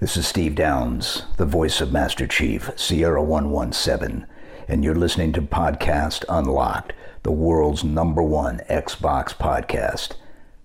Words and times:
This 0.00 0.16
is 0.16 0.26
Steve 0.26 0.54
Downes, 0.54 1.24
the 1.36 1.44
voice 1.44 1.82
of 1.82 1.92
Master 1.92 2.26
Chief, 2.26 2.70
Sierra 2.74 3.22
117, 3.22 4.26
and 4.66 4.82
you're 4.82 4.94
listening 4.94 5.30
to 5.34 5.42
Podcast 5.42 6.24
Unlocked, 6.26 6.94
the 7.22 7.30
world's 7.30 7.84
number 7.84 8.22
one 8.22 8.62
Xbox 8.70 9.34
podcast. 9.34 10.12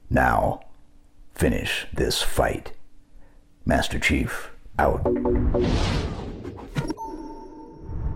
Now, 0.09 0.61
finish 1.33 1.85
this 1.91 2.21
fight. 2.21 2.71
Master 3.65 3.99
Chief, 3.99 4.51
out. 4.79 5.01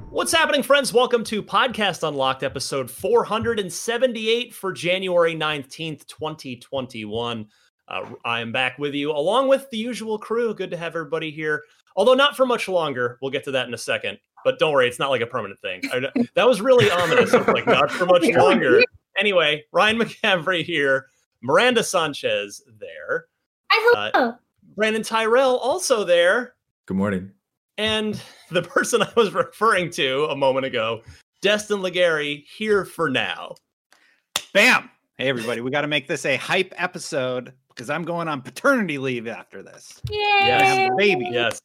What's 0.10 0.32
happening, 0.32 0.64
friends? 0.64 0.94
Welcome 0.94 1.26
to 1.26 1.44
Podcast 1.44 2.08
Unlocked, 2.08 2.44
episode 2.44 2.90
478 2.90 4.54
for 4.54 4.72
January 4.72 5.36
19th, 5.36 6.08
2021. 6.08 7.48
Uh, 7.90 8.10
I 8.24 8.40
am 8.42 8.52
back 8.52 8.78
with 8.78 8.94
you 8.94 9.12
along 9.12 9.48
with 9.48 9.70
the 9.72 9.78
usual 9.78 10.18
crew. 10.20 10.54
Good 10.54 10.72
to 10.72 10.78
have 10.78 10.96
everybody 10.96 11.32
here, 11.32 11.64
although 11.96 12.14
not 12.14 12.38
for 12.38 12.46
much 12.46 12.68
longer. 12.68 13.18
We'll 13.22 13.32
get 13.32 13.44
to 13.46 13.52
that 13.52 13.68
in 13.68 13.74
a 13.74 13.78
second. 13.78 14.20
But 14.46 14.60
don't 14.60 14.72
worry, 14.72 14.88
it's 14.88 15.00
not 15.00 15.10
like 15.10 15.22
a 15.22 15.28
permanent 15.28 15.60
thing. 15.60 15.82
I, 15.92 16.08
that 16.36 16.48
was 16.48 16.62
really 16.62 16.90
ominous. 16.90 17.34
like 17.34 17.66
not 17.66 17.92
for 17.92 18.06
much 18.06 18.24
longer. 18.36 18.82
Anyway, 19.20 19.64
Ryan 19.72 19.98
McCaffrey 20.00 20.64
here, 20.64 21.08
Miranda 21.42 21.84
Sanchez 21.84 22.62
there. 22.80 23.26
Hi, 23.72 24.10
hello. 24.14 24.30
Uh, 24.30 24.36
Brandon 24.76 25.04
Tyrell 25.04 25.58
also 25.58 26.04
there. 26.04 26.56
Good 26.86 26.96
morning. 26.96 27.32
And 27.78 28.22
the 28.50 28.62
person 28.62 29.02
I 29.02 29.12
was 29.16 29.34
referring 29.34 29.90
to 29.92 30.26
a 30.26 30.36
moment 30.36 30.66
ago, 30.66 31.02
Destin 31.42 31.80
Legarie, 31.80 32.46
here 32.46 32.86
for 32.86 33.10
now. 33.10 33.56
Bam! 34.54 34.90
Hey, 35.18 35.28
everybody, 35.28 35.60
we 35.62 35.70
got 35.70 35.82
to 35.82 35.88
make 35.88 36.08
this 36.08 36.26
a 36.26 36.38
hype 36.38 36.74
episode 36.78 37.54
because 37.80 37.90
I'm 37.90 38.04
going 38.04 38.28
on 38.28 38.42
paternity 38.42 38.98
leave 38.98 39.26
after 39.26 39.64
this. 39.64 40.02
Yay! 40.10 40.18
Yes. 40.20 40.92
baby. 40.98 41.30
Yes. 41.32 41.62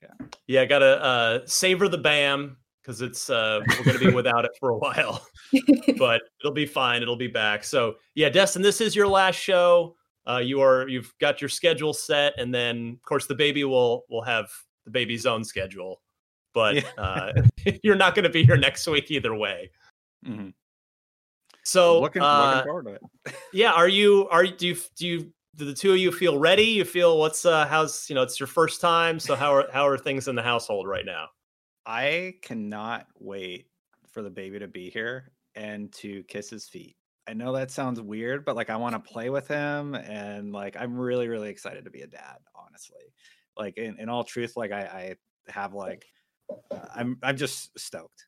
Yeah. 0.00 0.26
Yeah, 0.46 0.62
I 0.62 0.64
gotta 0.64 1.04
uh, 1.04 1.40
savor 1.44 1.88
the 1.88 1.98
BAM 1.98 2.56
because 2.80 3.02
it's 3.02 3.28
uh, 3.28 3.60
we're 3.68 3.84
gonna 3.84 3.98
be 3.98 4.10
without 4.14 4.46
it 4.46 4.52
for 4.58 4.70
a 4.70 4.78
while, 4.78 5.26
but 5.98 6.22
it'll 6.40 6.54
be 6.54 6.64
fine. 6.64 7.02
It'll 7.02 7.16
be 7.16 7.26
back. 7.26 7.64
So 7.64 7.96
yeah, 8.14 8.30
Destin, 8.30 8.62
this 8.62 8.80
is 8.80 8.96
your 8.96 9.08
last 9.08 9.36
show. 9.36 9.94
Uh, 10.26 10.38
you 10.38 10.62
are 10.62 10.88
you've 10.88 11.12
got 11.20 11.42
your 11.42 11.50
schedule 11.50 11.92
set, 11.92 12.32
and 12.38 12.54
then 12.54 12.96
of 12.98 13.02
course 13.02 13.26
the 13.26 13.34
baby 13.34 13.64
will 13.64 14.06
will 14.08 14.22
have 14.22 14.48
the 14.86 14.90
baby's 14.90 15.26
own 15.26 15.44
schedule, 15.44 16.00
but 16.54 16.76
yeah. 16.76 16.82
uh, 16.96 17.32
you're 17.82 17.94
not 17.94 18.14
going 18.14 18.22
to 18.22 18.30
be 18.30 18.42
here 18.42 18.56
next 18.56 18.86
week 18.86 19.10
either 19.10 19.34
way. 19.34 19.70
Mm-hmm. 20.26 20.48
So 21.66 22.00
looking, 22.00 22.22
uh, 22.22 22.48
looking 22.48 22.62
forward 22.64 22.84
to 22.86 22.92
it. 22.92 23.34
yeah, 23.52 23.72
are 23.72 23.88
you 23.88 24.28
are 24.30 24.46
do 24.46 24.68
you 24.68 24.76
do 24.94 25.06
you 25.06 25.32
do 25.56 25.64
the 25.64 25.74
two 25.74 25.90
of 25.90 25.98
you 25.98 26.12
feel 26.12 26.38
ready? 26.38 26.62
You 26.62 26.84
feel 26.84 27.18
what's 27.18 27.44
uh 27.44 27.66
how's 27.66 28.08
you 28.08 28.14
know 28.14 28.22
it's 28.22 28.38
your 28.38 28.46
first 28.46 28.80
time, 28.80 29.18
so 29.18 29.34
how 29.34 29.52
are 29.52 29.66
how 29.72 29.88
are 29.88 29.98
things 29.98 30.28
in 30.28 30.36
the 30.36 30.44
household 30.44 30.86
right 30.86 31.04
now? 31.04 31.26
I 31.84 32.34
cannot 32.40 33.08
wait 33.18 33.66
for 34.08 34.22
the 34.22 34.30
baby 34.30 34.60
to 34.60 34.68
be 34.68 34.90
here 34.90 35.32
and 35.56 35.92
to 35.94 36.22
kiss 36.24 36.48
his 36.48 36.68
feet. 36.68 36.96
I 37.28 37.32
know 37.32 37.52
that 37.54 37.72
sounds 37.72 38.00
weird, 38.00 38.44
but 38.44 38.54
like 38.54 38.70
I 38.70 38.76
want 38.76 38.94
to 38.94 39.00
play 39.00 39.28
with 39.28 39.48
him 39.48 39.96
and 39.96 40.52
like 40.52 40.76
I'm 40.78 40.96
really 40.96 41.26
really 41.26 41.48
excited 41.48 41.84
to 41.84 41.90
be 41.90 42.02
a 42.02 42.06
dad, 42.06 42.36
honestly. 42.54 43.12
Like 43.58 43.76
in, 43.76 43.98
in 43.98 44.08
all 44.08 44.22
truth, 44.22 44.56
like 44.56 44.70
I, 44.70 45.16
I 45.48 45.50
have 45.50 45.74
like 45.74 46.06
uh, 46.70 46.78
I'm 46.94 47.18
I'm 47.24 47.36
just 47.36 47.76
stoked. 47.76 48.26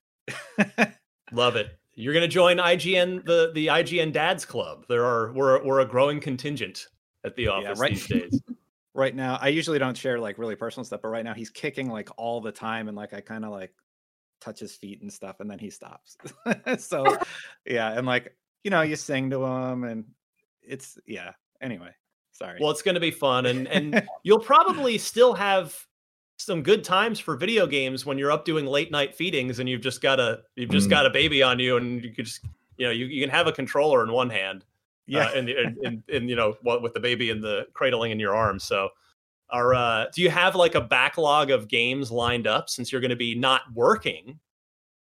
Love 1.33 1.55
it. 1.55 1.78
You're 1.99 2.15
going 2.15 2.23
to 2.23 2.29
join 2.29 2.59
IGN 2.59 3.25
the 3.27 3.51
the 3.53 3.67
IGN 3.67 4.13
Dads 4.13 4.45
Club. 4.45 4.85
There 4.89 5.05
are 5.05 5.33
we're 5.33 5.65
we're 5.65 5.81
a 5.81 5.85
growing 5.85 6.21
contingent 6.21 6.87
at 7.25 7.35
the 7.35 7.49
office 7.49 7.77
yeah, 7.77 7.83
right. 7.83 7.91
these 7.95 8.07
days. 8.07 8.43
right 8.95 9.17
now, 9.17 9.37
I 9.43 9.49
usually 9.49 9.81
don't 9.81 9.97
share 9.97 10.17
like 10.21 10.39
really 10.39 10.55
personal 10.55 10.85
stuff, 10.85 11.01
but 11.03 11.09
right 11.09 11.25
now 11.25 11.35
he's 11.35 11.51
kicking 11.51 11.91
like 11.91 12.09
all 12.17 12.41
the 12.41 12.53
time, 12.53 12.87
and 12.87 12.97
like 12.97 13.15
I 13.15 13.21
kind 13.21 13.45
of 13.45 13.51
like 13.51 13.73
touch 14.41 14.61
his 14.61 14.77
feet 14.77 15.03
and 15.03 15.13
stuff, 15.13 15.41
and 15.41 15.51
then 15.51 15.59
he 15.59 15.71
stops. 15.71 16.17
so 16.79 17.19
yeah, 17.67 17.99
and 17.99 18.07
like 18.07 18.33
you 18.63 18.70
know, 18.70 18.83
you 18.83 18.95
sing 18.95 19.31
to 19.31 19.45
him, 19.45 19.83
and 19.83 20.05
it's 20.63 20.98
yeah. 21.05 21.33
Anyway, 21.61 21.91
sorry. 22.31 22.61
Well, 22.61 22.70
it's 22.70 22.83
going 22.83 22.95
to 22.95 23.01
be 23.01 23.11
fun, 23.11 23.47
and 23.47 23.67
and 23.67 24.07
you'll 24.23 24.39
probably 24.39 24.98
still 24.98 25.35
have 25.35 25.77
some 26.39 26.63
good 26.63 26.85
times 26.85 27.19
for 27.19 27.37
video 27.37 27.67
games 27.67 28.07
when 28.07 28.17
you're 28.17 28.31
up 28.31 28.45
doing 28.45 28.65
late 28.65 28.91
night 28.91 29.15
feedings 29.15 29.59
and 29.59 29.69
you've 29.69 29.81
just 29.81 30.01
got 30.01 30.19
a 30.21 30.41
you've 30.57 30.71
just 30.71 30.87
mm. 30.87 30.91
got 30.91 31.05
a 31.05 31.11
baby 31.11 31.43
on 31.43 31.59
you 31.59 31.77
and 31.77 32.03
you 32.03 32.13
could 32.13 32.25
just 32.25 32.45
you 32.77 32.87
know 32.87 32.93
you, 32.93 33.07
you 33.07 33.21
can 33.21 33.31
have 33.31 33.47
a 33.47 33.53
controller 33.53 34.03
in 34.05 34.13
one 34.13 34.31
hand 34.31 34.65
yeah. 35.09 35.27
uh, 35.27 35.33
and, 35.35 35.49
and, 35.49 35.79
and, 35.79 36.03
and 36.13 36.31
you 36.31 36.37
know 36.37 36.57
what 36.63 36.83
with 36.83 36.95
the 36.95 37.01
baby 37.01 37.31
in 37.31 37.41
the 37.41 37.67
cradling 37.73 38.13
in 38.13 38.21
your 38.21 38.35
arms. 38.35 38.65
So 38.65 38.91
are 39.51 39.75
uh 39.75 40.07
do 40.15 40.23
you 40.23 40.31
have 40.31 40.55
like 40.55 40.75
a 40.75 40.81
backlog 40.81 41.51
of 41.51 41.69
games 41.69 42.11
lined 42.13 42.47
up 42.47 42.69
since 42.69 42.93
you're 42.93 43.01
going 43.01 43.11
to 43.11 43.17
be 43.17 43.35
not 43.35 43.63
working? 43.75 44.39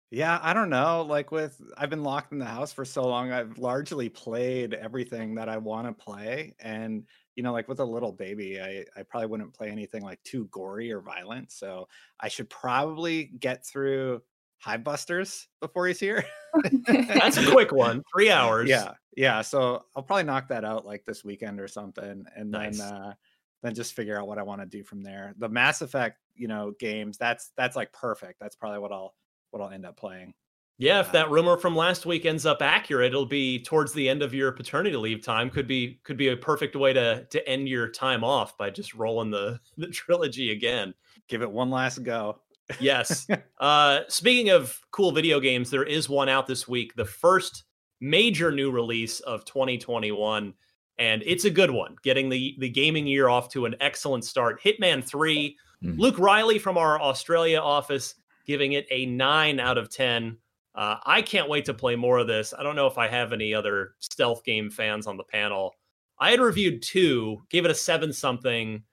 Yeah 0.10 0.40
i 0.42 0.54
don't 0.54 0.70
know 0.70 1.02
like 1.02 1.32
with 1.32 1.62
i've 1.78 1.90
been 1.90 2.04
locked 2.04 2.32
in 2.32 2.40
the 2.40 2.46
house 2.46 2.72
for 2.72 2.86
so 2.86 3.06
long 3.06 3.34
i've 3.34 3.58
largely 3.58 4.08
played 4.08 4.74
everything 4.74 5.36
that 5.36 5.50
i 5.50 5.58
want 5.58 5.86
to 5.86 5.92
play 5.92 6.56
and 6.62 7.04
you 7.38 7.44
know, 7.44 7.54
like 7.54 7.68
with 7.68 7.80
a 7.80 7.86
little 7.86 8.12
baby, 8.12 8.60
I, 8.60 8.84
I 8.98 9.04
probably 9.04 9.28
wouldn't 9.28 9.54
play 9.54 9.70
anything 9.70 10.02
like 10.02 10.22
too 10.24 10.50
gory 10.52 10.92
or 10.92 11.02
violent. 11.02 11.52
So 11.52 11.88
I 12.20 12.30
should 12.30 12.50
probably 12.50 13.26
get 13.40 13.64
through 13.64 14.24
Hivebusters 14.66 15.46
before 15.62 15.86
he's 15.86 16.00
here. 16.00 16.26
That's 16.88 17.38
a 17.38 17.46
quick 17.52 17.72
one, 17.72 18.04
three 18.12 18.32
hours. 18.32 18.68
Yeah, 18.68 18.94
yeah. 19.16 19.44
So 19.44 19.84
I'll 19.96 20.02
probably 20.02 20.24
knock 20.24 20.48
that 20.48 20.66
out 20.66 20.84
like 20.84 21.06
this 21.06 21.24
weekend 21.24 21.60
or 21.60 21.68
something, 21.68 22.26
and 22.36 22.50
nice. 22.50 22.80
then 22.80 22.88
uh, 22.88 23.14
then 23.62 23.76
just 23.76 23.94
figure 23.94 24.20
out 24.20 24.28
what 24.28 24.40
I 24.40 24.44
want 24.44 24.62
to 24.62 24.68
do 24.68 24.84
from 24.84 25.04
there. 25.04 25.36
The 25.38 25.48
Mass 25.48 25.84
Effect, 25.84 26.18
you 26.36 26.48
know, 26.48 26.74
games. 26.80 27.20
That's 27.20 27.52
that's 27.56 27.76
like 27.76 27.94
perfect. 27.94 28.40
That's 28.40 28.56
probably 28.56 28.80
what 28.80 28.92
I'll 28.92 29.14
what 29.52 29.62
I'll 29.62 29.70
end 29.70 29.86
up 29.86 29.96
playing. 29.96 30.34
Yeah, 30.80 31.00
if 31.00 31.12
that 31.14 31.32
rumor 31.32 31.58
from 31.58 31.76
last 31.76 32.06
week 32.06 32.26
ends 32.26 32.46
up 32.46 32.62
accurate, 32.62 33.08
it'll 33.08 33.26
be 33.26 33.60
towards 33.64 33.94
the 33.94 34.08
end 34.08 34.22
of 34.22 34.34
your 34.34 34.52
paternity 34.52 34.96
leave 34.96 35.24
time. 35.24 35.50
Could 35.50 35.68
be 35.68 36.00
could 36.04 36.18
be 36.18 36.28
a 36.28 36.38
perfect 36.38 36.76
way 36.76 36.94
to 36.94 37.26
to 37.26 37.50
end 37.50 37.68
your 37.68 37.90
time 37.90 38.24
off 38.24 38.56
by 38.58 38.70
just 38.70 38.94
rolling 38.94 39.32
the 39.32 39.60
the 39.78 39.88
trilogy 39.88 40.52
again. 40.52 40.94
Give 41.28 41.42
it 41.42 41.52
one 41.52 41.72
last 41.72 42.04
go. 42.04 42.40
yes. 42.80 43.28
Uh 43.60 44.02
speaking 44.08 44.52
of 44.52 44.80
cool 44.92 45.12
video 45.12 45.40
games, 45.40 45.72
there 45.72 45.84
is 45.84 46.08
one 46.08 46.30
out 46.30 46.46
this 46.46 46.68
week, 46.68 46.94
the 46.96 47.06
first 47.06 47.64
major 48.00 48.52
new 48.52 48.70
release 48.70 49.20
of 49.22 49.44
2021 49.46 50.54
and 51.00 51.24
it's 51.26 51.46
a 51.46 51.50
good 51.50 51.72
one. 51.72 51.96
Getting 52.04 52.30
the 52.30 52.56
the 52.60 52.70
gaming 52.70 53.08
year 53.08 53.30
off 53.30 53.50
to 53.50 53.66
an 53.66 53.76
excellent 53.80 54.26
start. 54.26 54.62
Hitman 54.62 55.04
3, 55.04 55.58
mm. 55.84 55.98
Luke 55.98 56.20
Riley 56.20 56.60
from 56.60 56.78
our 56.78 57.02
Australia 57.02 57.60
office 57.60 58.14
giving 58.46 58.74
it 58.74 58.86
a 58.92 59.08
9 59.08 59.60
out 59.60 59.80
of 59.80 59.90
10 59.90 60.38
uh, 60.78 60.98
I 61.08 61.24
can't 61.24 61.50
wait 61.50 61.66
to 61.66 61.74
play 61.74 61.96
more 61.96 62.20
of 62.20 62.28
this. 62.28 62.54
I 62.58 62.62
don't 62.62 62.76
know 62.76 62.86
if 62.86 63.00
I 63.00 63.08
have 63.08 63.34
any 63.34 63.52
other 63.52 63.96
stealth 63.98 64.44
game 64.44 64.70
fans 64.70 65.08
on 65.08 65.18
the 65.18 65.24
panel. 65.24 65.74
I 66.20 66.30
had 66.30 66.40
reviewed 66.40 66.84
two, 66.84 67.42
gave 67.50 67.66
it 67.66 67.72
a 67.72 67.76
seven 67.76 68.14
something. 68.14 68.84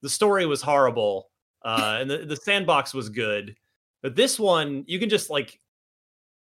The 0.00 0.08
story 0.08 0.46
was 0.46 0.62
horrible, 0.62 1.30
uh, 1.62 1.98
and 2.00 2.10
the, 2.10 2.18
the 2.18 2.36
sandbox 2.36 2.94
was 2.94 3.10
good. 3.10 3.54
But 4.02 4.16
this 4.16 4.40
one, 4.40 4.84
you 4.86 4.98
can 4.98 5.10
just 5.10 5.28
like 5.28 5.60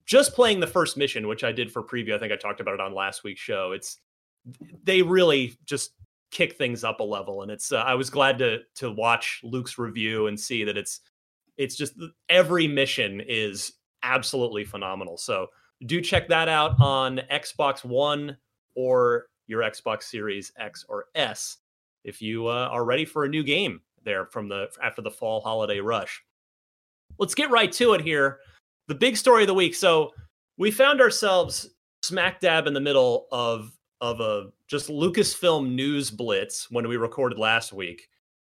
just 0.07 0.35
playing 0.35 0.61
the 0.61 0.67
first 0.67 0.97
mission, 0.97 1.29
which 1.29 1.45
I 1.45 1.53
did 1.53 1.71
for 1.71 1.83
preview. 1.83 2.15
I 2.15 2.19
think 2.19 2.33
I 2.33 2.37
talked 2.37 2.61
about 2.61 2.75
it 2.75 2.81
on 2.81 2.95
last 2.95 3.25
week's 3.25 3.43
show. 3.43 3.73
It's 3.73 3.99
they 4.85 5.03
really 5.03 5.59
just 5.67 5.93
kick 6.31 6.57
things 6.57 6.83
up 6.83 7.01
a 7.01 7.05
level, 7.05 7.43
and 7.43 7.51
it's. 7.51 7.73
Uh, 7.73 7.77
I 7.79 7.95
was 7.95 8.09
glad 8.09 8.39
to 8.39 8.61
to 8.77 8.91
watch 8.91 9.41
Luke's 9.45 9.77
review 9.77 10.29
and 10.29 10.41
see 10.41 10.65
that 10.65 10.79
it's 10.79 11.01
it's 11.59 11.77
just 11.77 11.93
every 12.31 12.67
mission 12.67 13.21
is 13.27 13.73
absolutely 14.03 14.65
phenomenal. 14.65 15.17
So 15.17 15.49
do 15.87 16.01
check 16.01 16.29
that 16.29 16.49
out 16.49 16.81
on 16.81 17.21
Xbox 17.31 17.85
One 17.85 18.37
or 18.75 19.27
your 19.47 19.63
Xbox 19.63 20.05
Series 20.05 20.53
X 20.59 20.85
or 20.89 21.07
S 21.15 21.59
if 22.05 22.23
you 22.23 22.47
uh, 22.47 22.69
are 22.71 22.85
ready 22.85 23.05
for 23.05 23.25
a 23.25 23.29
new 23.29 23.43
game 23.43 23.81
there 24.05 24.27
from 24.27 24.49
the 24.49 24.69
after 24.83 25.03
the 25.03 25.11
fall 25.11 25.41
holiday 25.41 25.81
rush. 25.81 26.23
Let's 27.19 27.35
get 27.35 27.51
right 27.51 27.73
to 27.73 27.95
it 27.95 28.01
here. 28.01 28.39
The 28.87 28.95
big 28.95 29.17
story 29.17 29.43
of 29.43 29.49
the 29.49 29.55
week. 29.55 29.75
So 29.75 30.13
we 30.57 30.71
found 30.71 31.01
ourselves 31.01 31.71
smack 32.03 32.41
dab 32.41 32.67
in 32.67 32.75
the 32.75 32.81
middle 32.81 33.27
of 33.33 33.73
of 34.01 34.21
a 34.21 34.51
just 34.69 34.89
Lucasfilm 34.89 35.73
news 35.73 36.11
blitz 36.11 36.71
when 36.71 36.87
we 36.87 36.97
recorded 36.97 37.39
last 37.39 37.73
week. 37.73 38.09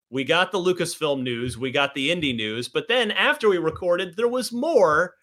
We 0.09 0.23
got 0.23 0.51
the 0.51 0.57
Lucasfilm 0.57 1.21
news, 1.21 1.57
we 1.57 1.71
got 1.71 1.93
the 1.93 2.09
indie 2.09 2.35
news, 2.35 2.67
but 2.67 2.87
then 2.87 3.11
after 3.11 3.47
we 3.47 3.57
recorded, 3.57 4.15
there 4.15 4.27
was 4.27 4.51
more 4.51 5.13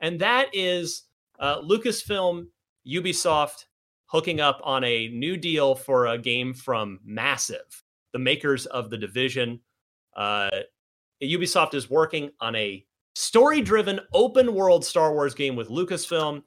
and 0.00 0.20
that 0.20 0.48
is 0.52 1.04
uh, 1.38 1.60
Lucasfilm, 1.60 2.46
Ubisoft 2.86 3.64
hooking 4.06 4.40
up 4.40 4.60
on 4.62 4.84
a 4.84 5.08
new 5.08 5.36
deal 5.36 5.74
for 5.74 6.06
a 6.06 6.18
game 6.18 6.54
from 6.54 7.00
Massive, 7.04 7.82
the 8.12 8.18
makers 8.18 8.66
of 8.66 8.90
the 8.90 8.98
Division. 8.98 9.60
Uh, 10.16 10.50
Ubisoft 11.22 11.74
is 11.74 11.90
working 11.90 12.30
on 12.40 12.54
a 12.54 12.84
story-driven 13.14 14.00
open-world 14.12 14.84
Star 14.84 15.12
Wars 15.12 15.34
game 15.34 15.56
with 15.56 15.68
Lucasfilm. 15.68 16.42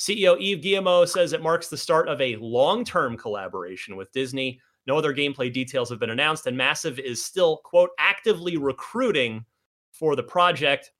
CEO 0.00 0.36
Yves 0.40 0.62
Guillemot 0.62 1.08
says 1.08 1.32
it 1.32 1.42
marks 1.42 1.68
the 1.68 1.76
start 1.76 2.08
of 2.08 2.20
a 2.20 2.36
long-term 2.36 3.16
collaboration 3.16 3.96
with 3.96 4.12
Disney. 4.12 4.60
No 4.86 4.96
other 4.96 5.14
gameplay 5.14 5.52
details 5.52 5.90
have 5.90 5.98
been 5.98 6.10
announced, 6.10 6.46
and 6.46 6.56
Massive 6.56 6.98
is 6.98 7.24
still, 7.24 7.58
quote, 7.58 7.90
actively 7.98 8.56
recruiting 8.56 9.44
for 9.92 10.16
the 10.16 10.22
project. 10.22 10.92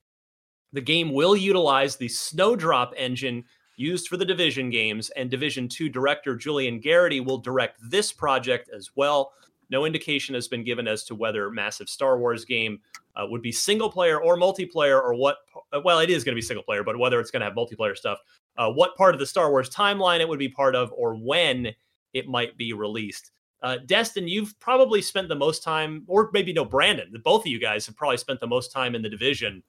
The 0.72 0.80
game 0.80 1.12
will 1.12 1.36
utilize 1.36 1.96
the 1.96 2.08
Snowdrop 2.08 2.92
engine 2.96 3.44
used 3.76 4.08
for 4.08 4.16
the 4.16 4.24
Division 4.24 4.70
games, 4.70 5.10
and 5.10 5.30
Division 5.30 5.68
2 5.68 5.88
director 5.88 6.36
Julian 6.36 6.80
Gerighty 6.80 7.24
will 7.24 7.38
direct 7.38 7.78
this 7.80 8.12
project 8.12 8.68
as 8.74 8.90
well. 8.96 9.32
No 9.70 9.84
indication 9.84 10.34
has 10.34 10.48
been 10.48 10.64
given 10.64 10.88
as 10.88 11.04
to 11.04 11.14
whether 11.14 11.50
Massive 11.50 11.88
Star 11.88 12.18
Wars 12.18 12.44
game 12.44 12.80
uh, 13.16 13.26
would 13.26 13.42
be 13.42 13.52
single 13.52 13.90
player 13.90 14.20
or 14.20 14.36
multiplayer, 14.36 15.00
or 15.00 15.14
what. 15.14 15.38
Uh, 15.72 15.80
well, 15.84 15.98
it 16.00 16.10
is 16.10 16.24
going 16.24 16.32
to 16.32 16.38
be 16.38 16.42
single 16.42 16.64
player, 16.64 16.82
but 16.82 16.98
whether 16.98 17.20
it's 17.20 17.30
going 17.30 17.40
to 17.40 17.46
have 17.46 17.54
multiplayer 17.54 17.96
stuff, 17.96 18.18
uh, 18.56 18.70
what 18.70 18.96
part 18.96 19.14
of 19.14 19.20
the 19.20 19.26
Star 19.26 19.50
Wars 19.50 19.70
timeline 19.70 20.20
it 20.20 20.28
would 20.28 20.38
be 20.38 20.48
part 20.48 20.74
of, 20.74 20.92
or 20.92 21.14
when 21.14 21.68
it 22.14 22.26
might 22.26 22.56
be 22.56 22.72
released. 22.72 23.30
Uh, 23.62 23.76
Destin, 23.86 24.28
you've 24.28 24.58
probably 24.60 25.02
spent 25.02 25.28
the 25.28 25.34
most 25.34 25.62
time, 25.62 26.04
or 26.06 26.30
maybe 26.32 26.52
no, 26.52 26.64
Brandon. 26.64 27.12
Both 27.24 27.42
of 27.42 27.48
you 27.48 27.60
guys 27.60 27.86
have 27.86 27.96
probably 27.96 28.16
spent 28.16 28.40
the 28.40 28.46
most 28.46 28.72
time 28.72 28.94
in 28.94 29.02
the 29.02 29.08
division 29.08 29.62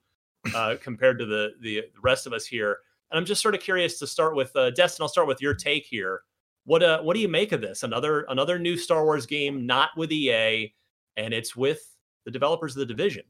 uh, 0.56 0.76
compared 0.82 1.20
to 1.20 1.26
the, 1.26 1.52
the 1.62 1.84
rest 2.02 2.28
of 2.28 2.34
us 2.34 2.46
here. 2.46 2.78
And 3.12 3.18
I'm 3.18 3.26
just 3.26 3.42
sort 3.42 3.56
of 3.56 3.62
curious 3.62 4.00
to 4.00 4.08
start 4.08 4.36
with 4.36 4.56
uh, 4.56 4.72
Destin. 4.72 5.04
I'll 5.04 5.10
start 5.10 5.28
with 5.28 5.42
your 5.42 5.54
take 5.54 5.86
here. 5.86 6.22
What 6.66 6.84
uh, 6.84 7.02
what 7.02 7.16
do 7.16 7.20
you 7.20 7.28
make 7.28 7.52
of 7.52 7.62
this? 7.62 7.84
Another 7.84 8.22
another 8.30 8.60
new 8.60 8.78
Star 8.78 9.04
Wars 9.04 9.26
game, 9.26 9.66
not 9.66 9.90
with 9.98 10.12
EA, 10.12 10.74
and 11.18 11.34
it's 11.34 11.56
with 11.56 11.82
the 12.26 12.32
developers 12.32 12.76
of 12.76 12.80
the 12.80 12.86
Division. 12.86 13.24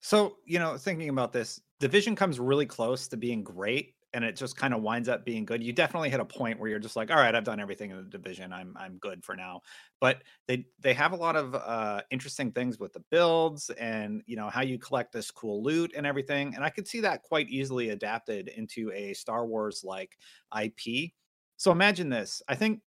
So 0.00 0.36
you 0.46 0.58
know, 0.58 0.76
thinking 0.78 1.10
about 1.10 1.32
this, 1.32 1.60
Division 1.80 2.16
comes 2.16 2.40
really 2.40 2.64
close 2.64 3.06
to 3.08 3.16
being 3.16 3.42
great, 3.42 3.94
and 4.14 4.24
it 4.24 4.36
just 4.36 4.56
kind 4.56 4.72
of 4.72 4.82
winds 4.82 5.08
up 5.08 5.24
being 5.24 5.44
good. 5.44 5.62
You 5.62 5.72
definitely 5.72 6.10
hit 6.10 6.20
a 6.20 6.24
point 6.24 6.58
where 6.58 6.70
you're 6.70 6.78
just 6.78 6.96
like, 6.96 7.10
all 7.10 7.16
right, 7.16 7.34
I've 7.34 7.44
done 7.44 7.60
everything 7.60 7.90
in 7.90 7.96
the 7.96 8.02
division. 8.04 8.52
I'm 8.52 8.74
I'm 8.76 8.98
good 8.98 9.24
for 9.24 9.36
now. 9.36 9.62
But 10.00 10.22
they 10.46 10.66
they 10.80 10.94
have 10.94 11.12
a 11.12 11.16
lot 11.16 11.36
of 11.36 11.54
uh, 11.54 12.02
interesting 12.10 12.52
things 12.52 12.78
with 12.78 12.92
the 12.92 13.04
builds 13.10 13.70
and 13.70 14.22
you 14.26 14.36
know 14.36 14.48
how 14.48 14.62
you 14.62 14.78
collect 14.78 15.12
this 15.12 15.30
cool 15.30 15.62
loot 15.62 15.92
and 15.96 16.06
everything. 16.06 16.54
And 16.54 16.64
I 16.64 16.70
could 16.70 16.88
see 16.88 17.00
that 17.00 17.22
quite 17.22 17.48
easily 17.48 17.90
adapted 17.90 18.48
into 18.48 18.90
a 18.92 19.12
Star 19.14 19.46
Wars 19.46 19.82
like 19.84 20.16
IP. 20.62 21.12
So 21.56 21.72
imagine 21.72 22.08
this. 22.08 22.40
I 22.48 22.54
think 22.54 22.80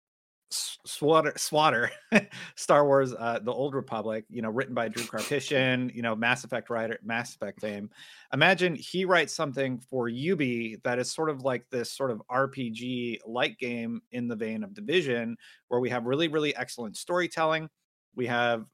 SWTOR, 0.53 1.35
SWTOR, 1.35 1.91
Star 2.57 2.85
Wars, 2.85 3.15
uh, 3.15 3.39
The 3.43 3.53
Old 3.53 3.75
Republic, 3.75 4.25
you 4.29 4.43
know, 4.43 4.51
written 4.51 4.75
by 4.75 4.89
Drew 4.89 5.05
Karpyshyn, 5.05 5.95
you 5.95 6.03
know, 6.03 6.17
Mass 6.17 6.45
Effect 6.45 6.71
writer, 6.71 6.99
Mass 7.05 7.35
Effect 7.35 7.61
fame. 7.61 7.91
Imagine 8.33 8.75
he 8.75 9.05
writes 9.05 9.33
something 9.33 9.79
for 9.79 10.09
Ubi 10.09 10.77
that 10.83 10.99
is 10.99 11.13
sort 11.13 11.31
of 11.31 11.43
like 11.43 11.65
this 11.71 11.93
sort 11.93 12.11
of 12.11 12.23
RPG 12.31 13.19
light 13.27 13.59
game 13.59 14.03
in 14.13 14.29
the 14.29 14.37
vein 14.37 14.65
of 14.65 14.75
Division, 14.75 15.37
where 15.69 15.81
we 15.81 15.91
have 15.91 16.07
really, 16.07 16.29
really 16.29 16.55
excellent 16.57 16.97
storytelling. 16.97 17.69
We 18.17 18.27
have 18.27 18.67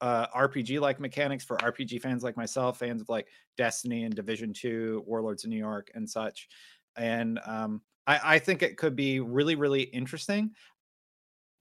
uh, 0.00 0.26
RPG 0.36 0.80
like 0.80 0.98
mechanics 0.98 1.44
for 1.44 1.56
RPG 1.58 2.00
fans 2.00 2.24
like 2.24 2.36
myself, 2.36 2.80
fans 2.80 3.00
of 3.00 3.08
like 3.08 3.28
Destiny 3.56 4.02
and 4.02 4.14
Division 4.14 4.52
2, 4.52 5.04
Warlords 5.06 5.44
of 5.44 5.50
New 5.50 5.58
York, 5.58 5.90
and 5.94 6.08
such. 6.10 6.48
And 6.96 7.38
um, 7.46 7.80
I, 8.06 8.34
I, 8.34 8.38
think 8.38 8.62
it 8.62 8.76
could 8.76 8.96
be 8.96 9.20
really, 9.20 9.54
really 9.54 9.82
interesting. 9.82 10.50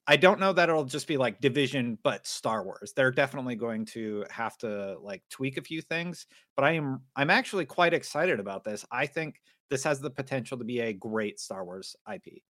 I 0.07 0.17
don't 0.17 0.39
know 0.39 0.51
that 0.53 0.67
it'll 0.67 0.83
just 0.83 1.07
be 1.07 1.17
like 1.17 1.41
division, 1.41 1.97
but 2.03 2.25
Star 2.25 2.63
Wars. 2.63 2.93
They're 2.95 3.11
definitely 3.11 3.55
going 3.55 3.85
to 3.87 4.25
have 4.29 4.57
to 4.59 4.97
like 5.01 5.21
tweak 5.29 5.57
a 5.57 5.61
few 5.61 5.81
things, 5.81 6.25
but 6.55 6.65
I 6.65 6.71
am 6.71 7.01
I'm 7.15 7.29
actually 7.29 7.65
quite 7.65 7.93
excited 7.93 8.39
about 8.39 8.63
this. 8.63 8.85
I 8.91 9.05
think 9.05 9.41
this 9.69 9.83
has 9.83 10.01
the 10.01 10.09
potential 10.09 10.57
to 10.57 10.63
be 10.63 10.79
a 10.79 10.93
great 10.93 11.39
Star 11.39 11.63
Wars 11.63 11.95
IP. 12.11 12.41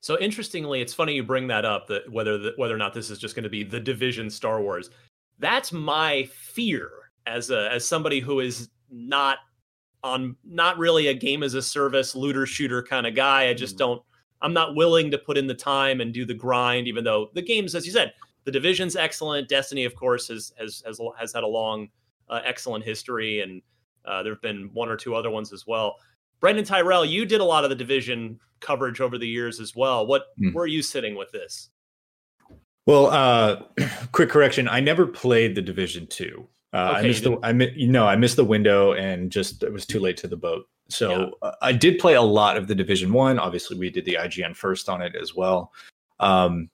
So 0.00 0.18
interestingly, 0.18 0.80
it's 0.80 0.92
funny 0.92 1.14
you 1.14 1.22
bring 1.22 1.46
that 1.46 1.64
up 1.64 1.86
that 1.86 2.10
whether 2.10 2.36
the, 2.36 2.52
whether 2.56 2.74
or 2.74 2.78
not 2.78 2.92
this 2.92 3.08
is 3.08 3.18
just 3.18 3.34
going 3.34 3.44
to 3.44 3.50
be 3.50 3.62
the 3.62 3.80
division 3.80 4.28
Star 4.28 4.60
Wars. 4.60 4.90
That's 5.38 5.72
my 5.72 6.24
fear 6.24 6.90
as 7.26 7.50
a 7.50 7.70
as 7.72 7.86
somebody 7.86 8.20
who 8.20 8.40
is 8.40 8.68
not 8.90 9.38
on 10.04 10.36
not 10.44 10.76
really 10.78 11.06
a 11.06 11.14
game 11.14 11.42
as 11.42 11.54
a 11.54 11.62
service 11.62 12.14
looter 12.14 12.46
shooter 12.46 12.82
kind 12.82 13.06
of 13.06 13.14
guy. 13.14 13.48
I 13.48 13.54
just 13.54 13.76
mm. 13.76 13.78
don't 13.78 14.02
I'm 14.42 14.52
not 14.52 14.74
willing 14.74 15.10
to 15.12 15.18
put 15.18 15.38
in 15.38 15.46
the 15.46 15.54
time 15.54 16.00
and 16.00 16.12
do 16.12 16.26
the 16.26 16.34
grind, 16.34 16.88
even 16.88 17.04
though 17.04 17.30
the 17.34 17.42
games, 17.42 17.74
as 17.74 17.86
you 17.86 17.92
said, 17.92 18.12
the 18.44 18.50
division's 18.50 18.96
excellent. 18.96 19.48
Destiny, 19.48 19.84
of 19.84 19.94
course, 19.94 20.28
has 20.28 20.52
has 20.58 20.82
has, 20.84 21.00
has 21.18 21.32
had 21.32 21.44
a 21.44 21.48
long, 21.48 21.88
uh, 22.28 22.40
excellent 22.44 22.84
history, 22.84 23.40
and 23.40 23.62
uh, 24.04 24.22
there 24.22 24.32
have 24.32 24.42
been 24.42 24.70
one 24.72 24.88
or 24.88 24.96
two 24.96 25.14
other 25.14 25.30
ones 25.30 25.52
as 25.52 25.66
well. 25.66 25.96
Brendan 26.40 26.64
Tyrell, 26.64 27.04
you 27.04 27.24
did 27.24 27.40
a 27.40 27.44
lot 27.44 27.62
of 27.64 27.70
the 27.70 27.76
division 27.76 28.40
coverage 28.60 29.00
over 29.00 29.16
the 29.16 29.28
years 29.28 29.60
as 29.60 29.76
well. 29.76 30.06
What 30.06 30.36
mm. 30.40 30.52
where 30.52 30.64
are 30.64 30.68
you 30.68 30.82
sitting 30.82 31.14
with 31.14 31.30
this? 31.30 31.70
Well, 32.86 33.06
uh, 33.06 33.62
quick 34.12 34.28
correction: 34.28 34.68
I 34.68 34.80
never 34.80 35.06
played 35.06 35.54
the 35.54 35.62
Division 35.62 36.06
Two. 36.08 36.48
Uh, 36.72 36.94
okay, 36.96 36.98
I 36.98 37.02
missed 37.02 37.24
the 37.24 37.38
I 37.42 37.52
mi- 37.52 37.72
you 37.76 37.88
know 37.88 38.06
I 38.06 38.16
missed 38.16 38.36
the 38.36 38.44
window 38.44 38.94
and 38.94 39.30
just 39.30 39.62
it 39.62 39.72
was 39.72 39.86
too 39.86 40.00
late 40.00 40.16
to 40.18 40.28
the 40.28 40.36
boat. 40.36 40.66
So 40.92 41.10
yeah. 41.42 41.48
uh, 41.48 41.54
I 41.62 41.72
did 41.72 41.98
play 41.98 42.14
a 42.14 42.22
lot 42.22 42.56
of 42.56 42.68
the 42.68 42.74
Division 42.74 43.12
One. 43.12 43.38
Obviously, 43.38 43.78
we 43.78 43.90
did 43.90 44.04
the 44.04 44.18
IGN 44.20 44.56
first 44.56 44.88
on 44.88 45.02
it 45.02 45.14
as 45.14 45.34
well. 45.34 45.72
Um, 46.20 46.70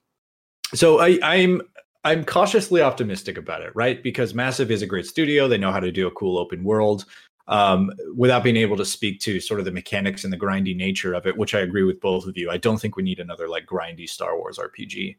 so 0.73 0.99
I, 0.99 1.19
I'm 1.23 1.61
I'm 2.03 2.23
cautiously 2.23 2.81
optimistic 2.81 3.37
about 3.37 3.61
it, 3.61 3.71
right? 3.75 4.01
Because 4.01 4.33
Massive 4.33 4.71
is 4.71 4.81
a 4.81 4.87
great 4.87 5.05
studio. 5.05 5.47
They 5.47 5.57
know 5.57 5.71
how 5.71 5.79
to 5.79 5.91
do 5.91 6.07
a 6.07 6.11
cool 6.11 6.37
open 6.37 6.63
world. 6.63 7.05
Um, 7.47 7.91
without 8.15 8.43
being 8.43 8.57
able 8.57 8.77
to 8.77 8.85
speak 8.85 9.19
to 9.21 9.39
sort 9.39 9.59
of 9.59 9.65
the 9.65 9.71
mechanics 9.71 10.23
and 10.23 10.31
the 10.31 10.37
grindy 10.37 10.75
nature 10.75 11.15
of 11.15 11.25
it, 11.25 11.35
which 11.35 11.55
I 11.55 11.61
agree 11.61 11.81
with 11.81 11.99
both 11.99 12.27
of 12.27 12.37
you. 12.37 12.51
I 12.51 12.57
don't 12.57 12.77
think 12.77 12.95
we 12.95 13.01
need 13.01 13.19
another 13.19 13.49
like 13.49 13.65
grindy 13.65 14.07
Star 14.07 14.37
Wars 14.37 14.59
RPG. 14.59 15.15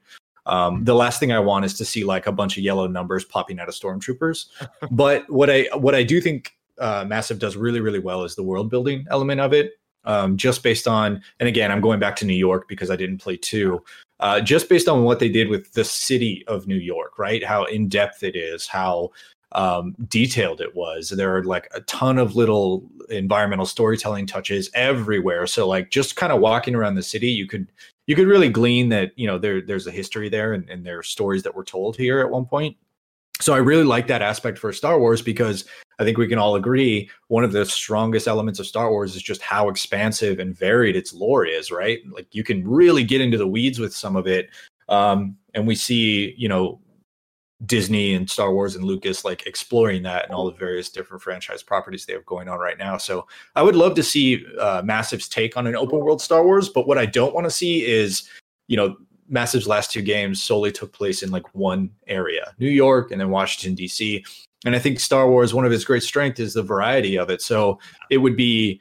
Um, 0.47 0.85
the 0.85 0.95
last 0.95 1.19
thing 1.19 1.33
I 1.33 1.41
want 1.41 1.65
is 1.65 1.75
to 1.75 1.85
see 1.85 2.05
like 2.05 2.29
a 2.29 2.33
bunch 2.33 2.57
of 2.57 2.63
yellow 2.63 2.87
numbers 2.87 3.25
popping 3.25 3.59
out 3.59 3.69
of 3.69 3.75
stormtroopers. 3.75 4.47
but 4.93 5.29
what 5.29 5.51
I 5.51 5.69
what 5.75 5.97
I 5.97 6.05
do 6.05 6.21
think 6.21 6.53
uh, 6.81 7.05
Massive 7.07 7.39
does 7.39 7.57
really, 7.57 7.81
really 7.81 7.99
well 7.99 8.25
is 8.25 8.35
the 8.35 8.43
world 8.43 8.71
building 8.71 9.07
element 9.11 9.41
of 9.41 9.53
it. 9.53 9.73
Um, 10.05 10.37
just 10.37 10.63
based 10.63 10.89
on, 10.89 11.23
and 11.41 11.49
again, 11.49 11.71
I'm 11.71 11.83
going 11.83 12.01
back 12.01 12.17
to 12.17 12.25
New 12.25 12.33
York 12.35 12.69
because 12.69 12.91
I 12.91 12.97
didn't 12.97 13.19
play 13.19 13.37
two. 13.37 13.85
Uh, 14.19 14.41
just 14.41 14.69
based 14.69 14.89
on 14.89 15.03
what 15.03 15.19
they 15.19 15.29
did 15.29 15.49
with 15.49 15.73
the 15.73 15.85
city 15.85 16.43
of 16.47 16.67
New 16.67 16.77
York, 16.77 17.19
right? 17.19 17.45
How 17.45 17.65
in 17.65 17.89
depth 17.89 18.23
it 18.23 18.35
is, 18.35 18.67
how 18.67 19.11
um, 19.53 19.97
detailed 20.09 20.61
it 20.61 20.75
was. 20.75 21.11
There 21.11 21.37
are 21.37 21.45
like 21.45 21.69
a 21.75 21.81
ton 21.83 22.19
of 22.19 22.37
little 22.37 22.89
environmental 23.09 23.67
storytelling 23.67 24.27
touches 24.27 24.71
everywhere. 24.75 25.47
So 25.47 25.67
like 25.67 25.91
just 25.91 26.17
kind 26.17 26.33
of 26.33 26.41
walking 26.41 26.75
around 26.75 26.95
the 26.95 27.03
city, 27.03 27.31
you 27.31 27.47
could 27.47 27.71
you 28.07 28.17
could 28.17 28.29
really 28.29 28.49
glean 28.49 28.89
that 28.91 29.13
you 29.17 29.27
know 29.27 29.39
there 29.39 29.61
there's 29.61 29.87
a 29.87 29.93
history 29.93 30.29
there 30.29 30.53
and, 30.53 30.69
and 30.69 30.85
there 30.85 30.99
are 30.99 31.03
stories 31.03 31.43
that 31.43 31.55
were 31.55 31.65
told 31.65 31.97
here 31.97 32.21
at 32.21 32.31
one 32.31 32.47
point. 32.47 32.77
So 33.41 33.55
I 33.55 33.59
really 33.59 33.85
like 33.85 34.07
that 34.09 34.23
aspect 34.23 34.59
for 34.59 34.73
Star 34.73 34.99
Wars 35.01 35.23
because 35.23 35.65
I 36.01 36.05
think 36.05 36.17
we 36.17 36.27
can 36.27 36.39
all 36.39 36.57
agree 36.57 37.11
one 37.29 37.45
of 37.45 37.53
the 37.53 37.67
strongest 37.67 38.27
elements 38.27 38.59
of 38.59 38.67
Star 38.67 38.91
Wars 38.91 39.15
is 39.15 39.23
just 39.23 39.43
how 39.43 39.69
expansive 39.69 40.39
and 40.39 40.57
varied 40.57 40.97
its 40.97 41.13
lore 41.13 41.45
is, 41.45 41.71
right? 41.71 42.01
Like 42.11 42.35
you 42.35 42.43
can 42.43 42.67
really 42.67 43.05
get 43.05 43.21
into 43.21 43.37
the 43.37 43.47
weeds 43.47 43.79
with 43.79 43.95
some 43.95 44.17
of 44.17 44.27
it. 44.27 44.49
Um, 44.89 45.37
and 45.55 45.67
we 45.67 45.75
see, 45.75 46.35
you 46.39 46.49
know, 46.49 46.81
Disney 47.67 48.15
and 48.15 48.29
Star 48.29 48.55
Wars 48.55 48.77
and 48.77 48.85
Lucas 48.85 49.27
like 49.27 49.47
exploring 49.47 50.03
that 50.05 50.25
and 50.25 50.33
all 50.33 50.47
the 50.47 50.57
various 50.57 50.89
different 50.89 51.23
franchise 51.23 51.63
properties 51.63 52.07
they 52.07 52.15
have 52.15 52.25
going 52.25 52.49
on 52.49 52.59
right 52.59 52.79
now. 52.79 52.97
So 52.97 53.27
I 53.55 53.63
would 53.63 53.77
love 53.77 53.95
to 53.97 54.03
see 54.03 54.47
uh, 54.59 54.81
Massive's 54.83 55.29
take 55.29 55.59
on 55.59 55.67
an 55.67 55.77
open 55.77 55.99
world 55.99 56.23
Star 56.23 56.43
Wars, 56.43 56.71
but 56.71 56.89
what 56.89 56.97
I 56.97 57.05
don't 57.05 57.35
want 57.35 57.45
to 57.45 57.51
see 57.51 57.85
is, 57.85 58.27
you 58.69 58.79
know, 58.79 58.97
Massive's 59.29 59.69
last 59.69 59.93
two 59.93 60.03
games 60.03 60.43
solely 60.43 60.73
took 60.73 60.93
place 60.93 61.23
in 61.23 61.31
like 61.31 61.55
one 61.55 61.91
area, 62.07 62.55
New 62.59 62.71
York 62.71 63.13
and 63.13 63.21
then 63.21 63.29
Washington 63.29 63.75
D.C. 63.75 64.25
And 64.65 64.77
I 64.77 64.79
think 64.79 65.01
Star 65.01 65.29
Wars, 65.29 65.55
one 65.55 65.65
of 65.65 65.73
its 65.73 65.85
great 65.85 66.03
strengths 66.03 66.41
is 66.41 66.55
the 66.55 66.63
variety 66.63 67.17
of 67.17 67.31
it. 67.31 67.41
So 67.41 67.79
it 68.11 68.19
would 68.19 68.37
be, 68.37 68.81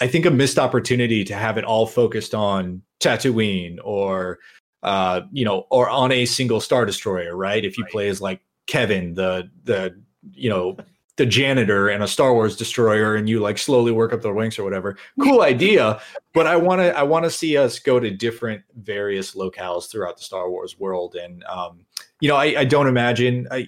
I 0.00 0.06
think, 0.06 0.26
a 0.26 0.30
missed 0.30 0.58
opportunity 0.58 1.24
to 1.24 1.34
have 1.34 1.58
it 1.58 1.64
all 1.64 1.86
focused 1.86 2.34
on 2.34 2.82
Tatooine 3.00 3.78
or, 3.82 4.38
uh, 4.82 5.22
you 5.32 5.44
know, 5.44 5.66
or 5.70 5.90
on 5.90 6.12
a 6.12 6.24
single 6.24 6.60
Star 6.60 6.86
Destroyer, 6.86 7.36
right? 7.36 7.64
If 7.64 7.76
you 7.76 7.84
right. 7.84 7.92
play 7.92 8.08
as 8.08 8.20
like 8.20 8.40
Kevin, 8.66 9.14
the 9.14 9.50
the 9.64 10.00
you 10.32 10.48
know 10.48 10.76
the 11.16 11.26
janitor 11.26 11.88
and 11.88 12.02
a 12.02 12.08
Star 12.08 12.32
Wars 12.32 12.56
destroyer 12.56 13.16
and 13.16 13.28
you 13.28 13.40
like 13.40 13.58
slowly 13.58 13.92
work 13.92 14.12
up 14.12 14.22
the 14.22 14.32
ranks 14.32 14.58
or 14.58 14.64
whatever. 14.64 14.96
Cool 15.20 15.42
idea, 15.42 16.00
but 16.32 16.46
I 16.46 16.56
want 16.56 16.80
to 16.80 16.96
I 16.96 17.02
want 17.02 17.24
to 17.24 17.30
see 17.30 17.56
us 17.56 17.78
go 17.78 18.00
to 18.00 18.10
different 18.10 18.62
various 18.76 19.34
locales 19.34 19.90
throughout 19.90 20.16
the 20.16 20.22
Star 20.22 20.50
Wars 20.50 20.78
world 20.78 21.14
and 21.16 21.44
um 21.44 21.84
you 22.20 22.28
know 22.28 22.36
I, 22.36 22.60
I 22.60 22.64
don't 22.64 22.86
imagine 22.86 23.46
I 23.50 23.66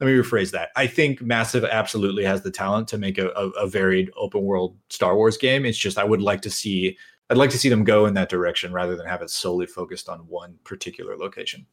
let 0.00 0.06
me 0.06 0.12
rephrase 0.12 0.50
that. 0.52 0.70
I 0.76 0.86
think 0.86 1.22
Massive 1.22 1.64
absolutely 1.64 2.24
has 2.24 2.42
the 2.42 2.50
talent 2.50 2.88
to 2.88 2.98
make 2.98 3.18
a, 3.18 3.28
a, 3.30 3.48
a, 3.50 3.66
varied 3.66 4.10
open 4.16 4.42
world 4.42 4.76
Star 4.90 5.16
Wars 5.16 5.38
game. 5.38 5.64
It's 5.64 5.78
just 5.78 5.96
I 5.96 6.04
would 6.04 6.20
like 6.20 6.42
to 6.42 6.50
see 6.50 6.98
I'd 7.30 7.38
like 7.38 7.50
to 7.50 7.58
see 7.58 7.68
them 7.68 7.82
go 7.82 8.06
in 8.06 8.14
that 8.14 8.28
direction 8.28 8.72
rather 8.72 8.94
than 8.94 9.06
have 9.06 9.22
it 9.22 9.30
solely 9.30 9.66
focused 9.66 10.08
on 10.08 10.20
one 10.20 10.58
particular 10.64 11.16
location. 11.16 11.66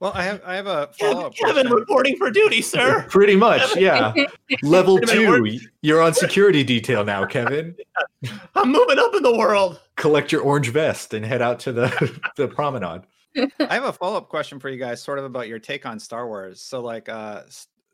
Well, 0.00 0.12
I 0.14 0.22
have 0.24 0.42
I 0.44 0.54
have 0.54 0.66
a 0.66 0.90
follow 0.98 1.26
up. 1.26 1.34
Kevin 1.34 1.66
question. 1.66 1.72
reporting 1.72 2.16
for 2.16 2.30
duty, 2.30 2.62
sir. 2.62 3.06
Pretty 3.08 3.36
much, 3.36 3.76
yeah. 3.76 4.12
Level 4.62 4.98
two, 5.06 5.58
you're 5.80 6.02
on 6.02 6.14
security 6.14 6.62
detail 6.62 7.04
now, 7.04 7.24
Kevin. 7.24 7.74
I'm 8.54 8.70
moving 8.70 8.98
up 8.98 9.14
in 9.14 9.22
the 9.22 9.36
world. 9.36 9.80
Collect 9.96 10.30
your 10.30 10.42
orange 10.42 10.68
vest 10.68 11.14
and 11.14 11.24
head 11.24 11.42
out 11.42 11.58
to 11.60 11.72
the 11.72 12.20
the 12.36 12.48
promenade. 12.48 13.02
I 13.36 13.74
have 13.74 13.84
a 13.84 13.92
follow 13.92 14.16
up 14.16 14.28
question 14.28 14.58
for 14.58 14.68
you 14.68 14.78
guys, 14.78 15.02
sort 15.02 15.18
of 15.18 15.24
about 15.24 15.48
your 15.48 15.58
take 15.58 15.86
on 15.86 15.98
Star 15.98 16.26
Wars. 16.26 16.60
So, 16.60 16.80
like, 16.80 17.08
uh, 17.08 17.42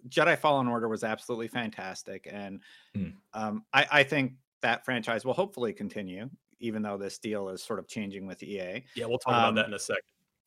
Jedi 0.09 0.39
Fallen 0.39 0.69
Order 0.69 0.89
was 0.89 1.05
absolutely 1.05 1.49
fantastic, 1.49 2.29
and 2.31 2.61
mm. 2.97 3.13
um, 3.35 3.65
I, 3.73 3.87
I 3.91 4.03
think 4.03 4.35
that 4.63 4.85
franchise 4.85 5.25
will 5.25 5.35
hopefully 5.35 5.73
continue, 5.73 6.29
even 6.61 6.83
though 6.83 6.97
this 6.97 7.19
deal 7.19 7.49
is 7.49 7.63
sort 7.63 7.79
of 7.79 7.89
changing 7.89 8.27
with 8.27 8.43
EA. 8.43 8.85
Yeah, 8.95 9.07
we'll 9.07 9.19
talk 9.19 9.35
um, 9.35 9.41
about 9.41 9.55
that 9.57 9.67
in 9.69 9.75
a 9.75 9.79
second. 9.79 10.03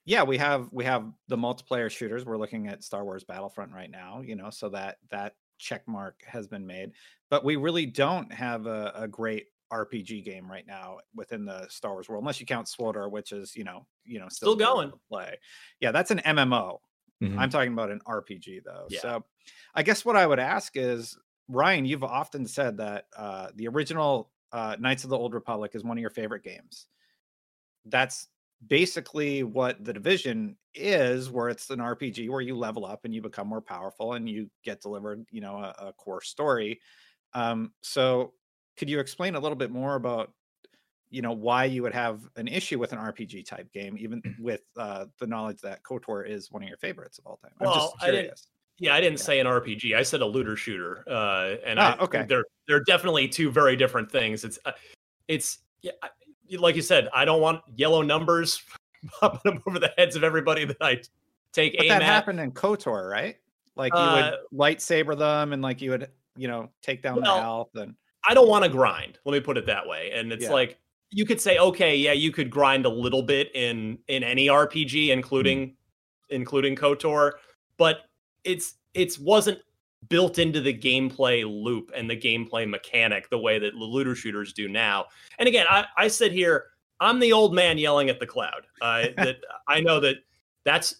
Yeah, 0.05 0.23
we 0.23 0.37
have 0.37 0.69
we 0.71 0.83
have 0.85 1.11
the 1.27 1.37
multiplayer 1.37 1.89
shooters. 1.89 2.25
We're 2.25 2.37
looking 2.37 2.67
at 2.67 2.83
Star 2.83 3.03
Wars 3.03 3.23
Battlefront 3.23 3.71
right 3.73 3.91
now, 3.91 4.21
you 4.21 4.35
know, 4.35 4.49
so 4.49 4.69
that 4.69 4.97
that 5.11 5.35
check 5.59 5.87
mark 5.87 6.23
has 6.25 6.47
been 6.47 6.65
made. 6.65 6.91
But 7.29 7.45
we 7.45 7.55
really 7.55 7.85
don't 7.85 8.31
have 8.33 8.65
a, 8.65 8.91
a 8.95 9.07
great 9.07 9.47
RPG 9.71 10.23
game 10.25 10.49
right 10.49 10.65
now 10.67 10.97
within 11.15 11.45
the 11.45 11.67
Star 11.69 11.93
Wars 11.93 12.09
world, 12.09 12.23
unless 12.23 12.39
you 12.39 12.45
count 12.45 12.67
SWTOR, 12.67 13.09
which 13.09 13.31
is 13.31 13.55
you 13.55 13.63
know 13.63 13.85
you 14.03 14.19
know 14.19 14.27
still, 14.29 14.55
still 14.55 14.55
going 14.55 14.91
play. 15.09 15.37
Yeah, 15.79 15.91
that's 15.91 16.11
an 16.11 16.21
MMO. 16.25 16.79
Mm-hmm. 17.23 17.39
I'm 17.39 17.49
talking 17.49 17.73
about 17.73 17.91
an 17.91 18.01
RPG 18.07 18.63
though. 18.65 18.87
Yeah. 18.89 19.01
So 19.01 19.25
I 19.75 19.83
guess 19.83 20.03
what 20.03 20.15
I 20.15 20.25
would 20.25 20.39
ask 20.39 20.73
is 20.75 21.17
Ryan, 21.47 21.85
you've 21.85 22.03
often 22.03 22.47
said 22.47 22.77
that 22.77 23.05
uh, 23.15 23.47
the 23.55 23.67
original 23.67 24.31
uh, 24.51 24.75
Knights 24.79 25.03
of 25.03 25.09
the 25.09 25.17
Old 25.17 25.33
Republic 25.33 25.71
is 25.75 25.83
one 25.83 25.97
of 25.97 26.01
your 26.01 26.09
favorite 26.09 26.43
games. 26.43 26.87
That's 27.85 28.27
basically 28.67 29.43
what 29.43 29.83
the 29.83 29.93
division 29.93 30.55
is 30.73 31.29
where 31.29 31.49
it's 31.49 31.69
an 31.69 31.79
rpg 31.79 32.29
where 32.29 32.41
you 32.41 32.55
level 32.55 32.85
up 32.85 33.03
and 33.03 33.13
you 33.13 33.21
become 33.21 33.47
more 33.47 33.59
powerful 33.59 34.13
and 34.13 34.29
you 34.29 34.49
get 34.63 34.81
delivered 34.81 35.25
you 35.31 35.41
know 35.41 35.57
a, 35.57 35.87
a 35.87 35.93
core 35.93 36.21
story 36.21 36.79
um, 37.33 37.71
so 37.81 38.33
could 38.77 38.89
you 38.89 38.99
explain 38.99 39.35
a 39.35 39.39
little 39.39 39.55
bit 39.55 39.71
more 39.71 39.95
about 39.95 40.31
you 41.09 41.21
know 41.21 41.33
why 41.33 41.65
you 41.65 41.83
would 41.83 41.93
have 41.93 42.21
an 42.37 42.47
issue 42.47 42.79
with 42.79 42.93
an 42.93 42.99
RPG 42.99 43.45
type 43.45 43.71
game, 43.71 43.95
even 43.99 44.21
with 44.39 44.61
uh, 44.77 45.05
the 45.19 45.27
knowledge 45.27 45.61
that 45.61 45.83
KOTOR 45.83 46.27
is 46.27 46.51
one 46.51 46.63
of 46.63 46.69
your 46.69 46.77
favorites 46.77 47.19
of 47.19 47.27
all 47.27 47.37
time. 47.37 47.51
I'm 47.59 47.67
well, 47.67 47.93
I 48.01 48.11
didn't, 48.11 48.41
yeah, 48.79 48.95
I 48.95 49.01
didn't 49.01 49.19
yeah. 49.19 49.25
say 49.25 49.39
an 49.39 49.45
RPG. 49.45 49.95
I 49.95 50.03
said 50.03 50.21
a 50.21 50.25
looter 50.25 50.55
shooter, 50.55 51.03
uh, 51.07 51.55
and 51.65 51.79
ah, 51.79 51.97
I, 51.99 52.03
okay, 52.03 52.25
they're 52.27 52.45
they're 52.67 52.83
definitely 52.83 53.27
two 53.27 53.51
very 53.51 53.75
different 53.75 54.09
things. 54.09 54.43
It's 54.43 54.57
uh, 54.65 54.71
it's 55.27 55.59
yeah, 55.81 55.91
like 56.57 56.75
you 56.75 56.81
said, 56.81 57.09
I 57.13 57.25
don't 57.25 57.41
want 57.41 57.61
yellow 57.75 58.01
numbers 58.01 58.63
popping 59.19 59.53
up 59.53 59.61
over 59.67 59.79
the 59.79 59.93
heads 59.97 60.15
of 60.15 60.23
everybody 60.23 60.65
that 60.65 60.77
I 60.81 61.01
take 61.51 61.75
but 61.77 61.83
aim 61.83 61.89
that 61.89 62.01
at. 62.01 62.07
happened 62.07 62.39
in 62.39 62.51
KOTOR, 62.51 63.09
right? 63.09 63.35
Like 63.75 63.93
you 63.93 63.99
uh, 63.99 64.31
would 64.51 64.59
lightsaber 64.59 65.17
them, 65.17 65.53
and 65.53 65.61
like 65.61 65.81
you 65.81 65.91
would 65.91 66.09
you 66.37 66.47
know 66.47 66.69
take 66.81 67.03
down 67.03 67.21
well, 67.21 67.35
the 67.35 67.41
health 67.41 67.69
and 67.75 67.95
I 68.27 68.33
don't 68.33 68.47
want 68.47 68.63
to 68.63 68.69
grind. 68.69 69.19
Let 69.25 69.33
me 69.33 69.39
put 69.39 69.57
it 69.57 69.65
that 69.65 69.87
way. 69.87 70.11
And 70.13 70.31
it's 70.31 70.43
yeah. 70.43 70.51
like 70.51 70.79
you 71.11 71.25
could 71.25 71.41
say, 71.41 71.57
okay, 71.57 71.95
yeah, 71.95 72.13
you 72.13 72.31
could 72.31 72.49
grind 72.49 72.85
a 72.85 72.89
little 72.89 73.23
bit 73.23 73.53
in 73.55 73.99
in 74.07 74.23
any 74.23 74.47
RPG, 74.47 75.09
including 75.09 75.69
mm. 75.69 75.73
including 76.29 76.75
KOTOR, 76.75 77.33
but 77.77 78.09
it's 78.43 78.75
it's 78.93 79.19
wasn't 79.19 79.59
built 80.09 80.39
into 80.39 80.61
the 80.61 80.73
gameplay 80.73 81.43
loop 81.45 81.91
and 81.95 82.09
the 82.09 82.17
gameplay 82.17 82.67
mechanic 82.67 83.29
the 83.29 83.37
way 83.37 83.59
that 83.59 83.73
the 83.73 83.83
looter 83.83 84.15
shooters 84.15 84.51
do 84.51 84.67
now. 84.67 85.05
And 85.37 85.47
again, 85.47 85.65
I, 85.69 85.85
I 85.95 86.07
sit 86.07 86.31
here, 86.31 86.65
I'm 86.99 87.19
the 87.19 87.31
old 87.31 87.53
man 87.53 87.77
yelling 87.77 88.09
at 88.09 88.19
the 88.19 88.25
cloud. 88.25 88.65
Uh, 88.81 89.07
that 89.17 89.37
I 89.67 89.81
know 89.81 89.99
that 89.99 90.17
that's 90.63 90.95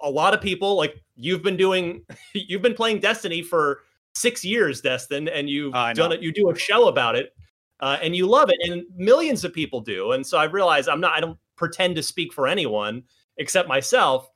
a 0.00 0.10
lot 0.10 0.34
of 0.34 0.40
people 0.40 0.76
like 0.76 1.02
you've 1.14 1.42
been 1.42 1.56
doing 1.56 2.04
you've 2.34 2.62
been 2.62 2.74
playing 2.74 3.00
Destiny 3.00 3.42
for 3.42 3.80
six 4.14 4.44
years, 4.44 4.80
Destin, 4.80 5.28
and 5.28 5.48
you've 5.48 5.74
uh, 5.74 5.92
done 5.92 6.12
it. 6.12 6.20
You 6.20 6.32
do 6.32 6.50
a 6.50 6.58
show 6.58 6.88
about 6.88 7.16
it, 7.16 7.34
uh, 7.80 7.98
and 8.02 8.14
you 8.14 8.26
love 8.26 8.50
it, 8.50 8.56
and 8.68 8.84
millions 8.96 9.44
of 9.44 9.52
people 9.52 9.80
do. 9.80 10.12
And 10.12 10.26
so 10.26 10.38
I 10.38 10.44
realize 10.44 10.88
I'm 10.88 11.00
not. 11.00 11.16
I 11.16 11.20
don't 11.20 11.38
pretend 11.56 11.96
to 11.96 12.02
speak 12.02 12.32
for 12.32 12.46
anyone 12.46 13.02
except 13.36 13.68
myself. 13.68 14.28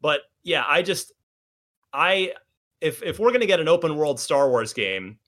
But 0.00 0.20
yeah, 0.42 0.64
I 0.66 0.82
just, 0.82 1.12
I 1.92 2.32
if 2.80 3.02
if 3.02 3.18
we're 3.18 3.32
gonna 3.32 3.46
get 3.46 3.60
an 3.60 3.68
open 3.68 3.96
world 3.96 4.20
Star 4.20 4.48
Wars 4.50 4.72
game, 4.72 5.18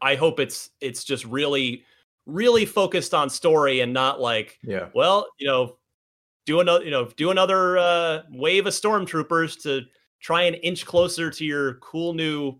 I 0.00 0.14
hope 0.14 0.40
it's 0.40 0.70
it's 0.80 1.04
just 1.04 1.24
really 1.24 1.84
really 2.26 2.64
focused 2.64 3.14
on 3.14 3.28
story 3.28 3.80
and 3.80 3.92
not 3.92 4.20
like 4.20 4.58
yeah 4.62 4.88
well 4.94 5.26
you 5.38 5.46
know 5.46 5.76
do 6.46 6.60
another 6.60 6.84
you 6.84 6.90
know 6.90 7.06
do 7.16 7.30
another 7.30 7.78
uh, 7.78 8.22
wave 8.30 8.66
of 8.66 8.72
stormtroopers 8.72 9.60
to 9.62 9.82
try 10.20 10.42
and 10.42 10.56
inch 10.62 10.86
closer 10.86 11.30
to 11.30 11.44
your 11.44 11.74
cool 11.74 12.14
new 12.14 12.56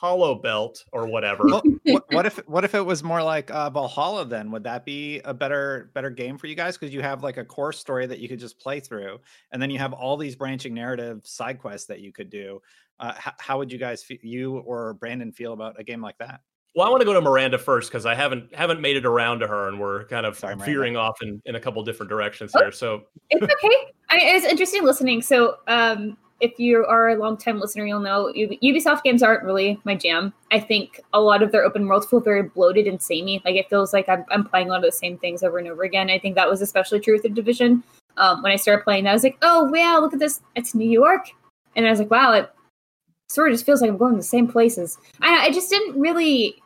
hollow 0.00 0.34
belt 0.34 0.82
or 0.92 1.06
whatever. 1.06 1.44
Well, 1.44 1.62
what, 1.84 2.04
what, 2.10 2.26
if 2.26 2.36
what 2.48 2.64
if 2.64 2.74
it 2.74 2.80
was 2.80 3.02
more 3.02 3.22
like 3.22 3.50
uh, 3.50 3.68
Valhalla? 3.68 4.24
Then 4.24 4.50
would 4.50 4.64
that 4.64 4.86
be 4.86 5.20
a 5.26 5.34
better 5.34 5.90
better 5.94 6.08
game 6.08 6.38
for 6.38 6.46
you 6.46 6.54
guys? 6.54 6.78
Because 6.78 6.94
you 6.94 7.02
have 7.02 7.22
like 7.22 7.36
a 7.36 7.44
core 7.44 7.72
story 7.72 8.06
that 8.06 8.18
you 8.18 8.28
could 8.28 8.40
just 8.40 8.58
play 8.58 8.80
through, 8.80 9.18
and 9.52 9.60
then 9.60 9.68
you 9.70 9.78
have 9.78 9.92
all 9.92 10.16
these 10.16 10.34
branching 10.34 10.72
narrative 10.72 11.26
side 11.26 11.58
quests 11.58 11.86
that 11.88 12.00
you 12.00 12.12
could 12.12 12.30
do. 12.30 12.62
Uh, 12.98 13.12
h- 13.14 13.34
how 13.38 13.58
would 13.58 13.70
you 13.70 13.78
guys, 13.78 14.02
fe- 14.02 14.20
you 14.22 14.58
or 14.60 14.94
Brandon, 14.94 15.32
feel 15.32 15.52
about 15.52 15.78
a 15.78 15.84
game 15.84 16.00
like 16.00 16.16
that? 16.18 16.40
Well, 16.74 16.86
I 16.86 16.90
want 16.90 17.02
to 17.02 17.04
go 17.04 17.12
to 17.12 17.20
Miranda 17.20 17.58
first 17.58 17.90
because 17.90 18.06
I 18.06 18.14
haven't 18.14 18.54
haven't 18.54 18.80
made 18.80 18.96
it 18.96 19.04
around 19.04 19.40
to 19.40 19.48
her, 19.48 19.68
and 19.68 19.78
we're 19.78 20.06
kind 20.06 20.24
of 20.24 20.38
Sorry, 20.38 20.56
veering 20.56 20.96
off 20.96 21.20
in, 21.20 21.42
in 21.44 21.56
a 21.56 21.60
couple 21.60 21.82
different 21.84 22.08
directions 22.08 22.52
oh, 22.54 22.60
here. 22.60 22.72
So 22.72 23.02
it's 23.28 23.42
okay. 23.42 23.76
I, 24.08 24.18
it's 24.20 24.46
interesting 24.46 24.82
listening. 24.82 25.20
So 25.20 25.56
um, 25.66 26.16
if 26.40 26.58
you 26.58 26.84
are 26.86 27.10
a 27.10 27.16
long 27.16 27.36
time 27.36 27.60
listener, 27.60 27.86
you'll 27.86 28.00
know 28.00 28.32
Ubisoft 28.34 29.02
games 29.02 29.22
aren't 29.22 29.44
really 29.44 29.78
my 29.84 29.94
jam. 29.94 30.32
I 30.50 30.58
think 30.58 31.00
a 31.12 31.20
lot 31.20 31.42
of 31.42 31.52
their 31.52 31.64
open 31.64 31.86
worlds 31.86 32.06
feel 32.06 32.20
very 32.20 32.42
bloated 32.42 32.86
and 32.86 33.00
samey. 33.00 33.42
Like 33.44 33.56
it 33.56 33.68
feels 33.68 33.92
like 33.92 34.08
I'm, 34.08 34.24
I'm 34.30 34.44
playing 34.44 34.68
a 34.68 34.70
lot 34.70 34.78
of 34.78 34.90
the 34.90 34.92
same 34.92 35.18
things 35.18 35.42
over 35.42 35.58
and 35.58 35.68
over 35.68 35.82
again. 35.82 36.10
I 36.10 36.18
think 36.18 36.34
that 36.34 36.48
was 36.48 36.62
especially 36.62 37.00
true 37.00 37.14
with 37.14 37.22
the 37.22 37.28
Division. 37.28 37.82
Um, 38.16 38.42
when 38.42 38.52
I 38.52 38.56
started 38.56 38.84
playing 38.84 39.04
that, 39.04 39.10
I 39.10 39.14
was 39.14 39.22
like, 39.22 39.38
oh, 39.42 39.64
wow, 39.64 40.00
look 40.00 40.12
at 40.12 40.18
this. 40.18 40.40
It's 40.54 40.74
New 40.74 40.88
York. 40.88 41.28
And 41.76 41.86
I 41.86 41.90
was 41.90 42.00
like, 42.00 42.10
wow, 42.10 42.32
it 42.32 42.50
sort 43.28 43.48
of 43.48 43.54
just 43.54 43.66
feels 43.66 43.80
like 43.80 43.90
I'm 43.90 43.96
going 43.96 44.14
to 44.14 44.18
the 44.18 44.22
same 44.22 44.48
places. 44.48 44.98
I, 45.20 45.46
I 45.46 45.50
just 45.52 45.70
didn't 45.70 46.00
really 46.00 46.56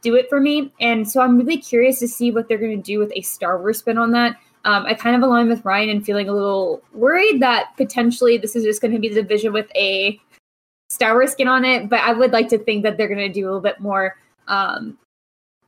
do 0.00 0.14
it 0.14 0.28
for 0.28 0.40
me. 0.40 0.72
And 0.80 1.08
so 1.08 1.20
I'm 1.20 1.36
really 1.36 1.58
curious 1.58 1.98
to 1.98 2.08
see 2.08 2.30
what 2.30 2.48
they're 2.48 2.58
going 2.58 2.76
to 2.76 2.82
do 2.82 2.98
with 2.98 3.12
a 3.14 3.20
Star 3.20 3.58
Wars 3.58 3.78
spin 3.78 3.98
on 3.98 4.12
that. 4.12 4.36
Um, 4.64 4.86
I 4.86 4.94
kind 4.94 5.14
of 5.14 5.22
align 5.22 5.48
with 5.48 5.64
Ryan 5.64 5.90
and 5.90 6.04
feeling 6.04 6.28
a 6.28 6.32
little 6.32 6.82
worried 6.92 7.40
that 7.40 7.76
potentially 7.76 8.38
this 8.38 8.56
is 8.56 8.64
just 8.64 8.80
going 8.80 8.92
to 8.92 8.98
be 8.98 9.08
the 9.08 9.22
division 9.22 9.52
with 9.52 9.70
a 9.76 10.18
Star 10.88 11.14
Wars 11.14 11.32
skin 11.32 11.48
on 11.48 11.64
it. 11.64 11.88
But 11.88 12.00
I 12.00 12.12
would 12.12 12.32
like 12.32 12.48
to 12.48 12.58
think 12.58 12.82
that 12.82 12.96
they're 12.96 13.08
going 13.08 13.18
to 13.18 13.28
do 13.28 13.44
a 13.44 13.46
little 13.46 13.60
bit 13.60 13.80
more. 13.80 14.16
Um, 14.48 14.96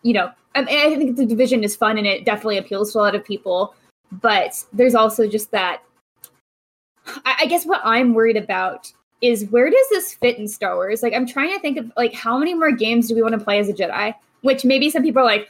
you 0.03 0.15
know, 0.15 0.31
I, 0.55 0.63
mean, 0.63 0.79
I 0.79 0.97
think 0.97 1.17
the 1.17 1.27
division 1.27 1.63
is 1.63 1.77
fun 1.77 1.99
and 1.99 2.07
it 2.07 2.25
definitely 2.25 2.59
appeals 2.59 2.93
to 2.93 2.99
a 2.99 3.01
lot 3.01 3.15
of 3.15 3.25
people. 3.25 3.75
But 4.13 4.65
there's 4.73 4.95
also 4.95 5.29
just 5.29 5.51
that. 5.51 5.83
I, 7.25 7.37
I 7.43 7.47
guess 7.47 7.67
what 7.67 7.83
I'm 7.85 8.15
worried 8.15 8.37
about 8.37 8.93
is 9.21 9.47
where 9.51 9.71
does 9.71 9.89
this 9.91 10.15
fit 10.15 10.39
in 10.39 10.49
Star 10.49 10.77
Wars? 10.77 11.03
Like, 11.03 11.13
I'm 11.13 11.27
trying 11.27 11.53
to 11.55 11.61
think 11.61 11.77
of 11.77 11.91
like 11.97 12.15
how 12.15 12.39
many 12.39 12.55
more 12.55 12.73
games 12.73 13.09
do 13.09 13.15
we 13.15 13.23
want 13.23 13.39
to 13.39 13.45
play 13.45 13.59
as 13.59 13.69
a 13.69 13.75
Jedi? 13.75 14.15
Which 14.43 14.65
maybe 14.65 14.91
some 14.91 15.03
people 15.03 15.23
are 15.23 15.27
like, 15.27 15.49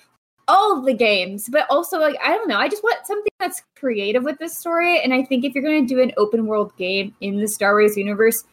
all 0.48 0.80
the 0.80 0.94
games, 0.94 1.48
but 1.50 1.66
also 1.70 1.98
like 1.98 2.16
I 2.22 2.28
don't 2.28 2.48
know. 2.48 2.58
I 2.58 2.68
just 2.68 2.82
want 2.82 3.06
something 3.06 3.32
that's 3.38 3.62
creative 3.76 4.22
with 4.22 4.38
this 4.38 4.56
story, 4.56 5.00
and 5.00 5.12
I 5.12 5.24
think 5.24 5.44
if 5.44 5.54
you're 5.54 5.64
going 5.64 5.86
to 5.86 5.94
do 5.94 6.00
an 6.00 6.12
open 6.16 6.46
world 6.46 6.76
game 6.76 7.14
in 7.20 7.40
the 7.40 7.48
Star 7.48 7.74
Wars 7.74 7.96
universe, 7.96 8.44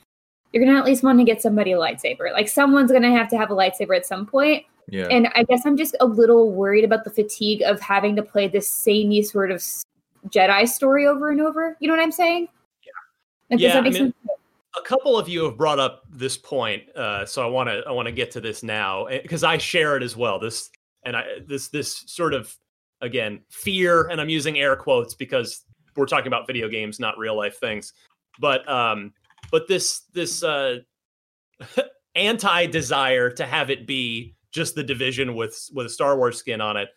you're 0.51 0.63
going 0.63 0.73
to 0.73 0.79
at 0.79 0.85
least 0.85 1.03
want 1.03 1.19
to 1.19 1.25
get 1.25 1.41
somebody 1.41 1.71
a 1.71 1.77
lightsaber. 1.77 2.31
Like 2.31 2.47
someone's 2.47 2.91
going 2.91 3.03
to 3.03 3.11
have 3.11 3.29
to 3.29 3.37
have 3.37 3.51
a 3.51 3.55
lightsaber 3.55 3.95
at 3.95 4.05
some 4.05 4.25
point. 4.25 4.65
Yeah. 4.89 5.07
And 5.09 5.29
I 5.35 5.43
guess 5.43 5.65
I'm 5.65 5.77
just 5.77 5.95
a 5.99 6.05
little 6.05 6.51
worried 6.51 6.83
about 6.83 7.03
the 7.03 7.09
fatigue 7.09 7.61
of 7.63 7.79
having 7.79 8.15
to 8.17 8.23
play 8.23 8.47
this 8.47 8.69
samey 8.69 9.23
sort 9.23 9.49
of 9.49 9.63
Jedi 10.29 10.67
story 10.67 11.07
over 11.07 11.31
and 11.31 11.41
over. 11.41 11.77
You 11.79 11.87
know 11.87 11.95
what 11.95 12.03
I'm 12.03 12.11
saying? 12.11 12.49
Yeah. 12.83 12.91
Like, 13.49 13.59
yeah. 13.59 13.79
I 13.79 13.89
mean, 13.89 14.13
a 14.77 14.81
couple 14.81 15.17
of 15.17 15.29
you 15.29 15.43
have 15.45 15.57
brought 15.57 15.79
up 15.79 16.03
this 16.09 16.37
point, 16.37 16.83
uh, 16.95 17.25
so 17.25 17.43
I 17.43 17.45
want 17.45 17.69
to 17.69 17.83
I 17.87 17.91
want 17.91 18.07
to 18.07 18.11
get 18.11 18.31
to 18.31 18.41
this 18.41 18.63
now 18.63 19.07
because 19.07 19.43
I 19.43 19.57
share 19.57 19.95
it 19.95 20.03
as 20.03 20.17
well. 20.17 20.39
This 20.39 20.69
and 21.05 21.15
I 21.15 21.23
this 21.47 21.69
this 21.69 22.03
sort 22.07 22.33
of 22.33 22.55
again 23.01 23.41
fear, 23.49 24.07
and 24.07 24.19
I'm 24.19 24.29
using 24.29 24.57
air 24.57 24.75
quotes 24.75 25.13
because 25.13 25.65
we're 25.95 26.05
talking 26.05 26.27
about 26.27 26.47
video 26.47 26.67
games, 26.67 26.99
not 26.99 27.17
real 27.17 27.35
life 27.35 27.59
things. 27.59 27.93
But 28.39 28.67
um, 28.69 29.13
but 29.51 29.67
this 29.67 30.01
this 30.13 30.43
uh, 30.43 30.79
anti 32.15 32.65
desire 32.67 33.29
to 33.31 33.45
have 33.45 33.69
it 33.69 33.85
be 33.85 34.35
just 34.51 34.75
the 34.75 34.83
division 34.83 35.35
with 35.35 35.69
with 35.73 35.85
a 35.85 35.89
Star 35.89 36.17
Wars 36.17 36.37
skin 36.37 36.61
on 36.61 36.77
it. 36.77 36.89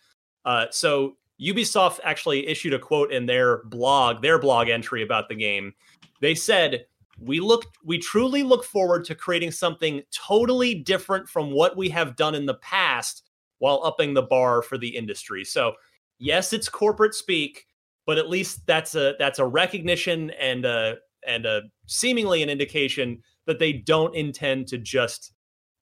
Uh, 0.45 0.67
so 0.71 1.17
Ubisoft 1.41 2.01
actually 2.05 2.47
issued 2.47 2.73
a 2.73 2.79
quote 2.79 3.13
in 3.13 3.27
their 3.27 3.65
blog, 3.65 4.23
their 4.23 4.39
blog 4.39 4.69
entry 4.69 5.03
about 5.03 5.29
the 5.29 5.35
game. 5.35 5.75
They 6.21 6.35
said, 6.35 6.87
"We 7.21 7.41
look 7.41 7.65
we 7.85 7.99
truly 7.99 8.43
look 8.43 8.65
forward 8.65 9.05
to 9.07 9.15
creating 9.15 9.51
something 9.51 10.03
totally 10.13 10.75
different 10.75 11.29
from 11.29 11.51
what 11.51 11.77
we 11.77 11.89
have 11.91 12.17
done 12.17 12.35
in 12.35 12.47
the 12.47 12.55
past 12.55 13.25
while 13.59 13.81
upping 13.85 14.15
the 14.15 14.23
bar 14.23 14.63
for 14.63 14.79
the 14.79 14.89
industry. 14.89 15.45
So, 15.45 15.75
yes, 16.19 16.53
it's 16.53 16.69
corporate 16.69 17.15
speak, 17.15 17.67
but 18.07 18.19
at 18.19 18.29
least 18.29 18.67
that's 18.67 18.95
a 18.95 19.15
that's 19.19 19.39
a 19.39 19.47
recognition 19.47 20.31
and 20.31 20.65
a 20.65 20.97
and 21.27 21.47
a 21.47 21.63
seemingly 21.87 22.43
an 22.43 22.51
indication 22.51 23.23
that 23.47 23.59
they 23.59 23.73
don't 23.73 24.15
intend 24.15 24.69
to 24.69 24.79
just 24.79 25.33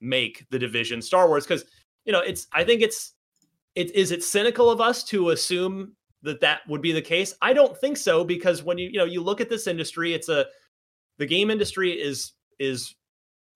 make 0.00 0.46
the 0.50 0.58
division 0.58 1.00
Star 1.00 1.28
Wars 1.28 1.44
because 1.44 1.64
you 2.04 2.12
know 2.12 2.20
it's 2.20 2.46
I 2.52 2.64
think 2.64 2.82
it's 2.82 3.12
it 3.74 3.94
is 3.94 4.10
it 4.10 4.22
cynical 4.22 4.70
of 4.70 4.80
us 4.80 5.04
to 5.04 5.30
assume 5.30 5.94
that 6.22 6.40
that 6.40 6.60
would 6.68 6.82
be 6.82 6.92
the 6.92 7.02
case? 7.02 7.34
I 7.42 7.52
don't 7.52 7.76
think 7.76 7.96
so 7.96 8.24
because 8.24 8.62
when 8.62 8.78
you 8.78 8.88
you 8.88 8.98
know 8.98 9.04
you 9.04 9.22
look 9.22 9.40
at 9.40 9.48
this 9.48 9.66
industry, 9.66 10.14
it's 10.14 10.28
a 10.28 10.46
the 11.18 11.26
game 11.26 11.50
industry 11.50 11.92
is 11.92 12.32
is 12.58 12.94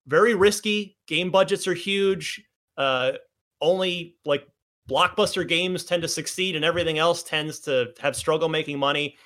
very 0.07 0.35
risky. 0.35 0.97
Game 1.07 1.31
budgets 1.31 1.67
are 1.67 1.73
huge. 1.73 2.43
Uh, 2.77 3.13
only 3.61 4.15
like 4.25 4.47
blockbuster 4.89 5.47
games 5.47 5.83
tend 5.83 6.01
to 6.01 6.07
succeed, 6.07 6.55
and 6.55 6.65
everything 6.65 6.97
else 6.97 7.23
tends 7.23 7.59
to 7.61 7.93
have 7.99 8.15
struggle 8.15 8.49
making 8.49 8.79
money. 8.79 9.17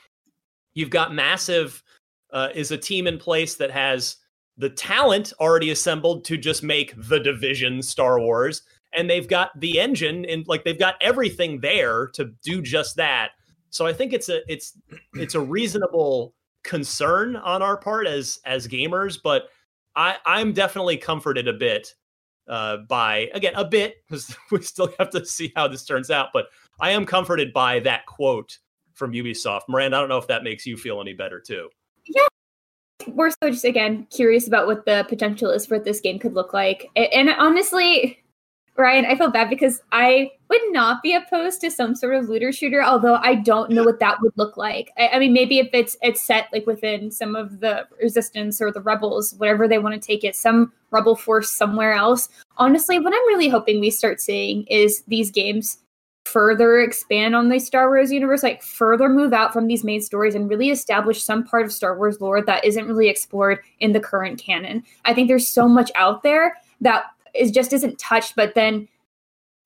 You've 0.74 0.90
got 0.90 1.14
massive 1.14 1.84
uh, 2.32 2.50
is 2.54 2.72
a 2.72 2.78
team 2.78 3.08
in 3.08 3.18
place 3.18 3.56
that 3.56 3.72
has 3.72 4.18
the 4.58 4.70
talent 4.70 5.34
already 5.40 5.72
assembled 5.72 6.26
to 6.26 6.38
just 6.38 6.64
make 6.64 6.94
the 7.10 7.20
division 7.20 7.82
Star 7.82 8.20
Wars, 8.20 8.64
and 8.94 9.10
they've 9.10 9.28
got 9.28 9.58
the 9.60 9.80
engine 9.80 10.26
and 10.26 10.48
like 10.48 10.64
they've 10.64 10.80
got 10.80 10.96
everything 11.02 11.60
there 11.60 12.08
to 12.14 12.32
do 12.44 12.62
just 12.62 12.96
that. 12.98 13.32
So 13.70 13.88
I 13.88 13.94
think 13.94 14.14
it's 14.14 14.30
a 14.30 14.42
it's 14.52 14.78
it's 15.14 15.36
a 15.36 15.40
reasonable 15.40 16.36
concern 16.64 17.36
on 17.36 17.62
our 17.62 17.78
part 17.78 18.08
as 18.08 18.40
as 18.46 18.68
gamers, 18.68 19.18
but 19.24 19.50
I 19.96 20.18
I'm 20.26 20.54
definitely 20.54 20.98
comforted 20.98 21.48
a 21.48 21.54
bit 21.54 21.94
uh, 22.48 22.78
by 22.90 23.30
again 23.34 23.54
a 23.56 23.66
bit 23.66 23.96
because 24.08 24.36
we 24.52 24.62
still 24.62 24.94
have 25.00 25.10
to 25.12 25.26
see 25.26 25.52
how 25.56 25.68
this 25.68 25.86
turns 25.86 26.10
out, 26.12 26.30
but 26.34 26.48
I 26.80 26.92
am 26.92 27.06
comforted 27.06 27.54
by 27.54 27.80
that 27.82 28.06
quote 28.06 28.58
from 28.94 29.14
Ubisoft. 29.14 29.62
Miranda, 29.70 29.98
I 29.98 30.00
don't 30.00 30.10
know 30.10 30.18
if 30.18 30.28
that 30.28 30.44
makes 30.44 30.66
you 30.66 30.78
feel 30.78 31.02
any 31.02 31.14
better 31.14 31.40
too. 31.40 31.70
Yeah, 32.06 32.26
we're 33.08 33.30
so 33.30 33.50
just 33.50 33.66
again 33.66 34.08
curious 34.10 34.48
about 34.48 34.68
what 34.68 34.86
the 34.86 35.06
potential 35.10 35.50
is 35.52 35.66
for 35.66 35.78
what 35.78 35.86
this 35.86 36.00
game 36.00 36.20
could 36.20 36.34
look 36.34 36.54
like, 36.54 36.90
and, 36.96 37.08
and 37.14 37.30
honestly, 37.38 38.23
Ryan, 38.76 39.06
I 39.06 39.16
feel 39.16 39.30
bad 39.30 39.50
because 39.50 39.82
I 39.92 40.32
would 40.50 40.62
not 40.72 41.04
be 41.04 41.14
opposed 41.14 41.62
to 41.62 41.70
some 41.70 41.96
sort 41.96 42.16
of 42.16 42.28
looter 42.28 42.52
shooter, 42.52 42.84
although 42.84 43.16
I 43.16 43.36
don't 43.36 43.70
know 43.70 43.84
what 43.84 44.00
that 44.00 44.20
would 44.22 44.34
look 44.36 44.58
like. 44.58 44.92
I, 44.98 45.10
I, 45.10 45.20
mean, 45.20 45.32
maybe 45.32 45.60
if 45.60 45.70
it's 45.74 45.96
it's 46.02 46.26
set 46.26 46.48
like 46.52 46.66
within 46.66 47.12
some 47.12 47.36
of 47.36 47.60
the 47.60 47.88
resistance 48.02 48.62
or 48.62 48.72
the 48.72 48.82
rebels, 48.82 49.36
whatever 49.38 49.68
they 49.68 49.78
want 49.78 49.94
to 49.94 50.06
take 50.06 50.24
it, 50.24 50.36
some 50.36 50.74
rebel 50.90 51.16
force 51.16 51.52
somewhere 51.52 51.94
else. 51.94 52.30
Honestly, 52.58 53.00
what 53.00 53.14
I'm 53.14 53.28
really 53.28 53.48
hoping 53.48 53.80
we 53.80 53.92
start 53.92 54.20
seeing 54.20 54.66
is 54.68 55.04
these 55.08 55.30
games 55.30 55.78
further 56.26 56.80
expand 56.80 57.36
on 57.36 57.50
the 57.50 57.60
Star 57.60 57.90
Wars 57.90 58.12
universe, 58.12 58.42
like 58.42 58.64
further 58.64 59.08
move 59.08 59.34
out 59.34 59.54
from 59.54 59.68
these 59.68 59.84
main 59.84 60.02
stories 60.02 60.34
and 60.34 60.50
really 60.50 60.72
establish 60.72 61.24
some 61.24 61.44
part 61.44 61.66
of 61.66 61.72
Star 61.72 61.98
Wars 61.98 62.20
lore 62.22 62.42
that 62.42 62.66
isn't 62.66 62.88
really 62.88 63.10
explored 63.10 63.60
in 63.82 63.92
the 63.92 64.00
current 64.00 64.40
canon. 64.40 64.84
I 65.06 65.14
think 65.14 65.28
there's 65.28 65.48
so 65.48 65.68
much 65.68 65.92
out 65.96 66.24
there 66.24 66.58
that 66.82 67.06
is 67.34 67.52
just 67.52 67.74
isn't 67.74 67.98
touched 68.00 68.36
but 68.36 68.56
then 68.56 68.88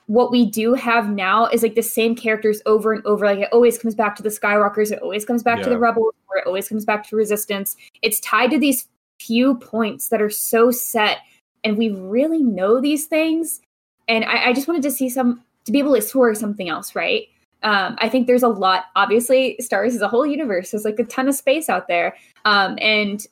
what 0.08 0.32
we 0.32 0.50
do 0.50 0.74
have 0.74 1.10
now 1.10 1.48
is 1.48 1.62
like 1.62 1.76
the 1.76 1.82
same 1.82 2.16
characters 2.16 2.62
over 2.66 2.94
and 2.94 3.06
over 3.06 3.26
like 3.26 3.40
it 3.40 3.50
always 3.52 3.78
comes 3.78 3.94
back 3.94 4.16
to 4.16 4.24
the 4.24 4.30
skywalkers 4.30 4.92
it 4.92 5.02
always 5.02 5.26
comes 5.26 5.44
back 5.44 5.58
yeah. 5.60 5.66
to 5.66 5.70
the 5.70 5.78
rebels 5.78 6.14
or 6.30 6.38
it 6.38 6.48
always 6.48 6.68
comes 6.68 6.86
back 6.86 7.08
to 7.08 7.16
resistance 7.16 7.76
it's 8.02 8.20
tied 8.22 8.50
to 8.50 8.58
these 8.58 8.88
few 9.20 9.56
points 9.56 10.10
that 10.10 10.22
are 10.22 10.30
so 10.30 10.72
set 10.72 11.20
and 11.64 11.78
we 11.78 11.90
really 11.90 12.42
know 12.42 12.80
these 12.80 13.06
things 13.06 13.62
and 14.08 14.24
I, 14.26 14.50
I 14.50 14.54
just 14.54 14.68
wanted 14.68 14.84
to 14.84 14.92
see 14.92 15.10
some 15.10 15.44
to 15.66 15.72
be 15.72 15.80
able 15.80 15.92
to 15.92 15.98
explore 15.98 16.34
something 16.36 16.70
else 16.70 16.96
right 16.96 17.28
um, 17.64 17.96
I 18.00 18.08
think 18.08 18.28
there's 18.28 18.44
a 18.44 18.48
lot. 18.48 18.86
Obviously, 18.96 19.58
Star 19.60 19.82
Wars 19.82 19.96
is 19.96 20.02
a 20.02 20.08
whole 20.08 20.28
universe. 20.28 20.70
There's 20.70 20.86
like 20.86 21.00
a 21.00 21.04
ton 21.04 21.28
of 21.28 21.34
space 21.34 21.70
out 21.70 21.88
there. 21.88 22.16
Um, 22.46 22.78
and 22.80 23.26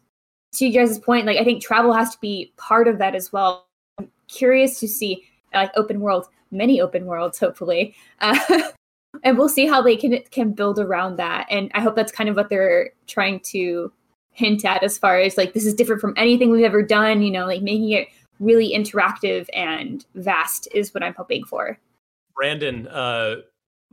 to 0.54 0.66
you 0.66 0.74
guys' 0.74 0.98
point, 0.98 1.28
like 1.28 1.38
I 1.38 1.44
think 1.44 1.62
travel 1.62 1.94
has 1.94 2.10
to 2.16 2.20
be 2.20 2.52
part 2.58 2.88
of 2.88 2.98
that 2.98 3.14
as 3.14 3.32
well 3.32 3.68
curious 4.28 4.80
to 4.80 4.88
see 4.88 5.24
like 5.54 5.72
open 5.76 6.00
world, 6.00 6.28
many 6.52 6.82
open 6.82 7.06
worlds, 7.06 7.40
hopefully. 7.40 7.96
Uh, 8.20 8.38
and 9.24 9.38
we'll 9.38 9.50
see 9.50 9.66
how 9.66 9.82
they 9.82 9.96
can 9.96 10.20
can 10.32 10.52
build 10.52 10.80
around 10.80 11.18
that. 11.18 11.48
And 11.50 11.72
I 11.74 11.82
hope 11.82 11.96
that's 11.96 12.12
kind 12.12 12.30
of 12.30 12.36
what 12.36 12.50
they're 12.50 12.92
trying 13.08 13.40
to 13.42 13.92
hint 14.32 14.66
at 14.66 14.84
as 14.84 14.98
far 14.98 15.20
as 15.20 15.38
like 15.38 15.54
this 15.54 15.66
is 15.66 15.74
different 15.74 16.02
from 16.02 16.14
anything 16.18 16.52
we've 16.52 16.66
ever 16.66 16.84
done. 16.84 17.22
You 17.22 17.32
know, 17.32 17.46
like 17.46 17.62
making 17.62 17.92
it 17.92 18.10
really 18.40 18.74
interactive 18.74 19.48
and 19.54 20.06
vast 20.16 20.68
is 20.74 20.94
what 20.94 21.04
I'm 21.04 21.14
hoping 21.14 21.46
for. 21.46 21.80
Brandon, 22.36 22.88
uh, 22.90 23.38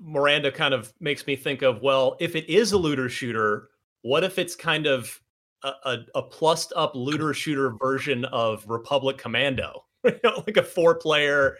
Miranda 0.01 0.51
kind 0.51 0.75
of 0.75 0.92
makes 1.01 1.27
me 1.27 1.37
think 1.37 1.62
of 1.62 1.81
well, 1.83 2.16
if 2.21 2.35
it 2.35 2.49
is 2.49 2.73
a 2.73 2.79
looter 2.79 3.09
shooter, 3.09 3.68
what 4.03 4.25
if 4.25 4.38
it's 4.38 4.57
kind 4.57 4.87
of 4.87 5.21
a, 5.62 5.73
a, 5.85 5.99
a 6.16 6.23
plussed 6.23 6.73
up 6.75 6.95
looter 6.95 7.33
shooter 7.33 7.71
version 7.71 8.25
of 8.27 8.68
Republic 8.68 9.16
Commando? 9.16 9.85
you 10.05 10.21
know, 10.25 10.43
like 10.47 10.57
a 10.57 10.62
four 10.62 10.95
player. 10.95 11.57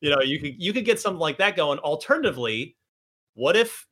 You 0.00 0.10
know, 0.10 0.20
you 0.20 0.38
could 0.38 0.60
you 0.60 0.72
could 0.72 0.84
get 0.84 1.00
something 1.00 1.20
like 1.20 1.38
that 1.38 1.56
going. 1.56 1.78
Alternatively, 1.78 2.76
what 3.34 3.56
if 3.56 3.86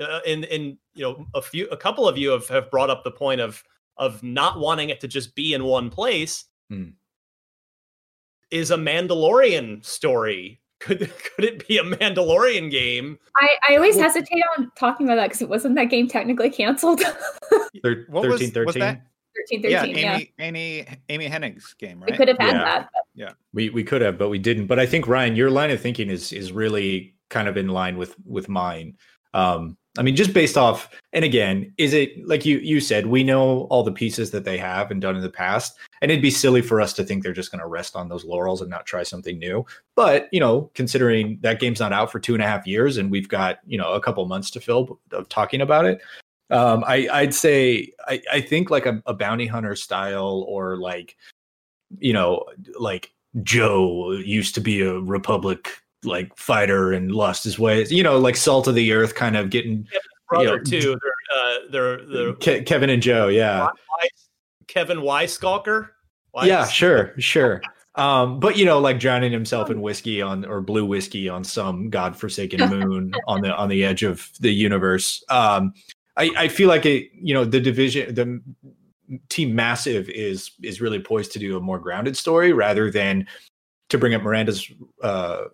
uh, 0.00 0.20
in 0.26 0.44
in 0.44 0.78
you 0.94 1.02
know 1.02 1.26
a 1.34 1.42
few 1.42 1.66
a 1.68 1.76
couple 1.76 2.08
of 2.08 2.18
you 2.18 2.30
have, 2.30 2.48
have 2.48 2.70
brought 2.70 2.90
up 2.90 3.04
the 3.04 3.10
point 3.10 3.40
of 3.40 3.62
of 3.96 4.22
not 4.22 4.58
wanting 4.58 4.90
it 4.90 5.00
to 5.00 5.08
just 5.08 5.34
be 5.34 5.54
in 5.54 5.64
one 5.64 5.90
place 5.90 6.46
hmm. 6.68 6.90
is 8.50 8.70
a 8.70 8.76
mandalorian 8.76 9.84
story 9.84 10.60
could 10.80 10.98
could 11.36 11.44
it 11.44 11.66
be 11.66 11.78
a 11.78 11.82
mandalorian 11.82 12.70
game 12.70 13.18
i 13.36 13.48
i 13.68 13.76
always 13.76 13.94
well, 13.94 14.04
hesitate 14.04 14.42
on 14.58 14.70
talking 14.76 15.06
about 15.06 15.16
that 15.16 15.26
because 15.26 15.42
it 15.42 15.48
wasn't 15.48 15.74
that 15.74 15.90
game 15.90 16.08
technically 16.08 16.50
canceled 16.50 17.00
Thir- 17.82 18.06
13 18.12 18.50
13 18.50 19.00
13, 19.36 19.62
13, 19.62 19.70
yeah, 19.70 19.82
Amy, 19.84 20.00
yeah. 20.00 20.44
Amy, 20.44 20.86
Amy 21.08 21.28
Hennig's 21.28 21.74
game, 21.74 22.00
right? 22.00 22.10
We 22.10 22.16
could 22.16 22.28
have 22.28 22.38
had 22.38 22.54
yeah. 22.54 22.64
that. 22.64 22.88
But... 22.92 23.02
Yeah, 23.14 23.30
we 23.52 23.70
we 23.70 23.84
could 23.84 24.02
have, 24.02 24.18
but 24.18 24.28
we 24.28 24.38
didn't. 24.38 24.66
But 24.66 24.78
I 24.78 24.86
think 24.86 25.08
Ryan, 25.08 25.36
your 25.36 25.50
line 25.50 25.70
of 25.70 25.80
thinking 25.80 26.10
is 26.10 26.32
is 26.32 26.52
really 26.52 27.14
kind 27.30 27.48
of 27.48 27.56
in 27.56 27.68
line 27.68 27.96
with 27.96 28.14
with 28.24 28.48
mine. 28.48 28.96
Um, 29.32 29.76
I 29.96 30.02
mean, 30.02 30.16
just 30.16 30.32
based 30.32 30.56
off, 30.56 30.90
and 31.12 31.24
again, 31.24 31.72
is 31.78 31.92
it 31.92 32.26
like 32.26 32.44
you 32.44 32.58
you 32.58 32.80
said, 32.80 33.06
we 33.06 33.22
know 33.22 33.62
all 33.70 33.84
the 33.84 33.92
pieces 33.92 34.32
that 34.32 34.44
they 34.44 34.58
have 34.58 34.90
and 34.90 35.00
done 35.00 35.14
in 35.14 35.22
the 35.22 35.30
past, 35.30 35.76
and 36.02 36.10
it'd 36.10 36.22
be 36.22 36.32
silly 36.32 36.62
for 36.62 36.80
us 36.80 36.92
to 36.94 37.04
think 37.04 37.22
they're 37.22 37.32
just 37.32 37.52
going 37.52 37.60
to 37.60 37.68
rest 37.68 37.94
on 37.94 38.08
those 38.08 38.24
laurels 38.24 38.60
and 38.60 38.70
not 38.70 38.86
try 38.86 39.04
something 39.04 39.38
new. 39.38 39.64
But 39.94 40.28
you 40.32 40.40
know, 40.40 40.70
considering 40.74 41.38
that 41.42 41.60
game's 41.60 41.78
not 41.78 41.92
out 41.92 42.10
for 42.10 42.18
two 42.18 42.34
and 42.34 42.42
a 42.42 42.46
half 42.46 42.66
years, 42.66 42.96
and 42.96 43.08
we've 43.08 43.28
got 43.28 43.58
you 43.66 43.78
know 43.78 43.92
a 43.92 44.00
couple 44.00 44.24
months 44.26 44.50
to 44.52 44.60
fill 44.60 44.98
of 45.12 45.28
talking 45.28 45.60
about 45.60 45.84
it, 45.84 46.00
um, 46.54 46.84
I, 46.86 47.08
I'd 47.12 47.34
say 47.34 47.92
I, 48.06 48.22
I 48.32 48.40
think 48.40 48.70
like 48.70 48.86
a, 48.86 49.02
a 49.06 49.14
bounty 49.14 49.46
hunter 49.46 49.76
style 49.76 50.44
or 50.48 50.76
like 50.76 51.16
you 51.98 52.12
know 52.12 52.44
like 52.78 53.12
Joe 53.42 54.12
used 54.12 54.54
to 54.54 54.60
be 54.60 54.80
a 54.80 54.98
Republic 55.00 55.68
like 56.04 56.36
fighter 56.36 56.92
and 56.92 57.12
lost 57.12 57.44
his 57.44 57.58
way. 57.58 57.84
You 57.86 58.02
know, 58.02 58.18
like 58.18 58.36
salt 58.36 58.68
of 58.68 58.74
the 58.74 58.92
earth, 58.92 59.14
kind 59.14 59.36
of 59.36 59.50
getting 59.50 59.86
brother 60.28 60.44
you 60.44 60.56
know, 60.56 60.62
too. 60.62 60.98
They're, 61.02 61.38
uh, 61.38 61.58
they're, 61.70 62.06
they're 62.06 62.32
Ke- 62.34 62.66
Kevin 62.66 62.90
and 62.90 63.02
Joe, 63.02 63.28
yeah. 63.28 63.68
Kevin 64.66 64.98
Weiskalker. 64.98 65.88
Weiss? 66.32 66.46
Yeah, 66.46 66.66
sure, 66.66 67.14
sure. 67.18 67.62
Um, 67.96 68.40
but 68.40 68.56
you 68.56 68.64
know, 68.64 68.80
like 68.80 68.98
drowning 68.98 69.30
himself 69.30 69.70
in 69.70 69.80
whiskey 69.80 70.20
on 70.20 70.44
or 70.44 70.60
blue 70.60 70.84
whiskey 70.84 71.28
on 71.28 71.44
some 71.44 71.90
godforsaken 71.90 72.68
moon 72.68 73.12
on 73.28 73.40
the 73.40 73.54
on 73.54 73.68
the 73.68 73.84
edge 73.84 74.02
of 74.02 74.30
the 74.40 74.50
universe. 74.50 75.22
Um, 75.28 75.74
I, 76.16 76.30
I 76.36 76.48
feel 76.48 76.68
like 76.68 76.86
it, 76.86 77.10
you 77.14 77.34
know, 77.34 77.44
the 77.44 77.60
division, 77.60 78.14
the 78.14 78.40
team 79.28 79.54
massive 79.54 80.08
is 80.08 80.52
is 80.62 80.80
really 80.80 81.00
poised 81.00 81.32
to 81.32 81.38
do 81.38 81.56
a 81.56 81.60
more 81.60 81.78
grounded 81.78 82.16
story 82.16 82.52
rather 82.52 82.90
than 82.90 83.26
to 83.88 83.98
bring 83.98 84.14
up 84.14 84.22
Miranda's 84.22 84.70
uh, 85.02 85.44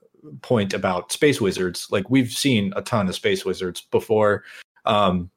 point 0.42 0.74
about 0.74 1.12
space 1.12 1.40
wizards. 1.40 1.88
Like 1.90 2.10
we've 2.10 2.30
seen 2.30 2.72
a 2.76 2.82
ton 2.82 3.08
of 3.08 3.14
space 3.14 3.44
wizards 3.44 3.82
before. 3.90 4.44
Um, 4.84 5.30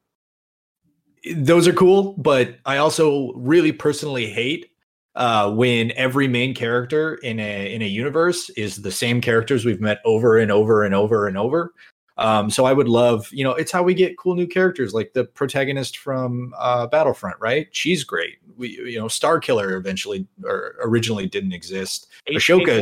those 1.36 1.68
are 1.68 1.74
cool, 1.74 2.14
but 2.18 2.58
I 2.66 2.78
also 2.78 3.32
really 3.34 3.72
personally 3.72 4.30
hate 4.30 4.70
uh, 5.16 5.52
when 5.52 5.92
every 5.92 6.28
main 6.28 6.54
character 6.54 7.16
in 7.16 7.40
a 7.40 7.74
in 7.74 7.82
a 7.82 7.88
universe 7.88 8.50
is 8.52 8.82
the 8.82 8.92
same 8.92 9.22
characters 9.22 9.64
we've 9.64 9.82
met 9.82 10.00
over 10.06 10.38
and 10.38 10.52
over 10.52 10.84
and 10.84 10.94
over 10.94 11.28
and 11.28 11.38
over. 11.38 11.74
Um, 12.18 12.50
so 12.50 12.66
I 12.66 12.74
would 12.74 12.88
love, 12.88 13.28
you 13.32 13.44
know, 13.44 13.52
it's 13.52 13.72
how 13.72 13.82
we 13.82 13.94
get 13.94 14.18
cool 14.18 14.36
new 14.36 14.48
characters, 14.48 14.94
like 14.94 15.14
the 15.14 15.26
protagonist 15.26 15.98
from 15.98 16.54
uh, 16.58 16.88
Battlefront, 16.88 17.38
right? 17.40 17.68
She's 17.72 18.04
great. 18.04 18.38
We, 18.56 18.70
you 18.70 19.00
know, 19.00 19.06
Starkiller 19.06 19.76
eventually 19.78 20.28
or 20.44 20.76
originally 20.84 21.28
didn't 21.28 21.54
exist. 21.54 22.08
Ahsoka, 22.30 22.80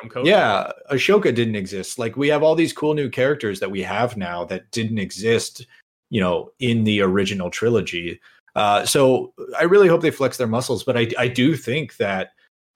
from 0.00 0.08
Code 0.08 0.26
yeah, 0.26 0.72
Ahsoka 0.90 1.34
didn't 1.34 1.56
exist. 1.56 1.98
Like 1.98 2.16
we 2.16 2.28
have 2.28 2.42
all 2.42 2.54
these 2.54 2.72
cool 2.72 2.94
new 2.94 3.08
characters 3.08 3.60
that 3.60 3.70
we 3.70 3.82
have 3.82 4.16
now 4.16 4.44
that 4.44 4.70
didn't 4.70 4.98
exist, 4.98 5.66
you 6.10 6.20
know, 6.20 6.52
in 6.58 6.84
the 6.84 7.00
original 7.00 7.50
trilogy. 7.50 8.20
Uh, 8.54 8.84
so 8.84 9.32
I 9.58 9.64
really 9.64 9.88
hope 9.88 10.00
they 10.00 10.10
flex 10.10 10.36
their 10.36 10.46
muscles, 10.46 10.82
but 10.82 10.96
I, 10.96 11.08
I 11.18 11.28
do 11.28 11.56
think 11.56 11.96
that, 11.98 12.30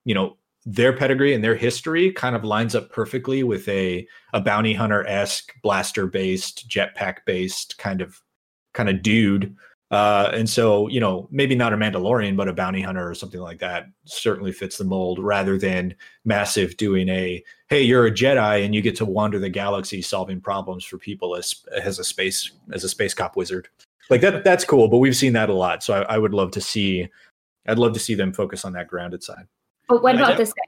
you 0.04 0.14
know, 0.14 0.36
their 0.64 0.92
pedigree 0.92 1.34
and 1.34 1.42
their 1.42 1.56
history 1.56 2.12
kind 2.12 2.36
of 2.36 2.44
lines 2.44 2.74
up 2.74 2.90
perfectly 2.90 3.42
with 3.42 3.68
a 3.68 4.06
a 4.32 4.40
bounty 4.40 4.74
hunter 4.74 5.06
esque 5.06 5.52
blaster 5.62 6.06
based 6.06 6.68
jetpack 6.68 7.16
based 7.26 7.78
kind 7.78 8.00
of 8.00 8.20
kind 8.72 8.88
of 8.88 9.02
dude 9.02 9.56
Uh, 9.92 10.30
and 10.32 10.48
so, 10.48 10.88
you 10.88 10.98
know, 10.98 11.28
maybe 11.30 11.54
not 11.54 11.74
a 11.74 11.76
Mandalorian, 11.76 12.34
but 12.34 12.48
a 12.48 12.52
bounty 12.54 12.80
hunter 12.80 13.06
or 13.06 13.14
something 13.14 13.40
like 13.40 13.58
that 13.58 13.88
certainly 14.06 14.50
fits 14.50 14.78
the 14.78 14.84
mold 14.84 15.18
rather 15.18 15.58
than 15.58 15.94
massive 16.24 16.78
doing 16.78 17.10
a, 17.10 17.44
hey, 17.68 17.82
you're 17.82 18.06
a 18.06 18.10
Jedi 18.10 18.64
and 18.64 18.74
you 18.74 18.80
get 18.80 18.96
to 18.96 19.04
wander 19.04 19.38
the 19.38 19.50
galaxy 19.50 20.00
solving 20.00 20.40
problems 20.40 20.82
for 20.82 20.96
people 20.96 21.36
as 21.36 21.62
as 21.82 21.98
a 21.98 22.04
space 22.04 22.50
as 22.72 22.84
a 22.84 22.88
space 22.88 23.12
cop 23.12 23.36
wizard. 23.36 23.68
Like 24.08 24.22
that 24.22 24.44
that's 24.44 24.64
cool, 24.64 24.88
but 24.88 24.96
we've 24.96 25.14
seen 25.14 25.34
that 25.34 25.50
a 25.50 25.54
lot. 25.54 25.82
So 25.82 25.92
I, 25.92 26.14
I 26.14 26.18
would 26.18 26.32
love 26.32 26.52
to 26.52 26.60
see 26.62 27.06
I'd 27.66 27.78
love 27.78 27.92
to 27.92 28.00
see 28.00 28.14
them 28.14 28.32
focus 28.32 28.64
on 28.64 28.72
that 28.72 28.88
grounded 28.88 29.22
side. 29.22 29.46
But 29.88 30.02
what 30.02 30.14
about 30.14 30.36
this 30.36 30.52
guy? 30.52 30.62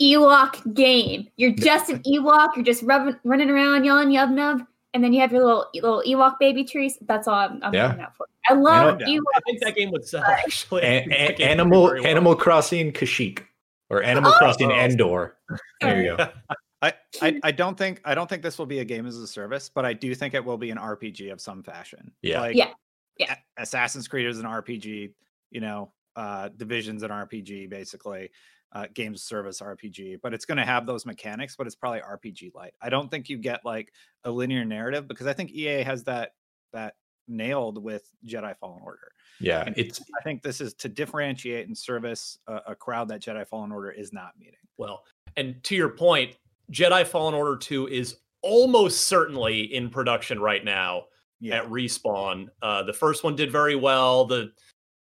Ewok 0.00 0.74
game. 0.74 1.28
You're 1.36 1.52
just 1.52 1.90
an 1.90 2.00
Ewok. 2.02 2.56
You're 2.56 2.64
just 2.64 2.82
rubbing, 2.82 3.16
running 3.24 3.50
around 3.50 3.84
yelling 3.84 4.08
yub 4.08 4.32
nub, 4.32 4.62
and 4.94 5.04
then 5.04 5.12
you 5.12 5.20
have 5.20 5.32
your 5.32 5.44
little 5.44 5.66
little 5.74 6.02
Ewok 6.06 6.38
baby 6.38 6.64
trees. 6.64 6.98
That's 7.02 7.28
all 7.28 7.34
I'm, 7.34 7.62
I'm 7.62 7.74
yeah. 7.74 7.96
out 8.00 8.16
for. 8.16 8.26
I 8.48 8.54
love 8.54 8.98
Ewok. 8.98 9.20
I 9.36 9.40
think 9.46 9.60
that 9.60 9.76
game 9.76 9.90
would 9.92 10.02
uh, 10.02 10.06
sell 10.06 10.24
actually. 10.24 10.82
A- 10.82 11.06
a- 11.08 11.42
animal 11.42 11.84
well. 11.84 12.06
Animal 12.06 12.34
Crossing 12.34 12.92
Kashyyyk 12.92 13.44
or 13.90 14.02
Animal 14.02 14.32
oh, 14.34 14.38
Crossing 14.38 14.72
oh. 14.72 14.76
Endor. 14.76 15.36
There 15.80 16.02
you 16.02 16.16
go. 16.16 16.28
I, 16.82 16.94
I, 17.20 17.40
I 17.44 17.52
don't 17.52 17.78
think 17.78 18.00
I 18.04 18.14
don't 18.14 18.28
think 18.28 18.42
this 18.42 18.58
will 18.58 18.66
be 18.66 18.80
a 18.80 18.84
game 18.84 19.06
as 19.06 19.16
a 19.16 19.26
service, 19.26 19.70
but 19.72 19.84
I 19.84 19.92
do 19.92 20.12
think 20.16 20.34
it 20.34 20.44
will 20.44 20.58
be 20.58 20.70
an 20.70 20.78
RPG 20.78 21.30
of 21.30 21.40
some 21.40 21.62
fashion. 21.62 22.10
Yeah. 22.22 22.40
Like, 22.40 22.56
yeah. 22.56 22.70
Yeah. 23.18 23.36
Assassin's 23.56 24.08
Creed 24.08 24.26
is 24.26 24.40
an 24.40 24.46
RPG, 24.46 25.12
you 25.52 25.60
know, 25.60 25.92
uh 26.16 26.48
Division's 26.56 27.02
in 27.02 27.10
RPG 27.10 27.68
basically 27.70 28.30
uh, 28.74 28.86
games 28.94 29.22
service 29.22 29.60
RPG, 29.60 30.20
but 30.22 30.32
it's 30.32 30.44
going 30.44 30.58
to 30.58 30.64
have 30.64 30.86
those 30.86 31.04
mechanics, 31.04 31.56
but 31.56 31.66
it's 31.66 31.76
probably 31.76 32.00
RPG 32.00 32.54
light. 32.54 32.72
I 32.80 32.88
don't 32.88 33.10
think 33.10 33.28
you 33.28 33.36
get 33.36 33.60
like 33.64 33.92
a 34.24 34.30
linear 34.30 34.64
narrative 34.64 35.06
because 35.06 35.26
I 35.26 35.32
think 35.32 35.50
EA 35.50 35.82
has 35.82 36.04
that 36.04 36.32
that 36.72 36.94
nailed 37.28 37.82
with 37.82 38.10
Jedi 38.26 38.56
Fallen 38.56 38.80
Order. 38.82 39.12
Yeah, 39.40 39.64
and 39.66 39.76
it's. 39.76 40.00
I 40.00 40.22
think 40.22 40.42
this 40.42 40.60
is 40.60 40.74
to 40.74 40.88
differentiate 40.88 41.66
and 41.66 41.76
service 41.76 42.38
a, 42.46 42.60
a 42.68 42.74
crowd 42.74 43.08
that 43.08 43.20
Jedi 43.20 43.46
Fallen 43.46 43.72
Order 43.72 43.90
is 43.90 44.12
not 44.12 44.32
meeting. 44.38 44.54
Well, 44.78 45.02
and 45.36 45.62
to 45.64 45.76
your 45.76 45.90
point, 45.90 46.36
Jedi 46.70 47.06
Fallen 47.06 47.34
Order 47.34 47.56
Two 47.56 47.88
is 47.88 48.16
almost 48.40 49.06
certainly 49.06 49.74
in 49.74 49.90
production 49.90 50.40
right 50.40 50.64
now 50.64 51.04
yeah. 51.40 51.58
at 51.58 51.68
Respawn. 51.68 52.48
Uh, 52.62 52.82
the 52.84 52.92
first 52.92 53.22
one 53.22 53.36
did 53.36 53.52
very 53.52 53.76
well. 53.76 54.24
The 54.24 54.52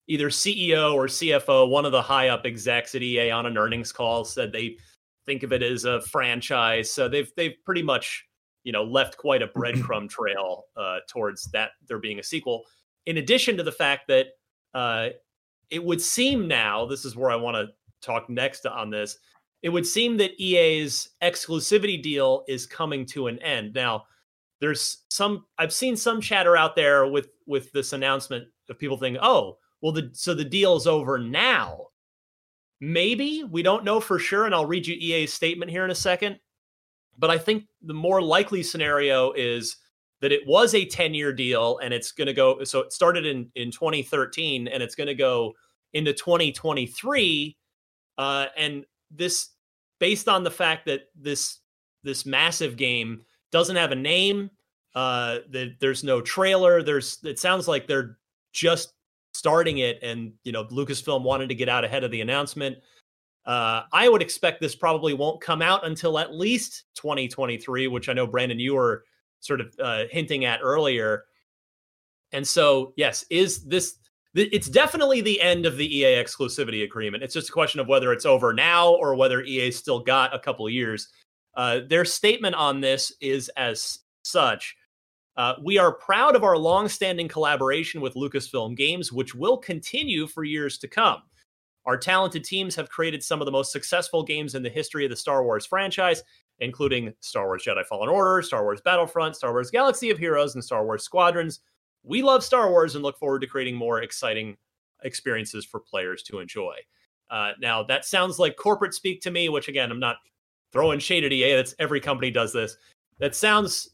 either 0.08 0.28
CEO 0.28 0.94
or 0.94 1.06
CFO, 1.06 1.68
one 1.68 1.84
of 1.84 1.92
the 1.92 2.02
high 2.02 2.28
up 2.28 2.44
execs 2.44 2.94
at 2.94 3.02
EA 3.02 3.30
on 3.30 3.46
an 3.46 3.56
earnings 3.56 3.92
call 3.92 4.24
said 4.24 4.52
they 4.52 4.76
think 5.26 5.42
of 5.42 5.52
it 5.52 5.62
as 5.62 5.84
a 5.84 6.00
franchise. 6.02 6.90
So 6.90 7.08
they've 7.08 7.30
they've 7.36 7.54
pretty 7.64 7.82
much 7.82 8.26
you 8.64 8.72
know 8.72 8.84
left 8.84 9.16
quite 9.16 9.42
a 9.42 9.46
breadcrumb 9.56 10.08
trail 10.08 10.64
uh, 10.76 10.98
towards 11.08 11.50
that 11.52 11.70
there 11.86 11.98
being 11.98 12.18
a 12.18 12.22
sequel. 12.22 12.64
In 13.06 13.18
addition 13.18 13.56
to 13.56 13.62
the 13.62 13.72
fact 13.72 14.08
that 14.08 14.26
uh, 14.74 15.10
it 15.70 15.82
would 15.82 16.00
seem 16.00 16.46
now, 16.46 16.86
this 16.86 17.04
is 17.04 17.16
where 17.16 17.30
I 17.30 17.36
want 17.36 17.56
to 17.56 17.68
talk 18.00 18.28
next 18.28 18.66
on 18.66 18.90
this. 18.90 19.18
It 19.62 19.68
would 19.68 19.86
seem 19.86 20.16
that 20.16 20.40
EA's 20.40 21.10
exclusivity 21.22 22.02
deal 22.02 22.44
is 22.48 22.66
coming 22.66 23.06
to 23.06 23.28
an 23.28 23.38
end. 23.40 23.74
Now, 23.74 24.04
there's 24.60 25.04
some 25.08 25.46
I've 25.58 25.72
seen 25.72 25.96
some 25.96 26.20
chatter 26.20 26.56
out 26.56 26.76
there 26.76 27.06
with 27.06 27.28
with 27.46 27.70
this 27.72 27.92
announcement 27.92 28.48
of 28.68 28.78
people 28.78 28.96
thinking, 28.96 29.20
"Oh, 29.22 29.58
well, 29.82 29.92
the 29.92 30.10
so 30.12 30.32
the 30.32 30.44
deal 30.44 30.76
is 30.76 30.86
over 30.86 31.18
now. 31.18 31.88
Maybe 32.80 33.44
we 33.44 33.62
don't 33.62 33.84
know 33.84 34.00
for 34.00 34.18
sure, 34.18 34.46
and 34.46 34.54
I'll 34.54 34.66
read 34.66 34.86
you 34.86 34.94
EA's 34.94 35.32
statement 35.32 35.70
here 35.70 35.84
in 35.84 35.90
a 35.90 35.94
second. 35.94 36.38
But 37.18 37.30
I 37.30 37.38
think 37.38 37.66
the 37.82 37.94
more 37.94 38.22
likely 38.22 38.62
scenario 38.62 39.32
is 39.32 39.76
that 40.20 40.32
it 40.32 40.46
was 40.46 40.74
a 40.74 40.84
10 40.84 41.14
year 41.14 41.32
deal 41.32 41.78
and 41.82 41.92
it's 41.92 42.12
going 42.12 42.26
to 42.26 42.32
go. 42.32 42.64
So 42.64 42.80
it 42.80 42.92
started 42.92 43.26
in, 43.26 43.50
in 43.54 43.70
2013 43.70 44.68
and 44.68 44.82
it's 44.82 44.94
going 44.94 45.08
to 45.08 45.14
go 45.14 45.52
into 45.92 46.12
2023. 46.12 47.56
Uh, 48.16 48.46
and 48.56 48.86
this, 49.10 49.50
based 49.98 50.28
on 50.28 50.42
the 50.42 50.50
fact 50.50 50.86
that 50.86 51.02
this 51.14 51.58
this 52.04 52.26
massive 52.26 52.76
game 52.76 53.22
doesn't 53.52 53.76
have 53.76 53.92
a 53.92 53.96
name, 53.96 54.50
uh, 54.94 55.38
that 55.50 55.76
there's 55.80 56.02
no 56.02 56.20
trailer. 56.20 56.82
There's 56.82 57.18
it 57.24 57.38
sounds 57.38 57.68
like 57.68 57.86
they're 57.86 58.18
just 58.52 58.94
starting 59.42 59.78
it 59.78 59.98
and 60.02 60.32
you 60.44 60.52
know 60.52 60.64
lucasfilm 60.66 61.24
wanted 61.24 61.48
to 61.48 61.54
get 61.56 61.68
out 61.68 61.84
ahead 61.84 62.04
of 62.04 62.12
the 62.12 62.20
announcement. 62.20 62.78
Uh, 63.44 63.82
i 63.92 64.08
would 64.08 64.22
expect 64.22 64.60
this 64.60 64.76
probably 64.76 65.14
won't 65.14 65.40
come 65.40 65.60
out 65.60 65.84
until 65.84 66.16
at 66.16 66.32
least 66.32 66.84
2023 66.94 67.88
which 67.88 68.08
i 68.08 68.12
know 68.12 68.24
brandon 68.24 68.60
you 68.60 68.74
were 68.74 69.02
sort 69.40 69.60
of 69.60 69.74
uh, 69.82 70.04
hinting 70.10 70.44
at 70.44 70.60
earlier. 70.62 71.24
And 72.32 72.46
so 72.46 72.94
yes 72.96 73.24
is 73.30 73.64
this 73.64 73.96
it's 74.34 74.68
definitely 74.68 75.20
the 75.20 75.38
end 75.42 75.66
of 75.66 75.76
the 75.76 75.98
ea 75.98 76.04
exclusivity 76.04 76.84
agreement. 76.84 77.22
It's 77.22 77.34
just 77.34 77.50
a 77.50 77.52
question 77.52 77.80
of 77.80 77.88
whether 77.88 78.14
it's 78.14 78.24
over 78.24 78.54
now 78.54 78.94
or 78.94 79.14
whether 79.14 79.42
ea 79.42 79.70
still 79.70 80.00
got 80.00 80.34
a 80.34 80.38
couple 80.38 80.70
years. 80.70 81.08
Uh, 81.54 81.80
their 81.86 82.06
statement 82.06 82.54
on 82.54 82.80
this 82.80 83.12
is 83.20 83.50
as 83.56 83.98
such 84.22 84.74
uh, 85.36 85.54
we 85.62 85.78
are 85.78 85.92
proud 85.92 86.36
of 86.36 86.44
our 86.44 86.58
long-standing 86.58 87.28
collaboration 87.28 88.00
with 88.00 88.14
Lucasfilm 88.14 88.76
Games, 88.76 89.12
which 89.12 89.34
will 89.34 89.56
continue 89.56 90.26
for 90.26 90.44
years 90.44 90.78
to 90.78 90.88
come. 90.88 91.22
Our 91.84 91.96
talented 91.96 92.44
teams 92.44 92.76
have 92.76 92.90
created 92.90 93.22
some 93.22 93.40
of 93.40 93.46
the 93.46 93.52
most 93.52 93.72
successful 93.72 94.22
games 94.22 94.54
in 94.54 94.62
the 94.62 94.68
history 94.68 95.04
of 95.04 95.10
the 95.10 95.16
Star 95.16 95.42
Wars 95.42 95.66
franchise, 95.66 96.22
including 96.60 97.12
Star 97.20 97.46
Wars 97.46 97.64
Jedi 97.66 97.84
Fallen 97.86 98.08
Order, 98.08 98.42
Star 98.42 98.62
Wars 98.62 98.80
Battlefront, 98.80 99.36
Star 99.36 99.52
Wars 99.52 99.70
Galaxy 99.70 100.10
of 100.10 100.18
Heroes, 100.18 100.54
and 100.54 100.62
Star 100.62 100.84
Wars 100.84 101.02
Squadrons. 101.02 101.60
We 102.04 102.22
love 102.22 102.44
Star 102.44 102.70
Wars 102.70 102.94
and 102.94 103.02
look 103.02 103.18
forward 103.18 103.40
to 103.40 103.46
creating 103.46 103.74
more 103.74 104.02
exciting 104.02 104.56
experiences 105.02 105.64
for 105.64 105.80
players 105.80 106.22
to 106.24 106.38
enjoy. 106.38 106.76
Uh, 107.30 107.52
now, 107.60 107.82
that 107.82 108.04
sounds 108.04 108.38
like 108.38 108.56
corporate 108.56 108.94
speak 108.94 109.20
to 109.22 109.30
me, 109.30 109.48
which 109.48 109.68
again, 109.68 109.90
I'm 109.90 109.98
not 109.98 110.16
throwing 110.72 110.98
shade 110.98 111.24
at 111.24 111.32
EA. 111.32 111.54
That's 111.54 111.74
every 111.78 112.00
company 112.00 112.30
does 112.30 112.52
this. 112.52 112.76
That 113.18 113.34
sounds 113.34 113.88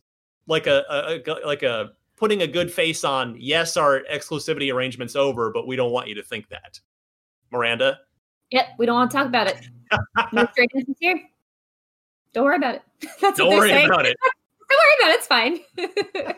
like 0.49 0.67
a, 0.67 0.85
a, 0.91 1.47
like 1.47 1.63
a 1.63 1.93
putting 2.17 2.43
a 2.43 2.47
good 2.47 2.73
face 2.73 3.05
on. 3.05 3.37
Yes, 3.39 3.77
our 3.77 4.03
exclusivity 4.13 4.75
arrangement's 4.75 5.15
over, 5.15 5.51
but 5.51 5.67
we 5.67 5.77
don't 5.77 5.93
want 5.93 6.09
you 6.09 6.15
to 6.17 6.23
think 6.23 6.49
that. 6.49 6.81
Miranda. 7.53 8.01
Yep, 8.51 8.67
we 8.79 8.87
don't 8.87 8.97
want 8.97 9.11
to 9.11 9.17
talk 9.17 9.27
about 9.27 9.47
it. 9.47 9.69
no 10.33 10.47
straightness 10.53 10.85
here. 10.99 11.21
Don't 12.33 12.45
worry 12.45 12.57
about 12.57 12.77
it. 12.77 12.83
That's 13.21 13.39
don't 13.39 13.55
worry 13.55 13.71
saying. 13.71 13.87
about 13.87 14.07
it. 14.07 14.17
don't 14.69 14.79
worry 14.79 14.97
about 15.01 15.11
it. 15.11 15.17
It's 15.17 15.27
fine. 15.27 16.35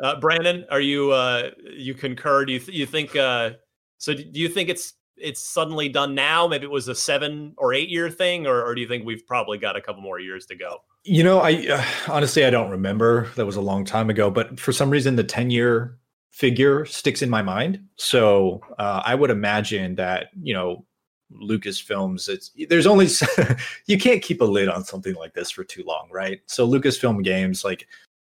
uh, 0.00 0.20
Brandon, 0.20 0.66
are 0.70 0.80
you 0.80 1.12
uh, 1.12 1.50
you 1.76 1.94
concur? 1.94 2.44
Do 2.44 2.52
you 2.52 2.58
th- 2.58 2.76
you 2.76 2.86
think 2.86 3.16
uh, 3.16 3.52
so? 3.98 4.14
Do 4.14 4.24
you 4.32 4.48
think 4.48 4.68
it's 4.68 4.94
it's 5.16 5.40
suddenly 5.40 5.88
done 5.88 6.14
now? 6.14 6.46
Maybe 6.46 6.64
it 6.64 6.70
was 6.70 6.88
a 6.88 6.94
seven 6.94 7.54
or 7.56 7.72
eight 7.72 7.88
year 7.88 8.10
thing, 8.10 8.46
or, 8.46 8.62
or 8.64 8.74
do 8.74 8.80
you 8.80 8.88
think 8.88 9.04
we've 9.04 9.26
probably 9.26 9.58
got 9.58 9.76
a 9.76 9.80
couple 9.80 10.02
more 10.02 10.18
years 10.18 10.46
to 10.46 10.56
go? 10.56 10.78
You 11.04 11.24
know, 11.24 11.40
I 11.40 11.66
uh, 11.66 11.84
honestly 12.08 12.44
I 12.44 12.50
don't 12.50 12.70
remember. 12.70 13.28
That 13.36 13.46
was 13.46 13.56
a 13.56 13.60
long 13.60 13.84
time 13.84 14.10
ago, 14.10 14.30
but 14.30 14.60
for 14.60 14.72
some 14.72 14.90
reason 14.90 15.16
the 15.16 15.24
ten 15.24 15.50
year 15.50 15.98
figure 16.30 16.84
sticks 16.84 17.22
in 17.22 17.30
my 17.30 17.42
mind. 17.42 17.82
So 17.96 18.60
uh, 18.78 19.02
I 19.04 19.14
would 19.14 19.30
imagine 19.30 19.94
that 19.96 20.28
you 20.40 20.54
know 20.54 20.84
Lucasfilms. 21.32 22.28
It's 22.28 22.50
there's 22.68 22.86
only 22.86 23.08
you 23.86 23.98
can't 23.98 24.22
keep 24.22 24.40
a 24.40 24.44
lid 24.44 24.68
on 24.68 24.84
something 24.84 25.14
like 25.14 25.34
this 25.34 25.50
for 25.50 25.64
too 25.64 25.84
long, 25.84 26.08
right? 26.12 26.40
So 26.46 26.68
Lucasfilm 26.68 27.22
Games, 27.24 27.64
like 27.64 27.86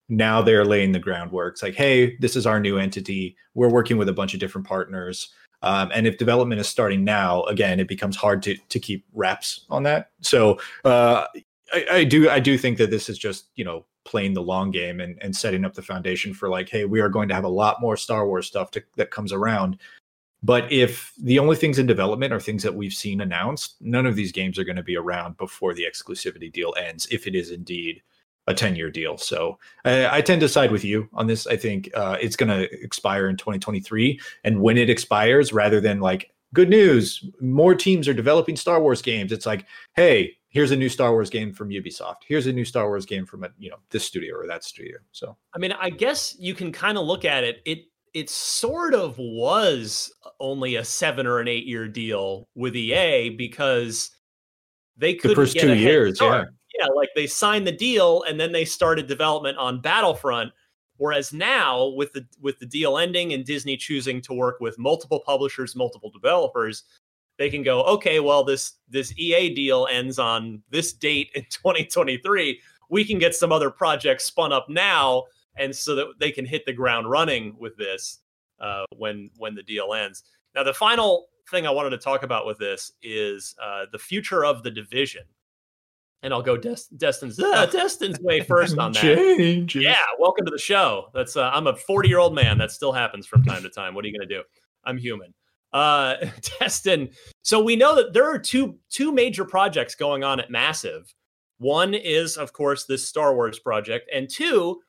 now 0.09 0.41
they're 0.41 0.65
laying 0.65 0.91
the 0.91 0.99
groundwork. 0.99 1.55
It's 1.55 1.63
like, 1.63 1.75
hey, 1.75 2.17
this 2.17 2.35
is 2.35 2.45
our 2.45 2.59
new 2.59 2.77
entity. 2.77 3.35
We're 3.53 3.69
working 3.69 3.97
with 3.97 4.09
a 4.09 4.13
bunch 4.13 4.33
of 4.33 4.39
different 4.39 4.67
partners. 4.67 5.29
Um, 5.63 5.91
and 5.93 6.07
if 6.07 6.17
development 6.17 6.59
is 6.59 6.67
starting 6.67 7.03
now, 7.03 7.43
again, 7.43 7.79
it 7.79 7.87
becomes 7.87 8.15
hard 8.15 8.41
to 8.43 8.55
to 8.55 8.79
keep 8.79 9.05
wraps 9.13 9.65
on 9.69 9.83
that. 9.83 10.11
So 10.21 10.59
uh, 10.85 11.27
I, 11.73 11.85
I, 11.91 12.03
do 12.03 12.29
I 12.29 12.39
do 12.39 12.57
think 12.57 12.77
that 12.77 12.89
this 12.89 13.09
is 13.09 13.17
just 13.17 13.47
you 13.55 13.63
know 13.63 13.85
playing 14.03 14.33
the 14.33 14.41
long 14.41 14.71
game 14.71 14.99
and, 14.99 15.17
and 15.21 15.35
setting 15.35 15.63
up 15.63 15.73
the 15.73 15.81
foundation 15.81 16.33
for 16.33 16.49
like, 16.49 16.69
hey, 16.69 16.85
we 16.85 16.99
are 16.99 17.09
going 17.09 17.29
to 17.29 17.35
have 17.35 17.43
a 17.43 17.49
lot 17.49 17.81
more 17.81 17.95
Star 17.95 18.25
Wars 18.25 18.47
stuff 18.47 18.71
to, 18.71 18.83
that 18.97 19.11
comes 19.11 19.31
around. 19.31 19.77
But 20.43 20.71
if 20.71 21.13
the 21.21 21.37
only 21.37 21.55
things 21.55 21.77
in 21.77 21.85
development 21.85 22.33
are 22.33 22.39
things 22.39 22.63
that 22.63 22.73
we've 22.73 22.93
seen 22.93 23.21
announced, 23.21 23.75
none 23.79 24.07
of 24.07 24.15
these 24.15 24.31
games 24.31 24.57
are 24.57 24.63
going 24.63 24.75
to 24.75 24.83
be 24.83 24.97
around 24.97 25.37
before 25.37 25.75
the 25.75 25.85
exclusivity 25.85 26.51
deal 26.51 26.73
ends, 26.79 27.07
if 27.11 27.27
it 27.27 27.35
is 27.35 27.51
indeed 27.51 28.01
a 28.47 28.53
10 28.55 28.75
year 28.75 28.89
deal. 28.89 29.17
So 29.17 29.59
I, 29.85 30.17
I, 30.17 30.21
tend 30.21 30.41
to 30.41 30.49
side 30.49 30.71
with 30.71 30.83
you 30.83 31.07
on 31.13 31.27
this. 31.27 31.45
I 31.45 31.57
think 31.57 31.91
uh, 31.93 32.17
it's 32.19 32.35
going 32.35 32.49
to 32.49 32.71
expire 32.83 33.29
in 33.29 33.37
2023. 33.37 34.19
And 34.43 34.61
when 34.61 34.79
it 34.79 34.89
expires, 34.89 35.53
rather 35.53 35.79
than 35.79 35.99
like, 35.99 36.33
good 36.53 36.69
news, 36.69 37.23
more 37.39 37.75
teams 37.75 38.07
are 38.07 38.13
developing 38.13 38.55
Star 38.55 38.81
Wars 38.81 39.01
games, 39.01 39.31
it's 39.31 39.45
like, 39.45 39.65
hey, 39.95 40.35
here's 40.51 40.71
a 40.71 40.75
new 40.75 40.89
Star 40.89 41.11
Wars 41.11 41.29
game 41.29 41.51
from 41.51 41.69
Ubisoft. 41.69 42.17
Here's 42.27 42.45
a 42.45 42.53
new 42.53 42.65
Star 42.65 42.87
Wars 42.87 43.05
game 43.05 43.25
from 43.25 43.43
a, 43.43 43.49
you 43.57 43.71
know 43.71 43.77
this 43.89 44.05
studio 44.05 44.35
or 44.35 44.45
that 44.45 44.63
studio. 44.63 44.97
So 45.11 45.35
I 45.55 45.57
mean, 45.57 45.71
I 45.71 45.89
guess 45.89 46.35
you 46.37 46.53
can 46.53 46.71
kind 46.71 46.97
of 46.97 47.05
look 47.05 47.25
at 47.25 47.43
it. 47.43 47.61
It 47.65 47.85
it 48.13 48.29
sort 48.29 48.93
of 48.93 49.17
was 49.17 50.13
only 50.39 50.75
a 50.75 50.85
seven 50.85 51.25
or 51.25 51.39
an 51.39 51.47
eight 51.47 51.65
year 51.65 51.87
deal 51.87 52.47
with 52.53 52.75
EA 52.75 53.29
because 53.29 54.11
they 54.97 55.15
could 55.15 55.31
the 55.31 55.35
first 55.35 55.57
two 55.57 55.73
years, 55.73 56.19
yeah 56.21 56.45
yeah, 56.79 56.85
like 56.95 57.09
they 57.15 57.27
signed 57.27 57.67
the 57.67 57.71
deal 57.71 58.23
and 58.23 58.39
then 58.39 58.53
they 58.53 58.63
started 58.63 59.05
development 59.05 59.57
on 59.57 59.81
Battlefront, 59.81 60.53
Whereas 61.01 61.33
now, 61.33 61.87
with 61.87 62.13
the 62.13 62.27
with 62.39 62.59
the 62.59 62.65
deal 62.67 62.99
ending 62.99 63.33
and 63.33 63.43
Disney 63.43 63.75
choosing 63.75 64.21
to 64.21 64.33
work 64.33 64.59
with 64.59 64.77
multiple 64.77 65.19
publishers, 65.25 65.75
multiple 65.75 66.11
developers, 66.11 66.83
they 67.41 67.49
can 67.49 67.63
go, 67.63 67.81
okay, 67.81 68.19
well 68.19 68.43
this 68.43 68.73
this 68.87 69.17
EA 69.17 69.51
deal 69.55 69.87
ends 69.89 70.19
on 70.19 70.61
this 70.69 70.93
date 70.93 71.31
in 71.33 71.43
2023. 71.49 72.61
We 72.89 73.03
can 73.03 73.17
get 73.17 73.33
some 73.33 73.51
other 73.51 73.71
projects 73.71 74.25
spun 74.25 74.53
up 74.53 74.69
now, 74.69 75.23
and 75.57 75.75
so 75.75 75.95
that 75.95 76.07
they 76.19 76.31
can 76.31 76.45
hit 76.45 76.67
the 76.67 76.73
ground 76.73 77.09
running 77.09 77.55
with 77.57 77.75
this 77.77 78.19
uh, 78.59 78.85
when 78.95 79.31
when 79.37 79.55
the 79.55 79.63
deal 79.63 79.95
ends. 79.95 80.23
Now, 80.53 80.63
the 80.63 80.73
final 80.73 81.29
thing 81.49 81.65
I 81.65 81.71
wanted 81.71 81.89
to 81.89 81.97
talk 81.97 82.21
about 82.21 82.45
with 82.45 82.59
this 82.59 82.91
is 83.01 83.55
uh, 83.59 83.85
the 83.91 83.97
future 83.97 84.45
of 84.45 84.61
the 84.61 84.69
division 84.69 85.23
and 86.23 86.31
I'll 86.31 86.43
go 86.43 86.55
Dest- 86.55 86.95
Destin's 86.97 87.39
uh, 87.39 87.65
Destin's 87.71 88.19
way 88.19 88.41
first 88.41 88.77
on 88.77 88.91
that. 88.91 89.01
Change. 89.01 89.75
Yeah, 89.75 89.97
welcome 90.19 90.45
to 90.45 90.51
the 90.51 90.59
show. 90.59 91.09
That's 91.15 91.35
uh, 91.35 91.49
I'm 91.51 91.65
a 91.65 91.75
40 91.75 92.07
year 92.07 92.19
old 92.19 92.35
man. 92.35 92.59
That 92.59 92.69
still 92.69 92.91
happens 92.91 93.25
from 93.25 93.43
time 93.43 93.63
to 93.63 93.69
time. 93.69 93.95
What 93.95 94.05
are 94.05 94.07
you 94.07 94.17
gonna 94.17 94.29
do? 94.29 94.43
I'm 94.83 94.99
human. 94.99 95.33
Uh, 95.73 96.15
Destin. 96.59 97.09
So 97.43 97.61
we 97.61 97.75
know 97.75 97.95
that 97.95 98.13
there 98.13 98.29
are 98.29 98.39
two 98.39 98.77
two 98.89 99.11
major 99.11 99.45
projects 99.45 99.95
going 99.95 100.23
on 100.23 100.39
at 100.39 100.51
Massive. 100.51 101.13
One 101.57 101.93
is, 101.93 102.37
of 102.37 102.53
course, 102.53 102.85
this 102.85 103.07
Star 103.07 103.35
Wars 103.35 103.59
project, 103.59 104.09
and 104.13 104.27
two, 104.29 104.81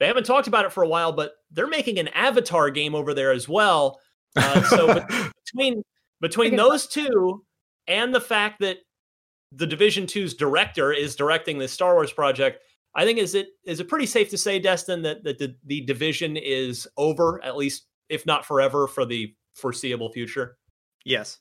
they 0.00 0.06
haven't 0.06 0.24
talked 0.24 0.48
about 0.48 0.64
it 0.64 0.72
for 0.72 0.82
a 0.82 0.88
while, 0.88 1.12
but 1.12 1.32
they're 1.50 1.66
making 1.66 1.98
an 1.98 2.08
Avatar 2.08 2.70
game 2.70 2.94
over 2.94 3.14
there 3.14 3.30
as 3.30 3.48
well. 3.48 4.00
Uh, 4.34 4.62
so 4.62 5.06
between 5.44 5.82
between 6.20 6.56
those 6.56 6.86
two 6.86 7.44
and 7.86 8.14
the 8.14 8.20
fact 8.20 8.60
that 8.60 8.78
the 9.52 9.66
Division 9.66 10.06
2's 10.06 10.34
director 10.34 10.92
is 10.92 11.14
directing 11.14 11.58
this 11.58 11.72
Star 11.72 11.94
Wars 11.94 12.12
project. 12.12 12.60
I 12.96 13.04
think 13.04 13.18
is 13.18 13.34
it 13.34 13.48
is 13.64 13.80
it 13.80 13.88
pretty 13.88 14.06
safe 14.06 14.30
to 14.30 14.38
say, 14.38 14.58
Destin, 14.58 15.02
that, 15.02 15.24
that 15.24 15.38
the, 15.38 15.56
the 15.66 15.80
division 15.82 16.36
is 16.36 16.86
over, 16.96 17.42
at 17.44 17.56
least 17.56 17.86
if 18.08 18.24
not 18.26 18.44
forever, 18.44 18.86
for 18.86 19.04
the 19.04 19.34
foreseeable 19.54 20.10
future? 20.10 20.58
Yes. 21.04 21.38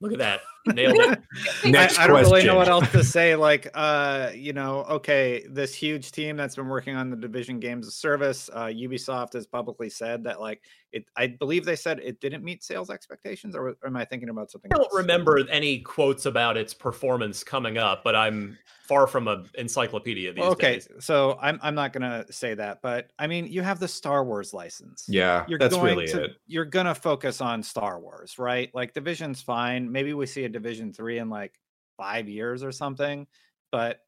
Look 0.00 0.12
at 0.12 0.18
that. 0.18 0.40
Nailed 0.66 0.98
it. 0.98 1.22
Next 1.64 1.98
I, 1.98 2.04
I 2.04 2.06
don't 2.06 2.20
really 2.20 2.44
know 2.44 2.56
what 2.56 2.68
else 2.68 2.90
to 2.92 3.04
say. 3.04 3.30
Like, 3.40 3.70
uh, 3.74 4.30
you 4.34 4.52
know, 4.52 4.84
okay, 4.90 5.46
this 5.48 5.74
huge 5.74 6.12
team 6.12 6.36
that's 6.36 6.56
been 6.56 6.68
working 6.68 6.94
on 6.94 7.10
the 7.10 7.16
Division 7.16 7.58
Games 7.58 7.86
of 7.86 7.94
Service, 7.94 8.50
uh, 8.52 8.66
Ubisoft 8.66 9.32
has 9.32 9.46
publicly 9.46 9.88
said 9.88 10.24
that, 10.24 10.40
like, 10.40 10.62
it. 10.92 11.04
I 11.16 11.28
believe 11.28 11.64
they 11.64 11.76
said 11.76 12.00
it 12.00 12.20
didn't 12.20 12.44
meet 12.44 12.62
sales 12.62 12.90
expectations, 12.90 13.54
or, 13.54 13.68
or 13.68 13.76
am 13.86 13.96
I 13.96 14.04
thinking 14.04 14.28
about 14.28 14.50
something? 14.50 14.70
I 14.72 14.76
don't 14.76 14.86
else? 14.86 14.94
remember 14.94 15.40
any 15.48 15.80
quotes 15.80 16.26
about 16.26 16.56
its 16.56 16.74
performance 16.74 17.42
coming 17.44 17.78
up, 17.78 18.02
but 18.04 18.14
I'm 18.14 18.58
far 18.90 19.06
from 19.06 19.28
an 19.28 19.48
encyclopedia 19.54 20.32
these 20.32 20.42
okay, 20.42 20.72
days. 20.74 20.88
so 20.98 21.38
I'm 21.40 21.60
I'm 21.62 21.76
not 21.76 21.92
gonna 21.92 22.24
say 22.30 22.54
that, 22.54 22.82
but 22.82 23.12
I 23.20 23.28
mean, 23.28 23.46
you 23.46 23.62
have 23.62 23.78
the 23.78 23.86
Star 23.86 24.24
Wars 24.24 24.52
license. 24.52 25.04
Yeah, 25.08 25.44
you're 25.48 25.60
that's 25.60 25.76
going 25.76 25.96
really 25.96 26.08
to, 26.08 26.24
it. 26.24 26.30
You're 26.48 26.64
gonna 26.64 26.94
focus 26.94 27.40
on 27.40 27.62
Star 27.62 28.00
Wars, 28.00 28.38
right? 28.38 28.68
Like 28.74 28.92
Division's 28.92 29.40
fine. 29.40 29.90
Maybe 29.90 30.12
we 30.12 30.26
see 30.26 30.44
a 30.44 30.48
Division 30.50 30.92
three 30.92 31.18
in 31.18 31.30
like 31.30 31.58
five 31.96 32.28
years 32.28 32.62
or 32.62 32.72
something, 32.72 33.26
but 33.70 34.00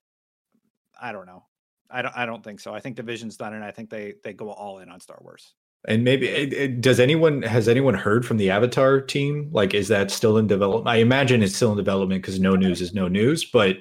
I 1.00 1.12
don't 1.12 1.26
know. 1.26 1.44
I 1.90 2.02
don't. 2.02 2.16
I 2.16 2.26
don't 2.26 2.42
think 2.42 2.60
so. 2.60 2.74
I 2.74 2.80
think 2.80 2.96
Division's 2.96 3.36
done, 3.36 3.54
and 3.54 3.64
I 3.64 3.70
think 3.70 3.90
they 3.90 4.14
they 4.24 4.32
go 4.32 4.50
all 4.50 4.78
in 4.78 4.88
on 4.88 5.00
Star 5.00 5.18
Wars. 5.20 5.54
And 5.88 6.04
maybe 6.04 6.28
it, 6.28 6.52
it, 6.52 6.80
does 6.80 7.00
anyone 7.00 7.42
has 7.42 7.68
anyone 7.68 7.94
heard 7.94 8.24
from 8.24 8.36
the 8.36 8.50
Avatar 8.50 9.00
team? 9.00 9.50
Like, 9.52 9.74
is 9.74 9.88
that 9.88 10.10
still 10.10 10.38
in 10.38 10.46
development? 10.46 10.88
I 10.88 10.98
imagine 11.00 11.42
it's 11.42 11.56
still 11.56 11.72
in 11.72 11.76
development 11.76 12.22
because 12.22 12.38
no 12.38 12.54
news 12.54 12.80
is 12.80 12.94
no 12.94 13.08
news. 13.08 13.44
But 13.44 13.78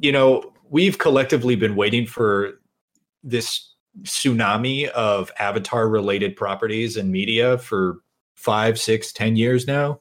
you 0.00 0.10
know, 0.10 0.52
we've 0.68 0.98
collectively 0.98 1.54
been 1.54 1.76
waiting 1.76 2.06
for 2.06 2.60
this 3.22 3.74
tsunami 4.02 4.88
of 4.88 5.30
Avatar 5.38 5.88
related 5.88 6.34
properties 6.34 6.96
and 6.96 7.10
media 7.10 7.58
for 7.58 7.98
five, 8.34 8.80
six, 8.80 9.12
ten 9.12 9.36
years 9.36 9.66
now. 9.66 10.00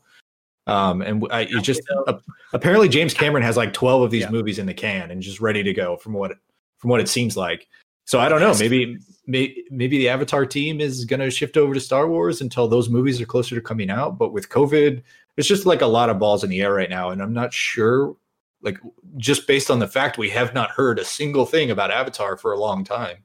Um, 0.67 1.01
and 1.01 1.25
I, 1.31 1.41
it 1.41 1.61
just 1.61 1.81
uh, 2.07 2.19
apparently 2.53 2.89
James 2.89 3.13
Cameron 3.15 3.43
has 3.43 3.57
like 3.57 3.73
twelve 3.73 4.03
of 4.03 4.11
these 4.11 4.23
yeah. 4.23 4.29
movies 4.29 4.59
in 4.59 4.65
the 4.65 4.73
can 4.73 5.11
and 5.11 5.21
just 5.21 5.39
ready 5.39 5.63
to 5.63 5.73
go 5.73 5.97
from 5.97 6.13
what 6.13 6.33
from 6.77 6.89
what 6.89 6.99
it 6.99 7.09
seems 7.09 7.35
like. 7.37 7.67
So 8.05 8.19
I 8.19 8.29
don't 8.29 8.39
know. 8.39 8.53
Maybe 8.57 8.97
maybe 9.25 9.65
maybe 9.69 9.97
the 9.97 10.09
Avatar 10.09 10.45
team 10.45 10.79
is 10.79 11.05
going 11.05 11.19
to 11.19 11.29
shift 11.29 11.57
over 11.57 11.73
to 11.73 11.79
Star 11.79 12.07
Wars 12.07 12.41
until 12.41 12.67
those 12.67 12.89
movies 12.89 13.19
are 13.21 13.25
closer 13.25 13.55
to 13.55 13.61
coming 13.61 13.89
out. 13.89 14.17
But 14.17 14.31
with 14.31 14.49
COVID, 14.49 15.03
it's 15.35 15.47
just 15.47 15.65
like 15.65 15.81
a 15.81 15.87
lot 15.87 16.09
of 16.09 16.19
balls 16.19 16.43
in 16.43 16.49
the 16.49 16.61
air 16.61 16.73
right 16.73 16.89
now, 16.89 17.09
and 17.09 17.21
I'm 17.21 17.33
not 17.33 17.53
sure. 17.53 18.15
Like 18.61 18.79
just 19.17 19.47
based 19.47 19.69
on 19.69 19.79
the 19.79 19.87
fact 19.87 20.17
we 20.17 20.29
have 20.31 20.53
not 20.53 20.71
heard 20.71 20.99
a 20.99 21.05
single 21.05 21.45
thing 21.45 21.69
about 21.69 21.91
Avatar 21.91 22.37
for 22.37 22.53
a 22.53 22.59
long 22.59 22.83
time. 22.83 23.17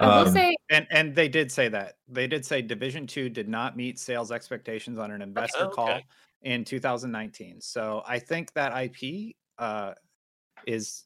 I 0.00 0.06
will 0.06 0.28
um, 0.28 0.32
say, 0.32 0.56
and 0.70 0.86
and 0.90 1.14
they 1.14 1.28
did 1.28 1.52
say 1.52 1.68
that 1.68 1.98
they 2.08 2.26
did 2.26 2.44
say 2.44 2.62
Division 2.62 3.06
Two 3.06 3.28
did 3.28 3.48
not 3.48 3.76
meet 3.76 3.98
sales 3.98 4.32
expectations 4.32 4.98
on 4.98 5.10
an 5.10 5.22
investor 5.22 5.64
okay. 5.64 5.74
call 5.74 6.00
in 6.44 6.64
2019. 6.64 7.60
So 7.60 8.02
I 8.06 8.18
think 8.18 8.52
that 8.54 8.72
IP 8.76 9.34
uh, 9.58 9.94
is 10.66 11.04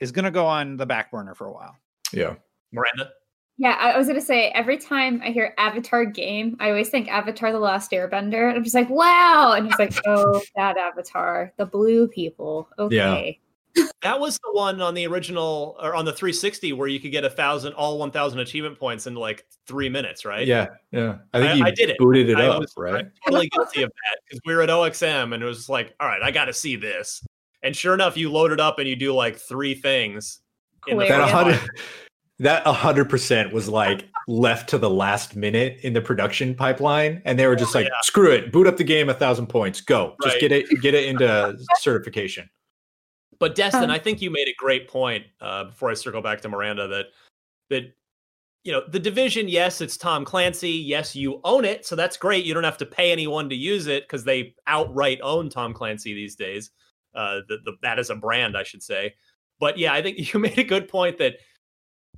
is 0.00 0.12
going 0.12 0.24
to 0.24 0.30
go 0.30 0.46
on 0.46 0.76
the 0.76 0.86
back 0.86 1.10
burner 1.10 1.34
for 1.34 1.46
a 1.46 1.52
while. 1.52 1.76
Yeah, 2.12 2.34
Miranda. 2.72 3.10
Yeah, 3.56 3.76
I 3.78 3.96
was 3.96 4.08
gonna 4.08 4.20
say 4.20 4.48
every 4.48 4.76
time 4.76 5.20
I 5.24 5.30
hear 5.30 5.54
Avatar 5.58 6.04
game, 6.04 6.56
I 6.58 6.70
always 6.70 6.88
think 6.88 7.08
Avatar: 7.08 7.52
The 7.52 7.60
Last 7.60 7.92
Airbender, 7.92 8.48
and 8.48 8.56
I'm 8.56 8.64
just 8.64 8.74
like, 8.74 8.90
wow, 8.90 9.54
and 9.56 9.68
it's 9.68 9.78
like, 9.78 9.94
oh, 10.06 10.42
that 10.56 10.76
Avatar, 10.76 11.52
the 11.56 11.64
blue 11.64 12.08
people. 12.08 12.68
Okay. 12.80 13.38
Yeah. 13.76 13.86
that 14.02 14.20
was 14.20 14.38
the 14.44 14.52
one 14.52 14.80
on 14.80 14.94
the 14.94 15.06
original 15.06 15.76
or 15.82 15.94
on 15.94 16.04
the 16.04 16.12
360 16.12 16.72
where 16.74 16.88
you 16.88 17.00
could 17.00 17.10
get 17.10 17.24
a 17.24 17.30
thousand, 17.30 17.72
all 17.72 17.98
1,000 17.98 18.38
achievement 18.38 18.78
points 18.78 19.06
in 19.06 19.14
like 19.14 19.44
three 19.66 19.88
minutes, 19.88 20.24
right? 20.24 20.46
Yeah, 20.46 20.68
yeah. 20.92 21.18
I 21.32 21.40
think 21.40 21.64
I, 21.64 21.68
I 21.68 21.70
did 21.70 21.90
it. 21.90 21.98
Booted 21.98 22.28
it 22.28 22.38
I 22.38 22.46
up, 22.46 22.60
was, 22.60 22.72
right? 22.76 23.06
totally 23.24 23.48
guilty 23.48 23.82
of 23.82 23.90
that 23.90 24.18
because 24.24 24.40
we 24.46 24.54
were 24.54 24.62
at 24.62 24.68
OXM 24.68 25.34
and 25.34 25.42
it 25.42 25.46
was 25.46 25.68
like, 25.68 25.94
all 25.98 26.06
right, 26.06 26.22
I 26.22 26.30
got 26.30 26.44
to 26.46 26.52
see 26.52 26.76
this. 26.76 27.24
And 27.62 27.74
sure 27.74 27.94
enough, 27.94 28.16
you 28.16 28.30
load 28.30 28.52
it 28.52 28.60
up 28.60 28.78
and 28.78 28.86
you 28.86 28.94
do 28.94 29.12
like 29.14 29.36
three 29.36 29.74
things. 29.74 30.40
In 30.86 30.98
the 30.98 31.06
that 31.06 31.70
that 32.38 32.64
100% 32.64 33.52
was 33.52 33.68
like 33.68 34.08
left 34.26 34.68
to 34.70 34.78
the 34.78 34.90
last 34.90 35.36
minute 35.36 35.78
in 35.82 35.92
the 35.92 36.00
production 36.00 36.54
pipeline 36.54 37.22
and 37.24 37.38
they 37.38 37.46
were 37.46 37.56
just 37.56 37.74
oh, 37.74 37.78
like 37.80 37.86
yeah. 37.86 38.00
screw 38.02 38.30
it 38.30 38.50
boot 38.50 38.66
up 38.66 38.76
the 38.76 38.84
game 38.84 39.08
a 39.08 39.14
thousand 39.14 39.46
points 39.46 39.80
go 39.80 40.16
right. 40.22 40.30
just 40.30 40.40
get 40.40 40.50
it 40.50 40.66
get 40.80 40.94
it 40.94 41.04
into 41.04 41.56
certification 41.76 42.48
but 43.38 43.54
destin 43.54 43.84
um, 43.84 43.90
i 43.90 43.98
think 43.98 44.20
you 44.20 44.30
made 44.30 44.48
a 44.48 44.54
great 44.56 44.88
point 44.88 45.24
uh, 45.40 45.64
before 45.64 45.90
i 45.90 45.94
circle 45.94 46.22
back 46.22 46.40
to 46.40 46.48
miranda 46.48 46.88
that 46.88 47.06
that 47.70 47.94
you 48.64 48.72
know 48.72 48.82
the 48.88 48.98
division 48.98 49.48
yes 49.48 49.80
it's 49.80 49.96
tom 49.96 50.24
clancy 50.24 50.70
yes 50.70 51.14
you 51.14 51.40
own 51.44 51.64
it 51.64 51.86
so 51.86 51.94
that's 51.94 52.16
great. 52.16 52.44
You 52.46 52.54
don't 52.54 52.64
have 52.64 52.78
to 52.78 52.86
pay 52.86 53.12
anyone 53.12 53.48
to 53.50 53.54
use 53.54 53.86
it 53.86 54.04
because 54.04 54.24
they 54.24 54.54
outright 54.66 55.20
own 55.22 55.50
tom 55.50 55.74
clancy 55.74 56.14
these 56.14 56.34
days. 56.34 56.70
Uh, 57.14 57.40
the, 57.48 57.58
the, 57.64 57.72
that 57.82 57.98
is 57.98 58.10
a 58.10 58.16
brand 58.16 58.56
i 58.56 58.62
should 58.62 58.82
say. 58.82 59.14
But 59.60 59.78
yeah 59.78 59.92
i 59.92 60.02
think 60.02 60.18
you 60.34 60.40
made 60.40 60.58
a 60.58 60.64
good 60.64 60.88
point 60.88 61.18
that 61.18 61.36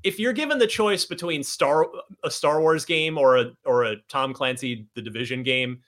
if 0.03 0.19
you're 0.19 0.33
given 0.33 0.59
the 0.59 0.67
choice 0.67 1.05
between 1.05 1.43
Star 1.43 1.87
a 2.23 2.31
Star 2.31 2.61
Wars 2.61 2.85
game 2.85 3.19
or 3.19 3.39
a 3.39 3.53
or 3.65 3.85
a 3.85 3.97
Tom 4.09 4.33
Clancy 4.33 4.87
the 4.95 5.03
Division 5.03 5.43
game, 5.43 5.81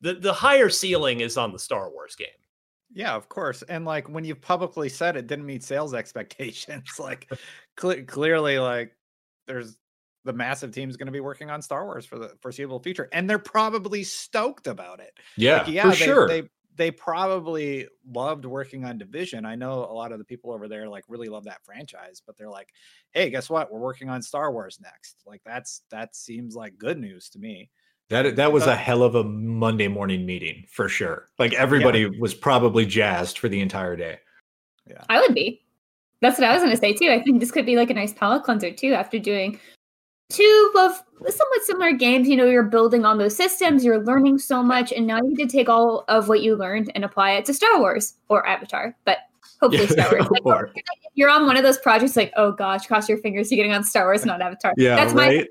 the 0.00 0.14
the 0.14 0.32
higher 0.32 0.70
ceiling 0.70 1.20
is 1.20 1.36
on 1.36 1.52
the 1.52 1.58
Star 1.58 1.90
Wars 1.90 2.14
game. 2.14 2.28
Yeah, 2.98 3.14
of 3.14 3.28
course. 3.28 3.62
And 3.62 3.84
like 3.84 4.08
when 4.08 4.24
you've 4.24 4.40
publicly 4.40 4.88
said 4.88 5.16
it 5.16 5.28
didn't 5.28 5.46
meet 5.46 5.62
sales 5.62 5.94
expectations, 6.02 6.98
like 6.98 7.32
cl- 7.80 8.02
clearly 8.02 8.58
like 8.58 8.92
there's 9.46 9.78
the 10.24 10.32
massive 10.32 10.72
team's 10.72 10.96
going 10.96 11.06
to 11.06 11.12
be 11.12 11.20
working 11.20 11.48
on 11.48 11.62
Star 11.62 11.84
Wars 11.84 12.04
for 12.04 12.18
the 12.18 12.34
foreseeable 12.40 12.80
future, 12.80 13.08
and 13.12 13.30
they're 13.30 13.38
probably 13.38 14.02
stoked 14.02 14.66
about 14.66 14.98
it. 14.98 15.12
Yeah, 15.36 15.58
like, 15.58 15.68
yeah, 15.68 15.82
for 15.84 15.88
they, 15.90 16.04
sure. 16.04 16.28
They 16.28 16.42
they 16.74 16.90
probably 16.90 17.86
loved 18.04 18.44
working 18.44 18.84
on 18.84 18.98
Division. 18.98 19.46
I 19.46 19.54
know 19.54 19.74
a 19.84 19.94
lot 19.94 20.10
of 20.10 20.18
the 20.18 20.24
people 20.24 20.52
over 20.52 20.66
there 20.66 20.88
like 20.88 21.04
really 21.06 21.28
love 21.28 21.44
that 21.44 21.64
franchise, 21.64 22.20
but 22.26 22.36
they're 22.36 22.50
like, 22.50 22.70
"Hey, 23.12 23.30
guess 23.30 23.48
what? 23.48 23.72
We're 23.72 23.78
working 23.78 24.10
on 24.10 24.22
Star 24.22 24.50
Wars 24.50 24.80
next." 24.82 25.22
Like 25.24 25.42
that's 25.44 25.82
that 25.92 26.16
seems 26.16 26.56
like 26.56 26.76
good 26.76 26.98
news 26.98 27.28
to 27.30 27.38
me. 27.38 27.70
That 28.10 28.36
that 28.36 28.52
was 28.52 28.66
a 28.66 28.74
hell 28.74 29.02
of 29.02 29.14
a 29.14 29.24
Monday 29.24 29.88
morning 29.88 30.24
meeting 30.24 30.64
for 30.68 30.88
sure. 30.88 31.28
Like 31.38 31.52
everybody 31.52 32.00
yeah. 32.00 32.08
was 32.18 32.34
probably 32.34 32.86
jazzed 32.86 33.38
for 33.38 33.48
the 33.48 33.60
entire 33.60 33.96
day. 33.96 34.18
Yeah. 34.86 35.04
I 35.10 35.20
would 35.20 35.34
be. 35.34 35.62
That's 36.20 36.38
what 36.38 36.48
I 36.48 36.52
was 36.52 36.62
going 36.62 36.74
to 36.74 36.80
say 36.80 36.94
too. 36.94 37.10
I 37.10 37.22
think 37.22 37.38
this 37.38 37.50
could 37.50 37.66
be 37.66 37.76
like 37.76 37.90
a 37.90 37.94
nice 37.94 38.14
palate 38.14 38.44
cleanser 38.44 38.72
too 38.72 38.94
after 38.94 39.18
doing 39.18 39.60
two 40.30 40.72
of 40.78 41.02
somewhat 41.28 41.62
similar 41.64 41.92
games. 41.92 42.28
You 42.28 42.36
know, 42.36 42.46
you're 42.46 42.62
building 42.62 43.04
on 43.04 43.18
those 43.18 43.36
systems, 43.36 43.84
you're 43.84 44.02
learning 44.02 44.38
so 44.38 44.62
much, 44.62 44.92
and 44.92 45.06
now 45.06 45.18
you 45.18 45.28
need 45.34 45.48
to 45.48 45.56
take 45.56 45.68
all 45.68 46.04
of 46.08 46.28
what 46.28 46.40
you 46.42 46.56
learned 46.56 46.90
and 46.94 47.04
apply 47.04 47.32
it 47.32 47.44
to 47.46 47.54
Star 47.54 47.78
Wars 47.78 48.14
or 48.28 48.46
Avatar, 48.46 48.96
but 49.04 49.18
hopefully 49.60 49.86
Star 49.86 50.18
Wars. 50.44 50.70
Like, 50.74 50.84
you're 51.14 51.30
on 51.30 51.46
one 51.46 51.56
of 51.56 51.62
those 51.62 51.78
projects 51.78 52.16
like, 52.16 52.32
oh 52.36 52.52
gosh, 52.52 52.86
cross 52.86 53.08
your 53.08 53.18
fingers, 53.18 53.50
you're 53.50 53.56
getting 53.56 53.72
on 53.72 53.84
Star 53.84 54.04
Wars, 54.04 54.24
not 54.24 54.40
Avatar. 54.40 54.72
Yeah, 54.76 54.96
That's 54.96 55.12
right. 55.12 55.40
my 55.40 55.46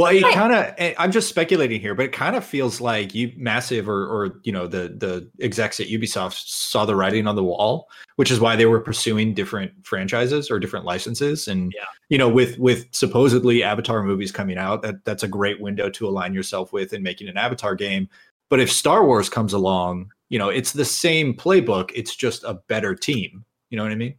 Well, 0.00 0.16
it 0.16 0.22
kind 0.32 0.52
of 0.52 0.74
eh, 0.78 0.94
I'm 0.98 1.12
just 1.12 1.28
speculating 1.28 1.80
here, 1.80 1.94
but 1.94 2.06
it 2.06 2.12
kind 2.12 2.34
of 2.34 2.44
feels 2.44 2.80
like 2.80 3.14
you 3.14 3.32
massive 3.36 3.88
or 3.88 4.06
or 4.06 4.40
you 4.44 4.52
know 4.52 4.66
the 4.66 4.94
the 4.96 5.30
execs 5.44 5.78
at 5.78 5.88
Ubisoft 5.88 6.42
saw 6.46 6.86
the 6.86 6.96
writing 6.96 7.26
on 7.26 7.36
the 7.36 7.44
wall, 7.44 7.88
which 8.16 8.30
is 8.30 8.40
why 8.40 8.56
they 8.56 8.66
were 8.66 8.80
pursuing 8.80 9.34
different 9.34 9.72
franchises 9.82 10.50
or 10.50 10.58
different 10.58 10.86
licenses. 10.86 11.48
And 11.48 11.72
yeah. 11.76 11.84
you 12.08 12.16
know, 12.16 12.28
with 12.28 12.58
with 12.58 12.86
supposedly 12.92 13.62
Avatar 13.62 14.02
movies 14.02 14.32
coming 14.32 14.56
out, 14.56 14.82
that 14.82 15.04
that's 15.04 15.22
a 15.22 15.28
great 15.28 15.60
window 15.60 15.90
to 15.90 16.08
align 16.08 16.32
yourself 16.32 16.72
with 16.72 16.92
in 16.92 17.02
making 17.02 17.28
an 17.28 17.36
Avatar 17.36 17.74
game. 17.74 18.08
But 18.48 18.60
if 18.60 18.72
Star 18.72 19.04
Wars 19.04 19.28
comes 19.28 19.52
along, 19.52 20.12
you 20.30 20.38
know, 20.38 20.48
it's 20.48 20.72
the 20.72 20.84
same 20.84 21.34
playbook, 21.34 21.90
it's 21.94 22.16
just 22.16 22.42
a 22.44 22.54
better 22.68 22.94
team. 22.94 23.44
You 23.68 23.76
know 23.76 23.82
what 23.82 23.92
I 23.92 23.96
mean? 23.96 24.14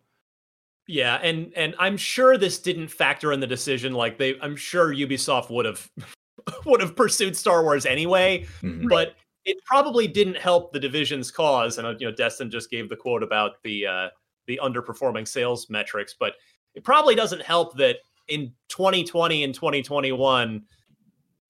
Yeah, 0.92 1.20
and 1.24 1.54
and 1.56 1.74
I'm 1.80 1.96
sure 1.96 2.38
this 2.38 2.60
didn't 2.60 2.90
factor 2.90 3.32
in 3.32 3.40
the 3.40 3.48
decision. 3.48 3.94
Like 3.94 4.18
they, 4.18 4.38
I'm 4.42 4.58
sure 4.58 4.94
Ubisoft 4.94 5.50
would 5.50 5.66
have 5.66 5.90
would 6.66 6.82
have 6.82 6.98
pursued 6.98 7.38
Star 7.38 7.64
Wars 7.64 7.86
anyway, 7.86 8.46
mm-hmm. 8.62 8.90
but 8.90 9.16
it 9.46 9.56
probably 9.64 10.06
didn't 10.06 10.36
help 10.36 10.74
the 10.74 10.82
division's 10.82 11.32
cause. 11.32 11.78
And 11.78 11.88
uh, 11.88 11.94
you 11.98 12.10
know, 12.10 12.14
Destin 12.14 12.52
just 12.52 12.70
gave 12.70 12.90
the 12.90 12.98
quote 12.98 13.24
about 13.24 13.64
the 13.64 13.88
uh, 13.88 14.08
the 14.48 14.60
underperforming 14.62 15.26
sales 15.26 15.70
metrics, 15.70 16.14
but 16.20 16.34
it 16.76 16.84
probably 16.84 17.16
doesn't 17.16 17.42
help 17.42 17.78
that 17.78 18.00
in 18.28 18.52
2020 18.68 19.46
and 19.46 19.56
2021 19.56 20.62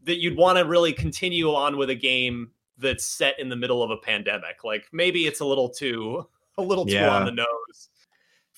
that 0.03 0.19
you'd 0.19 0.37
want 0.37 0.59
to 0.59 0.65
really 0.65 0.93
continue 0.93 1.51
on 1.51 1.77
with 1.77 1.89
a 1.89 1.95
game 1.95 2.51
that's 2.77 3.07
set 3.07 3.39
in 3.39 3.49
the 3.49 3.55
middle 3.55 3.81
of 3.81 3.89
a 3.89 3.97
pandemic. 3.97 4.63
Like 4.63 4.85
maybe 4.91 5.25
it's 5.25 5.39
a 5.39 5.45
little 5.45 5.69
too 5.69 6.27
a 6.59 6.61
little 6.61 6.87
yeah. 6.87 7.07
too 7.07 7.09
on 7.09 7.25
the 7.25 7.31
nose 7.31 7.89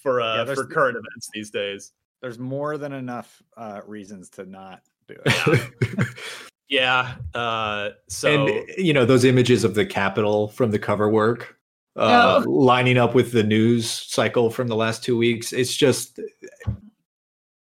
for 0.04 0.22
uh 0.22 0.46
yeah, 0.46 0.54
for 0.54 0.66
current 0.66 0.98
events 0.98 1.30
these 1.34 1.50
days. 1.50 1.94
There's 2.22 2.38
more 2.38 2.78
than 2.78 2.94
enough 2.94 3.42
uh 3.58 3.82
reasons 3.88 4.30
to 4.32 4.46
not 4.46 4.82
do 5.08 5.16
it. 5.26 6.08
yeah. 6.70 7.16
Uh 7.34 7.90
so 8.10 8.48
and 8.48 8.70
you 8.78 8.94
know 8.94 9.06
those 9.06 9.26
images 9.26 9.64
of 9.64 9.74
the 9.74 9.86
Capitol 9.86 10.50
from 10.50 10.70
the 10.70 10.80
cover 10.80 11.10
work 11.10 11.58
uh 11.96 12.44
oh. 12.46 12.50
lining 12.50 12.98
up 12.98 13.16
with 13.16 13.32
the 13.32 13.44
news 13.44 13.90
cycle 13.90 14.50
from 14.50 14.68
the 14.68 14.76
last 14.76 15.04
two 15.04 15.18
weeks. 15.18 15.54
It's 15.54 15.76
just 15.76 16.20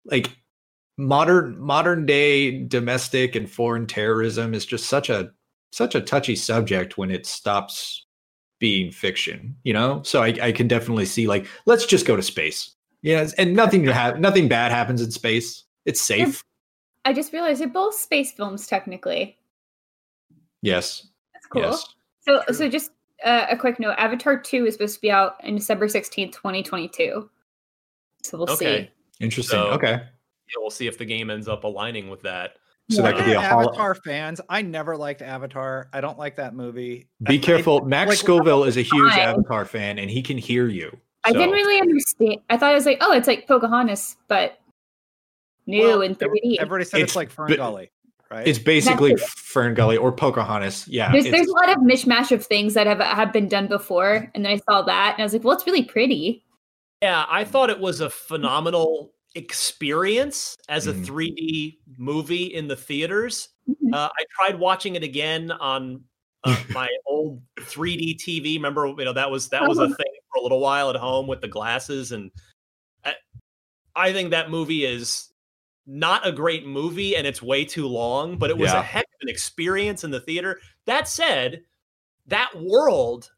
like 0.05 0.31
modern 0.99 1.59
modern 1.59 2.07
day 2.07 2.63
domestic 2.65 3.35
and 3.35 3.51
foreign 3.51 3.87
terrorism 3.87 4.55
is 4.55 4.65
just 4.65 4.87
such 4.87 5.11
a 5.11 5.31
such 5.73 5.95
a 5.95 6.01
touchy 6.01 6.37
subject 6.37 6.97
when 6.97 7.11
it 7.11 7.27
stops 7.27 8.06
being 8.59 8.91
fiction, 8.91 9.57
you 9.63 9.73
know? 9.73 10.03
So 10.03 10.23
I, 10.23 10.35
I 10.43 10.53
can 10.53 10.69
definitely 10.69 11.07
see 11.07 11.27
like, 11.27 11.47
let's 11.67 11.87
just 11.87 12.07
go 12.07 12.17
to 12.17 12.23
space. 12.23 12.75
Yeah, 13.03 13.29
and 13.39 13.55
nothing 13.55 13.85
to 13.85 13.93
have 13.93 14.19
nothing 14.19 14.49
bad 14.49 14.73
happens 14.73 15.01
in 15.01 15.11
space. 15.13 15.65
It's 15.85 16.01
safe. 16.01 16.43
I 17.05 17.13
just 17.13 17.33
realized 17.33 17.61
they're 17.61 17.69
both 17.69 17.95
space 17.95 18.33
films 18.33 18.67
technically. 18.67 19.39
Yes. 20.63 21.07
That's 21.33 21.47
cool. 21.47 21.63
Yes. 21.63 21.95
So 22.23 22.43
True. 22.43 22.55
so 22.55 22.69
just 22.69 22.91
uh, 23.25 23.47
a 23.49 23.57
quick 23.57 23.79
note, 23.79 23.95
Avatar 23.99 24.39
2 24.39 24.67
is 24.67 24.75
supposed 24.75 24.97
to 24.97 25.01
be 25.01 25.11
out 25.11 25.37
in 25.45 25.55
December 25.55 25.87
16th, 25.87 26.33
2022. 26.33 27.31
So 28.23 28.39
we'll 28.39 28.51
okay. 28.51 28.91
see. 29.19 29.25
Interesting. 29.25 29.57
So, 29.57 29.69
okay. 29.69 29.93
Yeah, 29.93 30.59
we'll 30.59 30.71
see 30.71 30.87
if 30.87 30.99
the 30.99 31.05
game 31.05 31.31
ends 31.31 31.49
up 31.49 31.65
aligning 31.65 32.11
with 32.11 32.23
that. 32.23 32.57
So 32.91 33.03
yeah. 33.03 33.11
that 33.11 33.17
could 33.17 33.25
be 33.27 33.33
a 33.33 33.41
Avatar 33.41 33.95
fans. 33.97 34.41
I 34.49 34.63
never 34.63 34.97
liked 34.97 35.21
Avatar. 35.21 35.89
I 35.93 36.01
don't 36.01 36.19
like 36.19 36.37
that 36.37 36.55
movie. 36.55 37.09
Be 37.23 37.35
I, 37.35 37.39
careful. 37.39 37.83
I, 37.85 37.89
Max 37.89 38.09
like, 38.11 38.19
Scoville 38.19 38.65
is 38.65 38.77
a 38.77 38.83
huge 38.83 39.13
fine. 39.13 39.21
Avatar 39.21 39.65
fan, 39.65 39.99
and 39.99 40.09
he 40.09 40.23
can 40.23 40.39
hear 40.39 40.69
you. 40.69 40.91
So. 40.93 40.99
I 41.25 41.33
didn't 41.33 41.51
really 41.51 41.81
understand. 41.81 42.37
I 42.49 42.57
thought 42.57 42.71
it 42.71 42.77
was 42.77 42.87
like, 42.87 42.99
oh, 43.01 43.13
it's 43.13 43.27
like 43.27 43.49
Pocahontas, 43.49 44.17
but 44.29 44.61
new 45.67 45.83
well, 45.83 46.03
in 46.03 46.15
3D. 46.15 46.59
Everybody 46.61 46.85
said 46.85 47.01
it's, 47.01 47.11
it's 47.11 47.17
like 47.17 47.31
Fern 47.31 47.57
Gully. 47.57 47.91
Right? 48.31 48.47
It's 48.47 48.61
basically 48.61 49.17
Fern 49.17 49.75
Gully 49.75 49.97
or 49.97 50.13
Pocahontas. 50.13 50.87
Yeah. 50.87 51.11
There's, 51.11 51.25
there's 51.25 51.49
a 51.49 51.53
lot 51.53 51.71
of 51.71 51.79
mishmash 51.79 52.31
of 52.31 52.47
things 52.47 52.75
that 52.75 52.87
have 52.87 53.01
have 53.01 53.33
been 53.33 53.49
done 53.49 53.67
before. 53.67 54.31
And 54.35 54.45
then 54.45 54.53
I 54.53 54.57
saw 54.71 54.83
that 54.83 55.15
and 55.15 55.23
I 55.23 55.25
was 55.25 55.33
like, 55.33 55.43
well, 55.43 55.57
it's 55.57 55.67
really 55.67 55.85
pretty. 55.85 56.45
Yeah, 57.03 57.27
I 57.29 57.45
thought 57.45 57.71
it 57.71 57.79
was 57.79 58.01
a 58.01 58.11
phenomenal 58.11 59.13
experience 59.37 60.57
as 60.69 60.87
a 60.87 60.95
mm. 60.95 61.05
Mm-hmm. 61.05 61.15
3D 61.15 61.79
movie 61.99 62.45
in 62.47 62.67
the 62.67 62.77
theaters. 62.77 63.51
Mm-hmm. 63.69 63.95
Uh, 63.95 64.09
I 64.09 64.25
tried 64.35 64.59
watching 64.59 64.97
it 64.97 65.03
again 65.03 65.51
on 65.53 66.03
uh, 66.45 66.57
my 66.71 66.89
old 67.07 67.43
3D 67.61 68.17
TV. 68.17 68.57
Remember, 68.57 68.87
you 68.87 69.05
know 69.05 69.13
that 69.13 69.31
was 69.31 69.49
that 69.51 69.67
was 69.69 69.79
a 69.79 69.83
oh. 69.83 69.87
thing 69.87 70.15
for 70.33 70.41
a 70.41 70.43
little 70.43 70.61
while 70.61 70.91
at 70.91 70.97
home 70.97 71.27
with 71.27 71.41
the 71.41 71.49
glasses, 71.49 72.13
and 72.13 72.31
I, 73.05 73.15
I 73.95 74.13
think 74.13 74.31
that 74.31 74.51
movie 74.51 74.85
is 74.85 75.29
not 75.87 76.27
a 76.27 76.33
great 76.33 76.67
movie 76.67 77.15
and 77.15 77.27
it's 77.27 77.41
way 77.41 77.65
too 77.65 77.87
long, 77.87 78.37
but 78.39 78.51
it 78.51 78.59
was 78.59 78.73
yeah. 78.73 78.81
a 78.81 78.83
heck 78.83 79.05
of 79.05 79.19
an 79.21 79.29
experience 79.29 80.03
in 80.03 80.11
the 80.11 80.21
theater. 80.21 80.59
That 80.87 81.07
said, 81.07 81.63
that 82.27 82.51
world, 82.57 83.31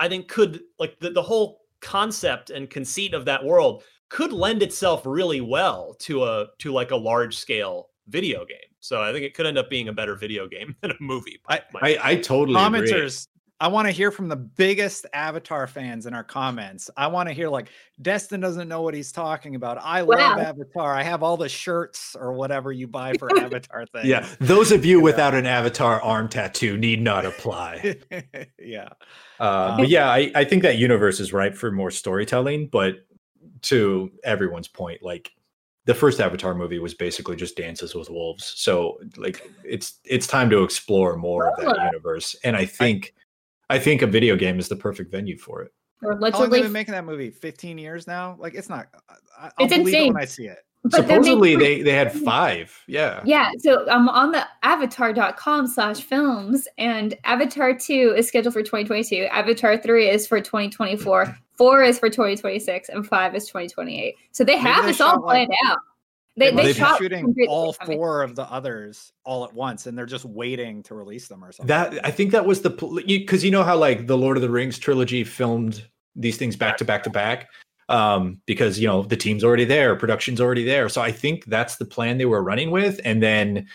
I 0.00 0.08
think, 0.08 0.26
could 0.26 0.62
like 0.80 0.98
the, 0.98 1.10
the 1.10 1.22
whole 1.22 1.60
concept 1.80 2.50
and 2.50 2.68
conceit 2.68 3.14
of 3.14 3.24
that 3.26 3.44
world 3.44 3.84
could 4.12 4.32
lend 4.32 4.62
itself 4.62 5.06
really 5.06 5.40
well 5.40 5.96
to 5.98 6.24
a 6.24 6.46
to 6.58 6.70
like 6.70 6.90
a 6.90 6.96
large 6.96 7.34
scale 7.34 7.88
video 8.08 8.44
game. 8.44 8.58
So 8.78 9.00
I 9.00 9.10
think 9.10 9.24
it 9.24 9.32
could 9.32 9.46
end 9.46 9.56
up 9.56 9.70
being 9.70 9.88
a 9.88 9.92
better 9.92 10.16
video 10.16 10.46
game 10.46 10.76
than 10.82 10.90
a 10.90 10.96
movie. 11.00 11.40
I, 11.48 11.60
I, 11.80 11.98
I, 12.02 12.16
totally 12.16 12.58
commenters. 12.58 13.26
Agree. 13.26 13.28
I 13.60 13.68
want 13.68 13.86
to 13.86 13.92
hear 13.92 14.10
from 14.10 14.28
the 14.28 14.36
biggest 14.36 15.06
Avatar 15.14 15.68
fans 15.68 16.06
in 16.06 16.14
our 16.14 16.24
comments. 16.24 16.90
I 16.96 17.06
want 17.06 17.28
to 17.28 17.32
hear 17.32 17.48
like 17.48 17.68
Destin 18.02 18.40
doesn't 18.40 18.68
know 18.68 18.82
what 18.82 18.92
he's 18.92 19.12
talking 19.12 19.54
about. 19.54 19.78
I 19.80 20.02
wow. 20.02 20.16
love 20.16 20.38
Avatar. 20.40 20.94
I 20.94 21.04
have 21.04 21.22
all 21.22 21.36
the 21.36 21.48
shirts 21.48 22.14
or 22.18 22.32
whatever 22.32 22.70
you 22.70 22.88
buy 22.88 23.14
for 23.18 23.34
Avatar 23.38 23.86
things. 23.86 24.06
Yeah, 24.08 24.26
those 24.40 24.72
of 24.72 24.84
you 24.84 25.00
without 25.00 25.32
an 25.32 25.46
Avatar 25.46 26.02
arm 26.02 26.28
tattoo 26.28 26.76
need 26.76 27.00
not 27.00 27.24
apply. 27.24 27.96
yeah, 28.58 28.88
uh, 29.38 29.76
but 29.76 29.88
yeah, 29.88 30.10
I, 30.10 30.32
I 30.34 30.44
think 30.44 30.64
that 30.64 30.76
universe 30.76 31.18
is 31.20 31.32
ripe 31.32 31.54
for 31.54 31.70
more 31.70 31.92
storytelling, 31.92 32.66
but 32.66 32.96
to 33.62 34.10
everyone's 34.24 34.68
point, 34.68 35.02
like 35.02 35.32
the 35.84 35.94
first 35.94 36.20
Avatar 36.20 36.54
movie 36.54 36.78
was 36.78 36.94
basically 36.94 37.36
just 37.36 37.56
dances 37.56 37.94
with 37.94 38.08
wolves. 38.10 38.52
So 38.56 38.98
like 39.16 39.50
it's 39.64 39.98
it's 40.04 40.26
time 40.26 40.48
to 40.50 40.62
explore 40.62 41.16
more 41.16 41.48
of 41.48 41.56
that 41.64 41.84
universe. 41.86 42.36
And 42.44 42.56
I 42.56 42.64
think 42.64 43.14
I, 43.68 43.76
I 43.76 43.78
think 43.78 44.02
a 44.02 44.06
video 44.06 44.36
game 44.36 44.58
is 44.58 44.68
the 44.68 44.76
perfect 44.76 45.10
venue 45.10 45.38
for 45.38 45.62
it. 45.62 45.72
Or 46.02 46.14
How 46.14 46.20
long 46.20 46.32
have 46.32 46.50
they 46.50 46.62
been 46.62 46.72
making 46.72 46.92
that 46.92 47.04
movie? 47.04 47.30
15 47.30 47.78
years 47.78 48.06
now? 48.06 48.36
Like 48.38 48.54
it's 48.54 48.68
not 48.68 48.88
I, 49.38 49.44
will 49.44 49.66
it's 49.66 49.74
believe 49.74 49.86
insane. 49.88 50.02
it 50.02 50.14
when 50.14 50.22
I 50.22 50.26
see 50.26 50.46
it. 50.46 50.58
But 50.84 50.94
Supposedly 50.94 51.54
they, 51.54 51.82
they 51.82 51.92
had 51.92 52.12
five. 52.12 52.76
Yeah. 52.88 53.22
Yeah. 53.24 53.52
So 53.58 53.88
I'm 53.88 54.08
on 54.08 54.32
the 54.32 54.44
avatar.com 54.64 55.68
slash 55.68 56.00
films 56.00 56.66
and 56.76 57.14
Avatar 57.22 57.72
2 57.72 58.14
is 58.16 58.26
scheduled 58.26 58.52
for 58.52 58.62
2022. 58.62 59.26
Avatar 59.26 59.76
3 59.76 60.10
is 60.10 60.26
for 60.26 60.40
2024. 60.40 61.36
Four 61.62 61.84
is 61.84 61.96
for 61.96 62.10
2026 62.10 62.88
and 62.88 63.06
five 63.06 63.36
is 63.36 63.46
2028. 63.46 64.16
So 64.32 64.42
they 64.42 64.56
have 64.56 64.84
this 64.84 65.00
all 65.00 65.22
planned 65.22 65.50
like, 65.50 65.70
out. 65.70 65.78
They, 66.36 66.50
they, 66.50 66.72
shot 66.72 66.98
shooting 66.98 67.32
all 67.48 67.72
four 67.72 68.22
of 68.22 68.34
the 68.34 68.50
others 68.50 69.12
all 69.22 69.44
at 69.44 69.54
once, 69.54 69.86
and 69.86 69.96
they're 69.96 70.04
just 70.04 70.24
waiting 70.24 70.82
to 70.82 70.96
release 70.96 71.28
them 71.28 71.44
or 71.44 71.52
something. 71.52 71.68
That 71.68 72.04
I 72.04 72.10
think 72.10 72.32
that 72.32 72.44
was 72.44 72.62
the 72.62 72.70
because 73.06 73.44
you 73.44 73.52
know 73.52 73.62
how 73.62 73.76
like 73.76 74.08
the 74.08 74.18
Lord 74.18 74.36
of 74.36 74.42
the 74.42 74.50
Rings 74.50 74.76
trilogy 74.76 75.22
filmed 75.22 75.86
these 76.16 76.36
things 76.36 76.56
back 76.56 76.78
to 76.78 76.84
back 76.84 77.04
to 77.04 77.10
back 77.10 77.48
um, 77.88 78.40
because 78.44 78.80
you 78.80 78.88
know 78.88 79.02
the 79.04 79.16
team's 79.16 79.44
already 79.44 79.64
there, 79.64 79.94
production's 79.94 80.40
already 80.40 80.64
there. 80.64 80.88
So 80.88 81.00
I 81.00 81.12
think 81.12 81.44
that's 81.44 81.76
the 81.76 81.84
plan 81.84 82.18
they 82.18 82.24
were 82.24 82.42
running 82.42 82.72
with, 82.72 83.00
and 83.04 83.22
then 83.22 83.68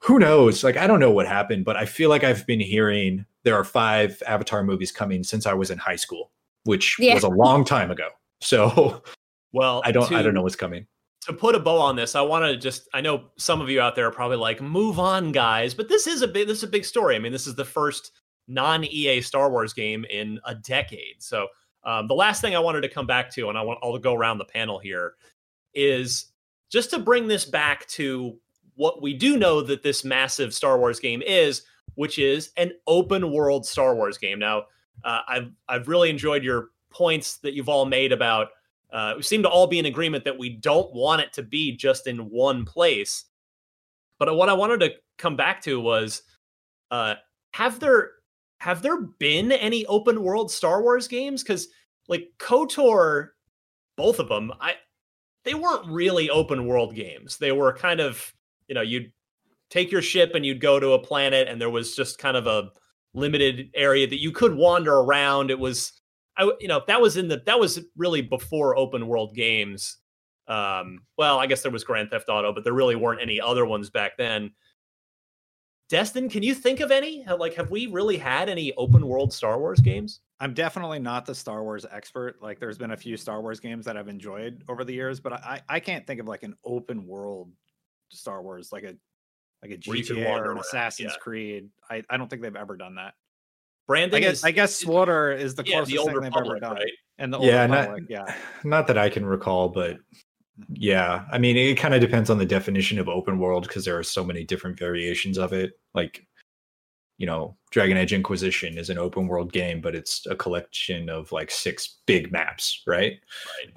who 0.00 0.18
knows? 0.18 0.64
Like 0.64 0.76
I 0.76 0.88
don't 0.88 0.98
know 0.98 1.12
what 1.12 1.28
happened, 1.28 1.64
but 1.64 1.76
I 1.76 1.84
feel 1.84 2.10
like 2.10 2.24
I've 2.24 2.44
been 2.44 2.58
hearing 2.58 3.24
there 3.44 3.54
are 3.54 3.62
five 3.62 4.20
Avatar 4.26 4.64
movies 4.64 4.90
coming 4.90 5.22
since 5.22 5.46
I 5.46 5.54
was 5.54 5.70
in 5.70 5.78
high 5.78 5.94
school 5.94 6.32
which 6.64 6.96
yeah. 6.98 7.14
was 7.14 7.24
a 7.24 7.28
long 7.28 7.64
time 7.64 7.90
ago. 7.90 8.08
So, 8.40 9.02
well, 9.52 9.82
I 9.84 9.92
don't, 9.92 10.08
to, 10.08 10.16
I 10.16 10.22
don't 10.22 10.34
know 10.34 10.42
what's 10.42 10.56
coming. 10.56 10.86
To 11.26 11.32
put 11.32 11.54
a 11.54 11.60
bow 11.60 11.78
on 11.78 11.96
this, 11.96 12.14
I 12.14 12.22
want 12.22 12.44
to 12.44 12.56
just, 12.56 12.88
I 12.94 13.00
know 13.00 13.24
some 13.36 13.60
of 13.60 13.68
you 13.68 13.80
out 13.80 13.94
there 13.94 14.06
are 14.06 14.12
probably 14.12 14.38
like, 14.38 14.60
move 14.60 14.98
on, 14.98 15.32
guys, 15.32 15.74
but 15.74 15.88
this 15.88 16.06
is 16.06 16.22
a 16.22 16.28
big, 16.28 16.48
this 16.48 16.58
is 16.58 16.64
a 16.64 16.68
big 16.68 16.84
story. 16.84 17.16
I 17.16 17.18
mean, 17.18 17.32
this 17.32 17.46
is 17.46 17.54
the 17.54 17.64
first 17.64 18.12
non 18.48 18.84
EA 18.84 19.20
Star 19.20 19.50
Wars 19.50 19.72
game 19.72 20.04
in 20.10 20.40
a 20.44 20.54
decade. 20.54 21.16
So, 21.22 21.48
um, 21.84 22.08
the 22.08 22.14
last 22.14 22.40
thing 22.40 22.54
I 22.54 22.58
wanted 22.58 22.82
to 22.82 22.88
come 22.88 23.06
back 23.06 23.30
to, 23.32 23.48
and 23.48 23.56
I 23.56 23.62
want, 23.62 23.78
I'll 23.82 23.96
go 23.98 24.14
around 24.14 24.38
the 24.38 24.44
panel 24.44 24.78
here, 24.78 25.14
is 25.74 26.26
just 26.70 26.90
to 26.90 26.98
bring 26.98 27.26
this 27.26 27.44
back 27.44 27.86
to 27.88 28.36
what 28.76 29.02
we 29.02 29.14
do 29.14 29.36
know 29.36 29.60
that 29.62 29.82
this 29.82 30.04
massive 30.04 30.54
Star 30.54 30.78
Wars 30.78 31.00
game 31.00 31.22
is, 31.22 31.62
which 31.94 32.18
is 32.18 32.50
an 32.56 32.72
open 32.86 33.32
world 33.32 33.66
Star 33.66 33.94
Wars 33.94 34.18
game. 34.18 34.38
Now, 34.38 34.64
uh, 35.04 35.20
I've 35.28 35.50
I've 35.68 35.88
really 35.88 36.10
enjoyed 36.10 36.44
your 36.44 36.68
points 36.90 37.38
that 37.38 37.54
you've 37.54 37.68
all 37.68 37.86
made 37.86 38.12
about. 38.12 38.48
Uh, 38.92 39.14
we 39.16 39.22
seem 39.22 39.42
to 39.42 39.48
all 39.48 39.66
be 39.66 39.78
in 39.78 39.86
agreement 39.86 40.24
that 40.24 40.38
we 40.38 40.50
don't 40.50 40.92
want 40.92 41.22
it 41.22 41.32
to 41.34 41.42
be 41.42 41.76
just 41.76 42.06
in 42.06 42.28
one 42.30 42.64
place. 42.64 43.24
But 44.18 44.34
what 44.36 44.48
I 44.48 44.52
wanted 44.52 44.80
to 44.80 44.94
come 45.16 45.36
back 45.36 45.62
to 45.62 45.80
was, 45.80 46.22
uh, 46.90 47.14
have 47.52 47.80
there 47.80 48.12
have 48.58 48.82
there 48.82 49.00
been 49.00 49.52
any 49.52 49.86
open 49.86 50.22
world 50.22 50.50
Star 50.50 50.82
Wars 50.82 51.08
games? 51.08 51.42
Because 51.42 51.68
like 52.08 52.28
KOTOR, 52.38 53.28
both 53.96 54.18
of 54.18 54.28
them, 54.28 54.52
I 54.60 54.74
they 55.44 55.54
weren't 55.54 55.86
really 55.86 56.28
open 56.28 56.66
world 56.66 56.94
games. 56.94 57.38
They 57.38 57.52
were 57.52 57.72
kind 57.72 58.00
of 58.00 58.34
you 58.68 58.74
know 58.74 58.82
you'd 58.82 59.12
take 59.70 59.90
your 59.90 60.02
ship 60.02 60.34
and 60.34 60.44
you'd 60.44 60.60
go 60.60 60.78
to 60.80 60.92
a 60.92 60.98
planet, 60.98 61.48
and 61.48 61.60
there 61.60 61.70
was 61.70 61.94
just 61.94 62.18
kind 62.18 62.36
of 62.36 62.46
a 62.46 62.70
limited 63.14 63.70
area 63.74 64.06
that 64.06 64.20
you 64.20 64.32
could 64.32 64.54
wander 64.54 64.94
around. 64.94 65.50
It 65.50 65.58
was, 65.58 65.92
I, 66.36 66.50
you 66.60 66.68
know, 66.68 66.82
that 66.86 67.00
was 67.00 67.16
in 67.16 67.28
the 67.28 67.42
that 67.46 67.58
was 67.58 67.80
really 67.96 68.22
before 68.22 68.76
open 68.76 69.06
world 69.06 69.34
games. 69.34 69.98
Um, 70.48 71.02
well, 71.16 71.38
I 71.38 71.46
guess 71.46 71.62
there 71.62 71.70
was 71.70 71.84
Grand 71.84 72.10
Theft 72.10 72.28
Auto, 72.28 72.52
but 72.52 72.64
there 72.64 72.72
really 72.72 72.96
weren't 72.96 73.22
any 73.22 73.40
other 73.40 73.64
ones 73.66 73.90
back 73.90 74.16
then. 74.16 74.50
Destin, 75.88 76.28
can 76.28 76.42
you 76.42 76.54
think 76.54 76.78
of 76.80 76.92
any? 76.92 77.24
Like, 77.38 77.54
have 77.54 77.70
we 77.70 77.88
really 77.88 78.16
had 78.16 78.48
any 78.48 78.72
open 78.74 79.06
world 79.06 79.32
Star 79.32 79.58
Wars 79.58 79.80
games? 79.80 80.20
I'm 80.38 80.54
definitely 80.54 81.00
not 81.00 81.26
the 81.26 81.34
Star 81.34 81.64
Wars 81.64 81.84
expert. 81.90 82.40
Like, 82.40 82.60
there's 82.60 82.78
been 82.78 82.92
a 82.92 82.96
few 82.96 83.16
Star 83.16 83.40
Wars 83.42 83.58
games 83.58 83.84
that 83.86 83.96
I've 83.96 84.08
enjoyed 84.08 84.62
over 84.68 84.84
the 84.84 84.92
years, 84.92 85.18
but 85.18 85.32
I 85.32 85.60
I 85.68 85.80
can't 85.80 86.06
think 86.06 86.20
of 86.20 86.26
like 86.26 86.44
an 86.44 86.54
open 86.64 87.06
world 87.06 87.50
Star 88.08 88.42
Wars 88.42 88.70
like 88.72 88.84
a 88.84 88.94
like 89.62 89.72
a 89.72 89.76
GTA 89.76 90.40
or 90.40 90.52
an 90.52 90.58
Assassin's 90.58 91.12
yeah. 91.12 91.18
Creed. 91.18 91.68
I, 91.90 92.02
I 92.08 92.16
don't 92.16 92.28
think 92.28 92.42
they've 92.42 92.56
ever 92.56 92.76
done 92.76 92.94
that. 92.96 93.14
Brandon, 93.86 94.18
I 94.18 94.20
guess 94.20 94.38
is, 94.38 94.44
I 94.44 94.50
guess 94.52 94.84
SWTOR 94.84 95.36
is 95.36 95.56
the 95.56 95.64
closest 95.64 95.90
yeah, 95.90 96.04
the 96.04 96.12
thing 96.12 96.20
they've 96.20 96.32
ever 96.36 96.60
done. 96.60 96.76
Right? 96.76 96.92
And 97.18 97.32
the 97.32 97.40
yeah, 97.40 97.66
not, 97.66 97.98
yeah, 98.08 98.34
not 98.64 98.86
that 98.86 98.96
I 98.96 99.08
can 99.08 99.26
recall, 99.26 99.68
but 99.68 99.96
mm-hmm. 99.96 100.74
yeah, 100.74 101.24
I 101.32 101.38
mean, 101.38 101.56
it 101.56 101.74
kind 101.74 101.92
of 101.92 102.00
depends 102.00 102.30
on 102.30 102.38
the 102.38 102.46
definition 102.46 102.98
of 102.98 103.08
open 103.08 103.38
world 103.38 103.66
because 103.66 103.84
there 103.84 103.98
are 103.98 104.04
so 104.04 104.24
many 104.24 104.44
different 104.44 104.78
variations 104.78 105.38
of 105.38 105.52
it. 105.52 105.72
Like, 105.92 106.24
you 107.18 107.26
know, 107.26 107.56
Dragon 107.72 107.96
Age 107.96 108.12
Inquisition 108.12 108.78
is 108.78 108.90
an 108.90 108.98
open 108.98 109.26
world 109.26 109.52
game, 109.52 109.80
but 109.80 109.96
it's 109.96 110.24
a 110.26 110.36
collection 110.36 111.10
of 111.10 111.32
like 111.32 111.50
six 111.50 111.98
big 112.06 112.30
maps, 112.30 112.82
right? 112.86 113.14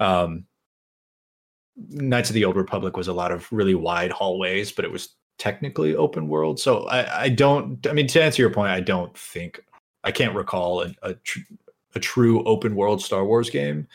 Um, 0.00 0.46
Knights 1.76 2.30
of 2.30 2.34
the 2.34 2.44
Old 2.44 2.54
Republic 2.54 2.96
was 2.96 3.08
a 3.08 3.12
lot 3.12 3.32
of 3.32 3.52
really 3.52 3.74
wide 3.74 4.12
hallways, 4.12 4.70
but 4.70 4.84
it 4.84 4.92
was 4.92 5.16
technically 5.38 5.96
open 5.96 6.28
world. 6.28 6.60
So 6.60 6.84
I, 6.88 7.24
I 7.24 7.28
don't. 7.28 7.86
I 7.86 7.92
mean, 7.92 8.06
to 8.08 8.22
answer 8.22 8.42
your 8.42 8.50
point, 8.50 8.70
I 8.70 8.80
don't 8.80 9.16
think 9.16 9.60
I 10.04 10.12
can't 10.12 10.34
recall 10.34 10.82
a 10.82 10.94
a, 11.02 11.14
tr- 11.14 11.40
a 11.94 12.00
true 12.00 12.42
open 12.44 12.74
world 12.74 13.02
Star 13.02 13.24
Wars 13.24 13.50
game. 13.50 13.86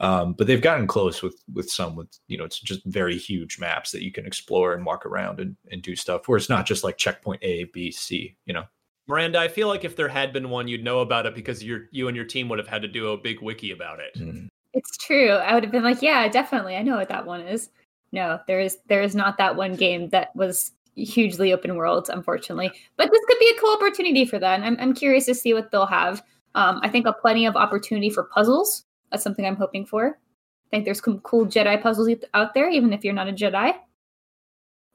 Um, 0.00 0.34
but 0.34 0.46
they've 0.46 0.62
gotten 0.62 0.86
close 0.86 1.22
with 1.22 1.42
with 1.52 1.68
some 1.68 1.96
with 1.96 2.08
you 2.28 2.38
know 2.38 2.44
it's 2.44 2.60
just 2.60 2.84
very 2.84 3.18
huge 3.18 3.58
maps 3.58 3.90
that 3.90 4.02
you 4.02 4.12
can 4.12 4.26
explore 4.26 4.74
and 4.74 4.86
walk 4.86 5.04
around 5.04 5.40
and, 5.40 5.56
and 5.72 5.82
do 5.82 5.96
stuff 5.96 6.28
where 6.28 6.36
it's 6.36 6.48
not 6.48 6.66
just 6.66 6.84
like 6.84 6.96
checkpoint 6.96 7.42
A 7.42 7.64
B 7.64 7.90
C 7.90 8.36
you 8.46 8.54
know. 8.54 8.64
Miranda, 9.08 9.38
I 9.38 9.48
feel 9.48 9.68
like 9.68 9.84
if 9.84 9.96
there 9.96 10.06
had 10.06 10.32
been 10.32 10.50
one, 10.50 10.68
you'd 10.68 10.84
know 10.84 11.00
about 11.00 11.26
it 11.26 11.34
because 11.34 11.64
your 11.64 11.88
you 11.90 12.08
and 12.08 12.16
your 12.16 12.26
team 12.26 12.48
would 12.48 12.58
have 12.58 12.68
had 12.68 12.82
to 12.82 12.88
do 12.88 13.08
a 13.08 13.16
big 13.16 13.40
wiki 13.40 13.72
about 13.72 13.98
it. 14.00 14.14
Mm. 14.16 14.48
It's 14.74 14.96
true. 14.98 15.30
I 15.30 15.54
would 15.54 15.64
have 15.64 15.72
been 15.72 15.82
like, 15.82 16.02
yeah, 16.02 16.28
definitely. 16.28 16.76
I 16.76 16.82
know 16.82 16.96
what 16.96 17.08
that 17.08 17.26
one 17.26 17.40
is. 17.40 17.70
No, 18.12 18.38
there 18.46 18.60
is 18.60 18.78
there 18.86 19.02
is 19.02 19.14
not 19.14 19.38
that 19.38 19.56
one 19.56 19.74
game 19.74 20.10
that 20.10 20.36
was 20.36 20.72
hugely 21.04 21.52
open 21.52 21.74
world, 21.76 22.10
unfortunately. 22.12 22.70
But 22.96 23.10
this 23.10 23.24
could 23.26 23.38
be 23.38 23.52
a 23.56 23.60
cool 23.60 23.74
opportunity 23.74 24.24
for 24.24 24.38
that. 24.38 24.60
I'm 24.60 24.76
I'm 24.80 24.94
curious 24.94 25.26
to 25.26 25.34
see 25.34 25.54
what 25.54 25.70
they'll 25.70 25.86
have. 25.86 26.22
Um, 26.54 26.80
I 26.82 26.88
think 26.88 27.06
a 27.06 27.12
plenty 27.12 27.46
of 27.46 27.56
opportunity 27.56 28.10
for 28.10 28.24
puzzles. 28.24 28.84
That's 29.10 29.22
something 29.22 29.46
I'm 29.46 29.56
hoping 29.56 29.86
for. 29.86 30.18
I 30.66 30.68
think 30.70 30.84
there's 30.84 31.02
some 31.02 31.20
cool 31.20 31.46
Jedi 31.46 31.80
puzzles 31.80 32.10
out 32.34 32.52
there, 32.52 32.68
even 32.68 32.92
if 32.92 33.04
you're 33.04 33.14
not 33.14 33.28
a 33.28 33.32
Jedi. 33.32 33.74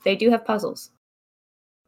They 0.04 0.16
do 0.16 0.30
have 0.30 0.46
puzzles. 0.46 0.92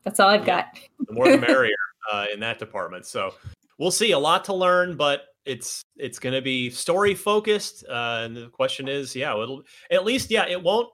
That's 0.03 0.19
all 0.19 0.29
I've 0.29 0.45
got. 0.45 0.67
the 0.99 1.13
more 1.13 1.29
the 1.29 1.37
merrier 1.47 1.75
uh, 2.11 2.25
in 2.33 2.39
that 2.39 2.59
department. 2.59 3.05
So 3.05 3.33
we'll 3.77 3.91
see. 3.91 4.11
A 4.11 4.19
lot 4.19 4.45
to 4.45 4.53
learn, 4.53 4.95
but 4.95 5.25
it's 5.45 5.83
it's 5.97 6.19
going 6.19 6.33
to 6.33 6.41
be 6.41 6.69
story 6.69 7.13
focused. 7.13 7.83
Uh, 7.87 8.21
and 8.23 8.35
the 8.35 8.47
question 8.49 8.87
is, 8.87 9.15
yeah, 9.15 9.31
it'll 9.31 9.63
at 9.91 10.05
least 10.05 10.31
yeah, 10.31 10.47
it 10.47 10.61
won't 10.61 10.89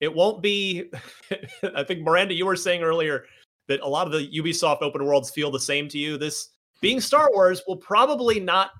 it 0.00 0.12
won't 0.12 0.42
be. 0.42 0.90
I 1.74 1.84
think 1.84 2.02
Miranda, 2.02 2.34
you 2.34 2.46
were 2.46 2.56
saying 2.56 2.82
earlier 2.82 3.24
that 3.68 3.80
a 3.80 3.88
lot 3.88 4.06
of 4.06 4.12
the 4.12 4.28
Ubisoft 4.28 4.82
open 4.82 5.04
worlds 5.04 5.30
feel 5.30 5.50
the 5.50 5.60
same 5.60 5.88
to 5.88 5.98
you. 5.98 6.16
This 6.18 6.50
being 6.80 7.00
Star 7.00 7.30
Wars 7.32 7.62
will 7.66 7.76
probably 7.76 8.38
not 8.38 8.70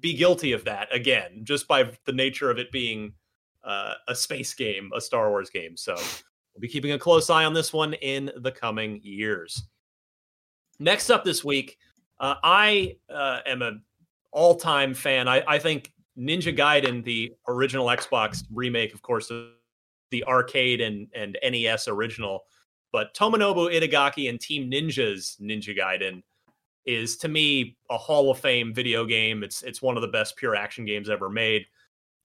be 0.00 0.14
guilty 0.14 0.52
of 0.52 0.64
that 0.64 0.94
again, 0.94 1.40
just 1.42 1.66
by 1.66 1.90
the 2.04 2.12
nature 2.12 2.50
of 2.50 2.58
it 2.58 2.70
being 2.70 3.12
uh, 3.64 3.94
a 4.08 4.14
space 4.14 4.54
game, 4.54 4.90
a 4.94 5.00
Star 5.00 5.30
Wars 5.30 5.50
game. 5.50 5.76
So 5.76 5.94
we'll 5.96 6.60
be 6.60 6.68
keeping 6.68 6.92
a 6.92 6.98
close 6.98 7.28
eye 7.30 7.44
on 7.44 7.54
this 7.54 7.72
one 7.72 7.94
in 7.94 8.30
the 8.36 8.52
coming 8.52 9.00
years. 9.02 9.64
Next 10.78 11.10
up 11.10 11.24
this 11.24 11.44
week, 11.44 11.78
uh, 12.20 12.34
I 12.42 12.96
uh, 13.10 13.40
am 13.46 13.62
a 13.62 13.72
all-time 14.32 14.94
fan. 14.94 15.28
I, 15.28 15.42
I, 15.46 15.58
think 15.58 15.92
Ninja 16.18 16.56
Gaiden, 16.56 17.02
the 17.02 17.32
original 17.48 17.86
Xbox 17.86 18.44
remake, 18.52 18.92
of 18.92 19.00
course, 19.00 19.30
the 20.16 20.24
arcade 20.24 20.80
and, 20.80 21.08
and 21.14 21.36
NES 21.42 21.88
original, 21.88 22.44
but 22.90 23.14
Tomonobu 23.14 23.70
Itagaki 23.70 24.30
and 24.30 24.40
Team 24.40 24.70
Ninja's 24.70 25.36
Ninja 25.40 25.76
Gaiden 25.76 26.22
is 26.86 27.18
to 27.18 27.28
me 27.28 27.76
a 27.90 27.98
Hall 27.98 28.30
of 28.30 28.38
Fame 28.38 28.72
video 28.72 29.04
game. 29.04 29.42
It's 29.42 29.62
it's 29.62 29.82
one 29.82 29.96
of 29.96 30.02
the 30.02 30.08
best 30.08 30.36
pure 30.36 30.56
action 30.56 30.86
games 30.86 31.10
ever 31.10 31.28
made. 31.28 31.66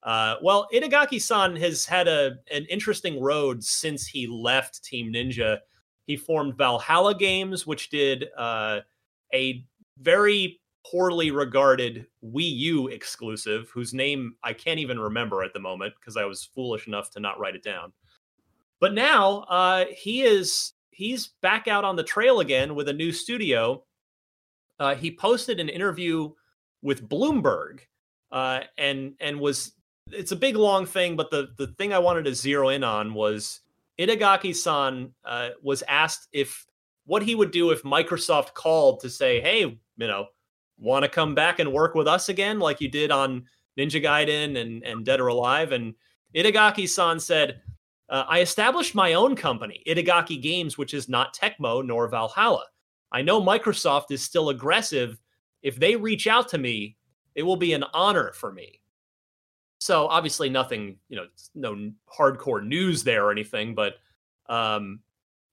Uh, 0.04 0.36
well, 0.42 0.68
Itagaki-san 0.74 1.56
has 1.58 1.86
had 1.86 2.08
a 2.08 2.38
an 2.52 2.66
interesting 2.70 3.20
road 3.20 3.62
since 3.62 4.08
he 4.08 4.28
left 4.28 4.84
Team 4.84 5.12
Ninja. 5.12 5.60
He 6.08 6.16
formed 6.16 6.58
Valhalla 6.58 7.16
Games, 7.16 7.68
which 7.68 7.90
did 7.90 8.28
uh, 8.38 8.80
a 9.34 9.66
very 10.00 10.61
poorly 10.86 11.32
regarded 11.32 12.08
Wii 12.24 12.56
U 12.58 12.88
exclusive, 12.88 13.70
whose 13.70 13.94
name 13.94 14.36
I 14.44 14.54
can't 14.54 14.80
even 14.80 15.00
remember 15.00 15.44
at 15.44 15.54
the 15.54 15.60
moment 15.60 15.94
because 16.00 16.18
I 16.18 16.26
was 16.26 16.44
foolish 16.44 16.88
enough 16.88 17.12
to 17.12 17.20
not 17.20 17.40
write 17.40 17.56
it 17.56 17.64
down. 17.64 17.94
But 18.80 18.94
now 18.94 19.42
uh, 19.42 19.86
he 19.96 20.24
is 20.24 20.74
he's 20.90 21.28
back 21.42 21.68
out 21.68 21.84
on 21.84 21.96
the 21.96 22.04
trail 22.04 22.40
again 22.40 22.76
with 22.76 22.90
a 22.90 22.94
new 22.94 23.12
studio. 23.12 23.84
Uh, 24.80 24.96
he 24.96 25.16
posted 25.16 25.60
an 25.60 25.70
interview 25.70 26.32
with 26.82 27.08
Bloomberg, 27.08 27.82
uh, 28.32 28.62
and 28.78 29.14
and 29.20 29.40
was 29.40 29.74
it's 30.12 30.32
a 30.32 30.36
big 30.36 30.56
long 30.56 30.86
thing, 30.86 31.16
but 31.16 31.30
the 31.30 31.50
the 31.58 31.68
thing 31.68 31.94
I 31.94 32.00
wanted 32.00 32.26
to 32.26 32.36
zero 32.36 32.70
in 32.70 32.84
on 32.84 33.14
was 33.14 33.62
Itagaki-san 34.00 35.12
uh, 35.26 35.50
was 35.62 35.84
asked 35.88 36.28
if 36.34 36.66
what 37.06 37.22
he 37.22 37.36
would 37.36 37.52
do 37.52 37.70
if 37.70 37.84
Microsoft 37.84 38.56
called 38.56 39.00
to 39.02 39.10
say, 39.10 39.40
"Hey, 39.42 39.60
you 39.62 39.80
know, 40.08 40.28
want 40.82 41.04
to 41.04 41.10
come 41.10 41.34
back 41.36 41.60
and 41.60 41.72
work 41.72 41.96
with 41.96 42.08
us 42.08 42.28
again, 42.28 42.60
like 42.60 42.82
you 42.82 42.90
did 42.90 43.12
on 43.12 43.46
Ninja 43.78 44.04
Gaiden 44.04 44.60
and, 44.60 44.84
and 44.84 45.06
Dead 45.06 45.22
or 45.22 45.28
Alive? 45.28 45.72
And 45.72 45.94
Itagaki 46.36 46.90
san 46.90 47.20
said, 47.20 47.62
uh, 48.10 48.26
I 48.28 48.42
established 48.42 48.94
my 48.94 49.14
own 49.14 49.36
company, 49.36 49.82
Itagaki 49.88 50.42
Games, 50.42 50.78
which 50.78 50.94
is 50.94 51.08
not 51.08 51.36
Tecmo 51.36 51.86
nor 51.86 52.10
Valhalla. 52.10 52.66
I 53.12 53.22
know 53.22 53.42
Microsoft 53.42 54.12
is 54.12 54.24
still 54.24 54.50
aggressive. 54.50 55.18
If 55.62 55.78
they 55.78 55.96
reach 55.96 56.28
out 56.28 56.50
to 56.50 56.58
me, 56.58 56.98
it 57.36 57.44
will 57.44 57.56
be 57.56 57.74
an 57.74 57.86
honor 57.94 58.34
for 58.34 58.52
me. 58.52 58.82
So 59.80 60.08
obviously 60.08 60.50
nothing, 60.50 60.98
you 61.10 61.18
know, 61.18 61.28
no 61.56 61.92
hardcore 62.12 62.66
news 62.66 63.04
there 63.04 63.26
or 63.26 63.32
anything, 63.32 63.74
but 63.74 63.96
um, 64.50 65.00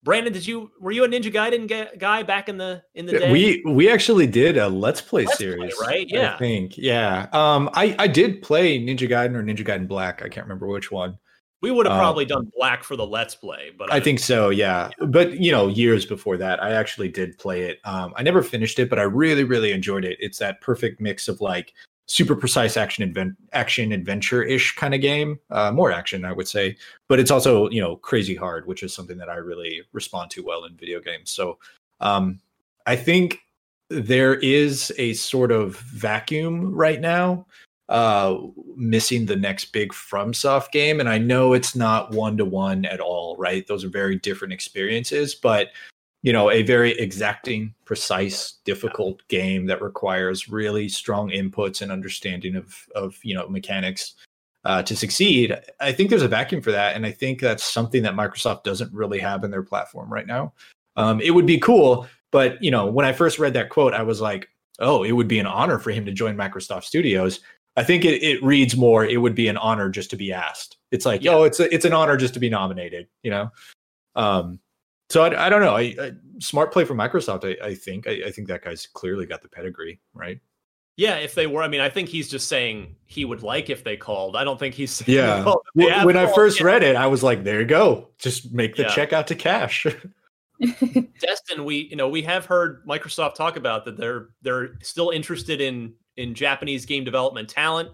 Brandon, 0.05 0.32
did 0.32 0.46
you 0.46 0.70
were 0.80 0.92
you 0.92 1.05
a 1.05 1.09
Ninja 1.09 1.32
Gaiden 1.32 1.99
guy 1.99 2.22
back 2.22 2.49
in 2.49 2.57
the 2.57 2.82
in 2.94 3.07
the 3.07 3.18
day? 3.18 3.32
We 3.32 3.62
we 3.66 3.90
actually 3.90 4.26
did 4.26 4.57
a 4.57 4.68
Let's 4.68 5.01
Play 5.01 5.24
let's 5.24 5.38
series, 5.38 5.74
play, 5.74 5.86
right? 5.86 6.07
Yeah, 6.09 6.34
I 6.34 6.38
think 6.38 6.78
yeah. 6.78 7.26
Um, 7.32 7.68
I 7.74 7.96
I 7.99 8.07
did 8.07 8.40
play 8.42 8.78
Ninja 8.78 9.09
Gaiden 9.09 9.34
or 9.34 9.42
Ninja 9.42 9.66
Gaiden 9.66 9.88
Black. 9.88 10.22
I 10.22 10.28
can't 10.28 10.46
remember 10.46 10.68
which 10.68 10.92
one. 10.92 11.18
We 11.61 11.72
would 11.72 11.86
have 11.86 11.96
uh, 11.96 11.99
probably 11.99 12.24
done 12.24 12.53
Black 12.57 12.84
for 12.84 12.94
the 12.94 13.07
Let's 13.07 13.34
Play, 13.34 13.72
but 13.76 13.92
I, 13.92 13.96
I 13.96 14.01
think 14.01 14.20
so. 14.20 14.51
Yeah. 14.51 14.90
yeah. 15.01 15.07
but 15.07 15.40
you 15.40 15.51
know, 15.51 15.66
years 15.66 16.07
before 16.07 16.36
that, 16.36 16.62
I 16.62 16.72
actually 16.72 17.09
did 17.09 17.36
play 17.36 17.62
it. 17.62 17.80
Um, 17.84 18.14
I 18.16 18.22
never 18.22 18.44
finished 18.44 18.78
it, 18.78 18.88
but 18.88 19.01
I 19.01 19.03
really 19.03 19.42
really 19.42 19.72
enjoyed 19.72 20.05
it. 20.05 20.16
It's 20.20 20.38
that 20.38 20.61
perfect 20.61 21.01
mix 21.01 21.26
of 21.26 21.40
like 21.40 21.74
super 22.09 22.34
precise 22.34 22.76
action 22.76 23.04
advent 23.04 23.36
action 23.52 23.92
adventure 23.92 24.42
ish 24.42 24.74
kind 24.74 24.94
of 24.94 25.00
game. 25.00 25.38
Uh, 25.50 25.70
more 25.70 25.92
action, 25.92 26.24
I 26.24 26.32
would 26.32 26.48
say, 26.48 26.76
but 27.09 27.20
it's 27.20 27.30
also 27.30 27.68
you 27.70 27.80
know 27.80 27.96
crazy 27.96 28.34
hard, 28.34 28.66
which 28.66 28.82
is 28.82 28.92
something 28.92 29.18
that 29.18 29.28
I 29.28 29.36
really 29.36 29.82
respond 29.92 30.30
to 30.32 30.42
well 30.42 30.64
in 30.64 30.76
video 30.76 31.00
games. 31.00 31.30
So 31.30 31.59
um, 32.00 32.40
I 32.86 32.96
think 32.96 33.40
there 33.90 34.34
is 34.34 34.92
a 34.98 35.14
sort 35.14 35.52
of 35.52 35.76
vacuum 35.78 36.74
right 36.74 37.00
now 37.00 37.46
uh 37.88 38.36
missing 38.76 39.24
the 39.24 39.34
next 39.34 39.72
big 39.72 39.92
FromSoft 39.92 40.72
game 40.72 41.00
and 41.00 41.09
I 41.09 41.16
know 41.16 41.54
it's 41.54 41.74
not 41.74 42.11
one 42.11 42.36
to 42.36 42.44
one 42.44 42.84
at 42.84 43.00
all 43.00 43.34
right 43.38 43.66
those 43.66 43.82
are 43.82 43.88
very 43.88 44.16
different 44.16 44.52
experiences 44.52 45.34
but 45.34 45.68
you 46.22 46.32
know 46.32 46.50
a 46.50 46.62
very 46.62 46.92
exacting 46.98 47.74
precise 47.84 48.54
difficult 48.64 49.26
game 49.28 49.66
that 49.66 49.82
requires 49.82 50.48
really 50.48 50.88
strong 50.88 51.30
inputs 51.30 51.82
and 51.82 51.92
understanding 51.92 52.56
of 52.56 52.74
of 52.94 53.16
you 53.22 53.34
know 53.34 53.48
mechanics 53.48 54.14
uh, 54.64 54.82
to 54.82 54.96
succeed. 54.96 55.56
I 55.80 55.92
think 55.92 56.10
there's 56.10 56.22
a 56.22 56.28
vacuum 56.28 56.60
for 56.60 56.72
that 56.72 56.96
and 56.96 57.06
i 57.06 57.12
think 57.12 57.40
that's 57.40 57.64
something 57.64 58.02
that 58.02 58.14
microsoft 58.14 58.64
doesn't 58.64 58.92
really 58.92 59.18
have 59.20 59.44
in 59.44 59.50
their 59.50 59.62
platform 59.62 60.12
right 60.12 60.26
now. 60.26 60.52
Um, 60.96 61.20
it 61.20 61.30
would 61.30 61.46
be 61.46 61.58
cool 61.58 62.08
but 62.30 62.62
you 62.62 62.70
know 62.70 62.86
when 62.86 63.06
i 63.06 63.12
first 63.12 63.38
read 63.38 63.54
that 63.54 63.70
quote 63.70 63.94
i 63.94 64.02
was 64.02 64.20
like 64.20 64.48
oh 64.80 65.04
it 65.04 65.12
would 65.12 65.28
be 65.28 65.38
an 65.38 65.46
honor 65.46 65.78
for 65.78 65.90
him 65.90 66.04
to 66.04 66.12
join 66.12 66.36
microsoft 66.36 66.84
studios. 66.84 67.40
I 67.76 67.84
think 67.84 68.04
it, 68.04 68.22
it 68.24 68.42
reads 68.42 68.76
more 68.76 69.04
it 69.04 69.18
would 69.18 69.36
be 69.36 69.46
an 69.46 69.56
honor 69.56 69.88
just 69.88 70.10
to 70.10 70.16
be 70.16 70.32
asked. 70.32 70.76
It's 70.90 71.06
like 71.06 71.22
yeah. 71.22 71.32
oh 71.32 71.44
it's 71.44 71.60
a, 71.60 71.72
it's 71.72 71.84
an 71.84 71.92
honor 71.92 72.16
just 72.16 72.34
to 72.34 72.40
be 72.40 72.50
nominated 72.50 73.06
you 73.22 73.30
know? 73.30 73.50
Um, 74.16 74.58
So 75.11 75.22
I, 75.22 75.46
I 75.46 75.48
don't 75.48 75.62
know. 75.62 75.76
I, 75.76 75.94
I, 76.00 76.12
smart 76.38 76.72
play 76.72 76.84
from 76.84 76.98
Microsoft. 76.98 77.44
I, 77.44 77.66
I 77.66 77.74
think. 77.74 78.06
I, 78.06 78.22
I, 78.26 78.30
think 78.30 78.48
that 78.48 78.62
guy's 78.62 78.86
clearly 78.86 79.26
got 79.26 79.42
the 79.42 79.48
pedigree, 79.48 80.00
right? 80.12 80.38
Yeah, 80.96 81.16
if 81.16 81.34
they 81.34 81.46
were, 81.46 81.62
I 81.62 81.68
mean, 81.68 81.80
I 81.80 81.88
think 81.88 82.09
he's 82.09 82.28
just 82.28 82.48
saying 82.48 82.96
he 83.06 83.24
would 83.24 83.42
like 83.42 83.70
if 83.70 83.84
they 83.84 83.96
called. 83.96 84.36
I 84.36 84.44
don't 84.44 84.59
think 84.59 84.74
he's. 84.74 85.06
yeah. 85.06 85.54
when 85.74 86.16
I 86.16 86.32
first 86.32 86.61
read 86.61 86.82
it, 86.82 86.96
I 86.96 87.06
was 87.06 87.22
like, 87.22 87.44
"There 87.44 87.61
you 87.61 87.66
go. 87.66 88.09
Just 88.18 88.52
make 88.52 88.74
the 88.74 88.82
yeah. 88.82 88.88
check 88.88 89.12
out 89.12 89.28
to 89.28 89.34
cash." 89.34 89.86
Destin, 91.20 91.64
we 91.64 91.86
you 91.88 91.94
know 91.94 92.09
we 92.09 92.22
have 92.22 92.44
heard 92.44 92.84
Microsoft 92.84 93.36
talk 93.36 93.56
about 93.56 93.84
that 93.84 93.96
they're 93.96 94.30
they're 94.42 94.76
still 94.82 95.11
interested 95.11 95.61
in 95.61 95.94
in 96.16 96.34
Japanese 96.34 96.84
game 96.84 97.04
development 97.04 97.48
talent 97.48 97.90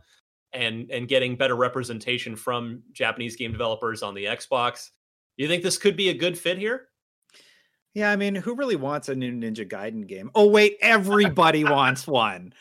and 0.55 0.91
and 0.91 1.07
getting 1.07 1.37
better 1.37 1.57
representation 1.57 2.35
from 2.35 2.83
Japanese 2.93 3.37
game 3.37 3.53
developers 3.53 4.03
on 4.03 4.15
the 4.15 4.25
Xbox. 4.25 4.91
Do 5.37 5.43
you 5.43 5.49
think 5.49 5.63
this 5.63 5.77
could 5.77 5.97
be 5.97 6.09
a 6.09 6.15
good 6.15 6.39
fit 6.39 6.57
here? 6.57 6.89
Yeah, 7.95 8.11
I 8.11 8.17
mean, 8.17 8.35
who 8.35 8.57
really 8.57 8.77
wants 8.77 9.09
a 9.09 9.15
new 9.15 9.33
Ninja 9.33 9.69
Gaiden 9.69 10.07
game? 10.07 10.31
Oh 10.35 10.49
wait, 10.49 10.77
everybody 10.81 11.65
wants 11.65 12.07
one. 12.07 12.53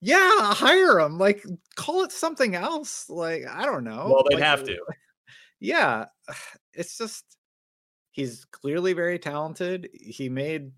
Yeah, 0.00 0.52
hire 0.52 1.00
them. 1.00 1.16
Like, 1.16 1.42
call 1.76 2.04
it 2.04 2.12
something 2.12 2.54
else. 2.54 3.08
Like, 3.08 3.44
I 3.50 3.64
don't 3.64 3.84
know. 3.84 4.10
Well, 4.12 4.24
they'd 4.28 4.36
like, 4.36 4.44
have 4.44 4.64
to. 4.64 4.78
Yeah, 5.60 6.06
it's 6.74 6.98
just 6.98 7.24
he's 8.10 8.44
clearly 8.44 8.92
very 8.92 9.18
talented. 9.18 9.88
He 9.94 10.28
made 10.28 10.72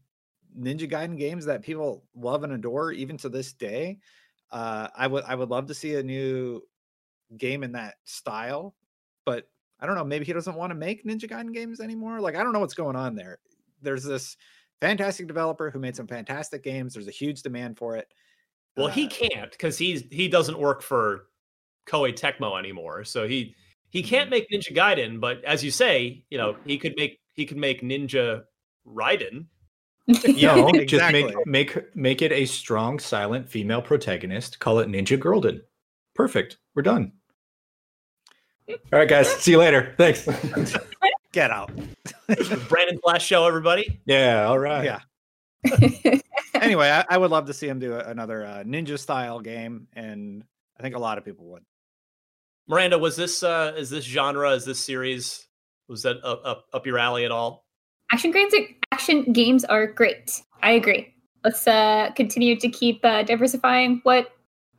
Ninja 0.56 0.88
Gaiden 0.88 1.18
games 1.18 1.44
that 1.46 1.62
people 1.62 2.04
love 2.14 2.44
and 2.44 2.52
adore 2.52 2.92
even 2.92 3.16
to 3.18 3.28
this 3.28 3.52
day. 3.52 3.98
Uh, 4.52 4.86
I 4.96 5.08
would 5.08 5.24
I 5.24 5.34
would 5.34 5.50
love 5.50 5.66
to 5.66 5.74
see 5.74 5.96
a 5.96 6.02
new 6.02 6.62
game 7.36 7.64
in 7.64 7.72
that 7.72 7.96
style, 8.04 8.76
but 9.24 9.48
I 9.80 9.86
don't 9.86 9.96
know. 9.96 10.04
Maybe 10.04 10.24
he 10.24 10.32
doesn't 10.32 10.54
want 10.54 10.70
to 10.70 10.76
make 10.76 11.04
Ninja 11.04 11.28
Gaiden 11.28 11.52
games 11.52 11.80
anymore. 11.80 12.20
Like 12.20 12.36
I 12.36 12.44
don't 12.44 12.52
know 12.52 12.60
what's 12.60 12.74
going 12.74 12.96
on 12.96 13.16
there. 13.16 13.38
There's 13.82 14.04
this 14.04 14.36
fantastic 14.80 15.26
developer 15.26 15.70
who 15.70 15.78
made 15.78 15.96
some 15.96 16.06
fantastic 16.06 16.62
games. 16.62 16.94
There's 16.94 17.08
a 17.08 17.12
huge 17.12 17.42
demand 17.42 17.78
for 17.78 17.96
it. 17.96 18.08
Well, 18.76 18.88
uh, 18.88 18.90
he 18.90 19.06
can't 19.06 19.50
because 19.50 19.78
he's 19.78 20.04
he 20.10 20.28
doesn't 20.28 20.58
work 20.58 20.82
for 20.82 21.26
Koei 21.86 22.12
Tecmo 22.18 22.58
anymore. 22.58 23.04
So 23.04 23.26
he 23.26 23.54
he 23.90 24.02
can't 24.02 24.30
mm-hmm. 24.30 24.48
make 24.48 24.50
Ninja 24.50 24.76
Gaiden, 24.76 25.20
but 25.20 25.42
as 25.44 25.64
you 25.64 25.70
say, 25.70 26.24
you 26.30 26.38
know, 26.38 26.56
he 26.64 26.78
could 26.78 26.94
make 26.96 27.20
he 27.34 27.46
could 27.46 27.56
make 27.56 27.82
Ninja 27.82 28.42
Raiden 28.86 29.46
yeah, 30.24 30.54
no, 30.56 30.68
exactly. 30.68 31.22
just 31.24 31.46
make 31.46 31.46
make 31.46 31.96
make 31.96 32.22
it 32.22 32.32
a 32.32 32.46
strong, 32.46 32.98
silent 32.98 33.48
female 33.48 33.82
protagonist. 33.82 34.60
Call 34.60 34.78
it 34.78 34.88
Ninja 34.88 35.18
Girlden. 35.18 35.60
Perfect. 36.14 36.58
We're 36.74 36.82
done. 36.82 37.12
All 38.68 38.76
right, 38.92 39.08
guys. 39.08 39.28
See 39.28 39.52
you 39.52 39.58
later. 39.58 39.94
Thanks. 39.96 40.26
Get 41.36 41.50
out. 41.50 41.70
Brandon 42.66 42.98
Flash 43.02 43.26
Show, 43.26 43.46
everybody. 43.46 44.00
Yeah. 44.06 44.46
All 44.46 44.58
right. 44.58 44.82
Yeah. 44.86 46.18
anyway, 46.54 46.88
I, 46.88 47.04
I, 47.10 47.18
would 47.18 47.30
love 47.30 47.44
to 47.44 47.52
see 47.52 47.68
him 47.68 47.78
do 47.78 47.94
another 47.94 48.46
uh, 48.46 48.64
ninja 48.64 48.98
style 48.98 49.40
game, 49.40 49.86
and 49.92 50.44
I 50.80 50.82
think 50.82 50.96
a 50.96 50.98
lot 50.98 51.18
of 51.18 51.26
people 51.26 51.44
would. 51.48 51.62
Miranda, 52.68 52.96
was 52.96 53.16
this 53.16 53.42
uh, 53.42 53.74
is 53.76 53.90
this 53.90 54.02
genre, 54.02 54.52
is 54.52 54.64
this 54.64 54.82
series, 54.82 55.46
was 55.88 56.02
that 56.04 56.24
up, 56.24 56.40
up, 56.42 56.64
up 56.72 56.86
your 56.86 56.96
alley 56.96 57.26
at 57.26 57.30
all? 57.30 57.66
Action 58.10 58.30
games 58.30 58.54
are 58.54 58.66
action 58.90 59.30
games 59.34 59.62
are 59.66 59.86
great. 59.86 60.40
I 60.62 60.70
agree. 60.70 61.12
Let's 61.44 61.68
uh, 61.68 62.12
continue 62.16 62.58
to 62.58 62.68
keep 62.70 63.04
uh, 63.04 63.24
diversifying 63.24 64.00
what 64.04 64.32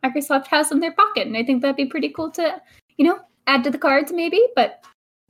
Microsoft 0.03 0.47
has 0.47 0.72
in 0.72 0.80
their 0.80 0.93
pocket, 0.93 1.28
and 1.28 1.38
I 1.38 1.43
think 1.43 1.62
that'd 1.62 1.76
be 1.76 1.86
pretty 1.86 2.10
cool 2.10 2.32
to, 2.32 2.60
you 2.97 3.05
know, 3.05 3.20
add 3.45 3.64
to 3.66 3.70
the 3.70 3.78
cards 3.78 4.12
maybe. 4.12 4.41
But 4.55 4.84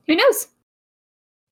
who 0.06 0.16
knows? 0.16 0.48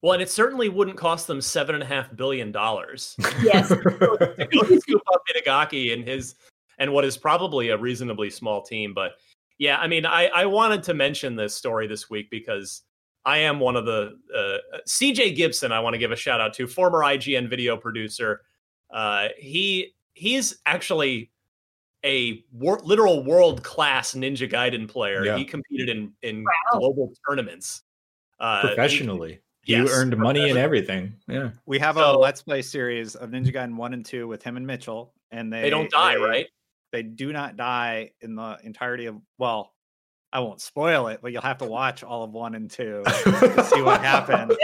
Well, 0.07 0.13
and 0.13 0.23
it 0.23 0.31
certainly 0.31 0.69
wouldn't 0.69 0.97
cost 0.97 1.27
them 1.27 1.41
seven 1.41 1.75
and 1.75 1.83
a 1.83 1.87
half 1.87 2.15
billion 2.15 2.53
dollars. 2.53 3.17
Yes, 3.43 3.69
to 3.71 4.79
scoop 4.81 5.03
up 5.13 5.23
Itagaki 5.35 5.93
and 5.93 6.07
his 6.07 6.37
and 6.79 6.93
what 6.93 7.05
is 7.05 7.17
probably 7.17 7.71
a 7.71 7.77
reasonably 7.77 8.31
small 8.31 8.63
team. 8.63 8.95
But 8.95 9.15
yeah, 9.59 9.79
I 9.79 9.89
mean, 9.89 10.07
I 10.07 10.27
I 10.29 10.47
wanted 10.47 10.85
to 10.85 10.95
mention 10.95 11.35
this 11.35 11.57
story 11.57 11.89
this 11.89 12.09
week 12.09 12.31
because 12.31 12.83
I 13.25 13.39
am 13.39 13.59
one 13.59 13.75
of 13.75 13.85
the 13.85 14.17
uh, 14.33 14.79
CJ 14.87 15.35
Gibson. 15.35 15.73
I 15.73 15.81
want 15.81 15.95
to 15.95 15.99
give 15.99 16.13
a 16.13 16.17
shout 16.17 16.41
out 16.41 16.55
to 16.55 16.69
former 16.69 17.01
IGN 17.01 17.51
video 17.51 17.77
producer. 17.77 18.43
Uh, 18.93 19.31
he 19.37 19.97
he's 20.15 20.59
actually 20.67 21.33
a 22.05 22.45
wor- 22.53 22.81
literal 22.85 23.25
world 23.25 23.65
class 23.65 24.15
Ninja 24.15 24.49
Gaiden 24.49 24.87
player. 24.87 25.25
Yeah. 25.25 25.37
He 25.37 25.45
competed 25.45 25.89
in 25.89 26.13
in 26.23 26.45
wow. 26.45 26.79
global 26.79 27.13
tournaments 27.29 27.83
uh, 28.39 28.61
professionally. 28.61 29.41
He, 29.67 29.75
you 29.75 29.83
yes, 29.83 29.93
earned 29.93 30.17
money 30.17 30.49
and 30.49 30.59
everything. 30.59 31.15
Yeah, 31.27 31.51
we 31.67 31.81
have 31.81 31.97
so, 31.97 32.17
a 32.17 32.19
Let's 32.19 32.41
Play 32.41 32.63
series 32.63 33.17
of 33.17 33.31
Ninja 33.31 33.53
Gaiden 33.53 33.75
one 33.75 33.95
and 33.95 34.07
two 34.07 34.29
with 34.29 34.43
him 34.43 34.57
and 34.57 34.65
Mitchell, 34.67 35.13
and 35.33 35.53
they 35.53 35.63
they 35.63 35.71
don't 35.71 35.91
die, 35.91 36.15
they, 36.15 36.21
right? 36.21 36.47
They 36.93 37.03
do 37.03 37.33
not 37.33 37.57
die 37.57 38.13
in 38.21 38.37
the 38.37 38.59
entirety 38.63 39.07
of 39.07 39.17
well 39.39 39.73
I 40.33 40.41
won't 40.41 40.61
spoil 40.61 41.09
it, 41.09 41.21
but 41.21 41.33
you'll 41.33 41.43
have 41.43 41.59
to 41.59 41.65
watch 41.65 42.05
all 42.05 42.23
of 42.23 42.31
one 42.31 42.55
and 42.55 42.71
two 42.71 43.03
to 43.05 43.65
see 43.65 43.83
what 43.83 44.01
happens 44.03 44.55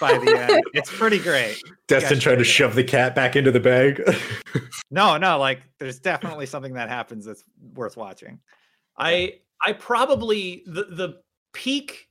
by 0.00 0.18
the 0.18 0.48
end. 0.50 0.62
It's 0.74 0.90
pretty 0.90 1.20
great. 1.20 1.62
Destin 1.86 2.18
trying 2.18 2.38
to 2.38 2.44
shove 2.44 2.74
the 2.74 2.84
cat 2.84 3.14
back 3.14 3.36
into 3.36 3.50
the 3.50 3.60
bag. 3.60 4.02
no, 4.90 5.16
no, 5.16 5.38
like 5.38 5.62
there's 5.78 6.00
definitely 6.00 6.46
something 6.46 6.74
that 6.74 6.88
happens 6.88 7.24
that's 7.24 7.44
worth 7.74 7.96
watching. 7.96 8.40
I 8.98 9.40
I 9.64 9.72
probably 9.72 10.64
the 10.66 10.84
the 10.84 11.20
peak 11.52 12.08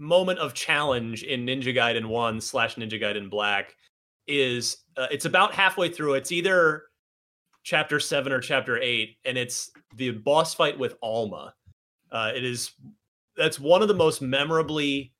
moment 0.00 0.38
of 0.38 0.54
challenge 0.54 1.22
in 1.22 1.46
Ninja 1.46 1.74
Gaiden 1.74 2.06
One 2.06 2.40
slash 2.40 2.74
Ninja 2.74 3.00
Gaiden 3.00 3.30
Black 3.30 3.76
is 4.26 4.78
uh, 4.96 5.06
it's 5.10 5.24
about 5.24 5.54
halfway 5.54 5.88
through. 5.88 6.14
It's 6.14 6.32
either 6.32 6.84
chapter 7.62 8.00
seven 8.00 8.32
or 8.32 8.40
chapter 8.40 8.78
eight, 8.78 9.18
and 9.24 9.38
it's 9.38 9.70
the 9.94 10.10
boss 10.10 10.54
fight 10.54 10.78
with 10.78 10.96
Alma 11.02 11.54
uh, 12.12 12.32
it 12.34 12.44
is 12.44 12.72
that's 13.36 13.60
one 13.60 13.82
of 13.82 13.88
the 13.88 13.94
most 13.94 14.20
memorably 14.20 15.12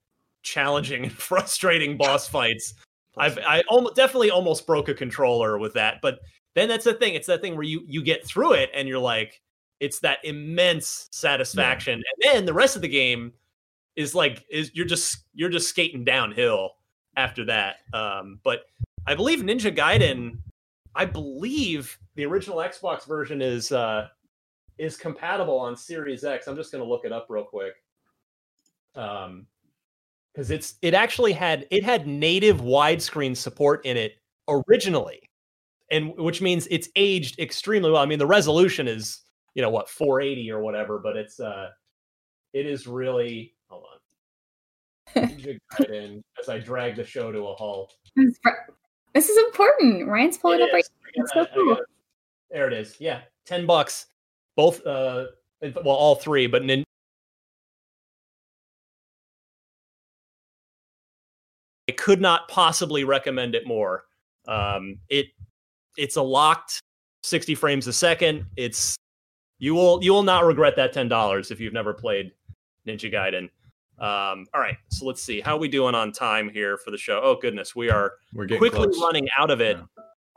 challenging 0.43 1.05
and 1.05 1.13
frustrating 1.13 1.97
boss 1.97 2.29
fights. 2.29 2.75
I've 3.17 3.39
I 3.39 3.63
almost 3.69 3.97
definitely 3.97 4.31
almost 4.31 4.67
broke 4.67 4.89
a 4.89 4.95
controller 4.95 5.59
with 5.59 5.75
that, 5.75 6.01
but 6.01 6.21
then 6.55 6.69
that's 6.69 6.85
the 6.85 6.95
thing. 6.95 7.15
It's 7.15 7.27
that 7.27 7.41
thing 7.41 7.55
where 7.55 7.65
you 7.65 7.83
you 7.87 8.03
get 8.03 8.27
through 8.27 8.55
it 8.55 8.71
and 8.75 8.89
you're 8.89 8.99
like, 8.99 9.41
it's 9.81 10.01
that 10.01 10.19
immense 10.25 11.09
satisfaction, 11.11 12.03
yeah. 12.19 12.31
and 12.31 12.39
then 12.39 12.47
the 12.47 12.53
rest 12.53 12.77
of 12.77 12.83
the 12.83 12.89
game 12.89 13.33
is 14.01 14.15
like 14.15 14.45
is 14.51 14.71
you're 14.75 14.87
just 14.87 15.25
you're 15.35 15.51
just 15.51 15.69
skating 15.69 16.05
downhill 16.05 16.71
after 17.17 17.45
that. 17.45 17.77
Um, 17.93 18.41
but 18.43 18.63
I 19.07 19.15
believe 19.15 19.41
Ninja 19.41 19.75
Gaiden, 19.75 20.39
I 20.95 21.05
believe 21.05 21.99
the 22.15 22.25
original 22.25 22.59
Xbox 22.59 23.07
version 23.07 23.43
is 23.43 23.73
uh, 23.73 24.09
is 24.79 24.97
compatible 24.97 25.59
on 25.59 25.77
Series 25.77 26.25
X. 26.25 26.47
I'm 26.47 26.57
just 26.57 26.73
going 26.73 26.83
to 26.83 26.89
look 26.89 27.05
it 27.05 27.13
up 27.13 27.27
real 27.29 27.45
quick. 27.45 27.75
Um, 28.97 29.47
because 30.33 30.51
it's 30.51 30.75
it 30.81 30.95
actually 30.95 31.33
had 31.33 31.67
it 31.71 31.85
had 31.85 32.07
native 32.07 32.61
widescreen 32.61 33.37
support 33.37 33.85
in 33.85 33.97
it 33.97 34.15
originally, 34.49 35.21
and 35.91 36.17
which 36.17 36.41
means 36.41 36.69
it's 36.71 36.89
aged 36.97 37.39
extremely 37.41 37.91
well. 37.91 38.03
I 38.03 38.07
mean, 38.07 38.21
the 38.21 38.27
resolution 38.27 38.87
is 38.89 39.23
you 39.55 39.63
know 39.63 39.71
what 39.71 39.89
480 39.89 40.51
or 40.53 40.61
whatever, 40.63 41.01
but 41.01 41.17
it's 41.17 41.41
uh, 41.41 41.71
it 42.53 42.65
is 42.65 42.87
really 42.87 43.55
hold 45.15 45.91
on. 45.91 46.23
as 46.41 46.49
I 46.49 46.59
drag 46.59 46.97
the 46.97 47.05
show 47.05 47.33
to 47.33 47.39
a 47.49 47.55
halt. 47.55 47.95
This 48.17 49.29
is 49.29 49.37
important. 49.39 50.07
Ryan's 50.09 50.39
pulling 50.39 50.61
it 50.61 50.65
up 50.65 50.73
right. 50.73 50.85
It's 51.15 51.33
so 51.33 51.47
cool. 51.55 51.79
There 52.51 52.67
it 52.67 52.73
is. 52.73 52.97
Yeah, 53.01 53.23
ten 53.47 53.67
bucks 53.67 54.07
both 54.57 54.85
uh 54.87 55.27
well 55.63 55.95
all 55.95 56.17
three 56.17 56.47
but 56.47 56.65
nin- 56.65 56.85
I 61.89 61.93
could 61.93 62.21
not 62.21 62.47
possibly 62.49 63.05
recommend 63.05 63.55
it 63.55 63.67
more. 63.67 64.05
Um, 64.47 64.99
it 65.09 65.27
it's 65.97 66.17
a 66.17 66.23
locked 66.23 66.81
60 67.25 67.55
frames 67.57 67.87
a 67.89 67.93
second. 67.93 68.47
It's 68.57 68.97
you 69.59 69.75
will 69.75 70.03
you 70.03 70.13
will 70.13 70.23
not 70.23 70.45
regret 70.45 70.77
that 70.77 70.93
ten 70.93 71.09
dollars 71.09 71.51
if 71.51 71.59
you've 71.61 71.73
never 71.73 71.93
played 71.93 72.33
Ninja 72.87 73.13
Gaiden. 73.13 73.51
Um, 74.01 74.47
all 74.55 74.61
right, 74.61 74.77
so 74.89 75.05
let's 75.05 75.23
see 75.23 75.41
how 75.41 75.57
are 75.57 75.59
we 75.59 75.69
doing 75.69 75.95
on 75.95 76.11
time 76.11 76.49
here 76.49 76.79
for 76.79 76.91
the 76.91 76.97
show. 76.97 77.21
Oh 77.23 77.37
goodness, 77.41 77.77
we 77.77 77.91
are 77.91 78.15
We're 78.33 78.47
quickly 78.47 78.71
close. 78.71 78.99
running 79.01 79.29
out 79.39 79.51
of 79.51 79.61
it. 79.61 79.79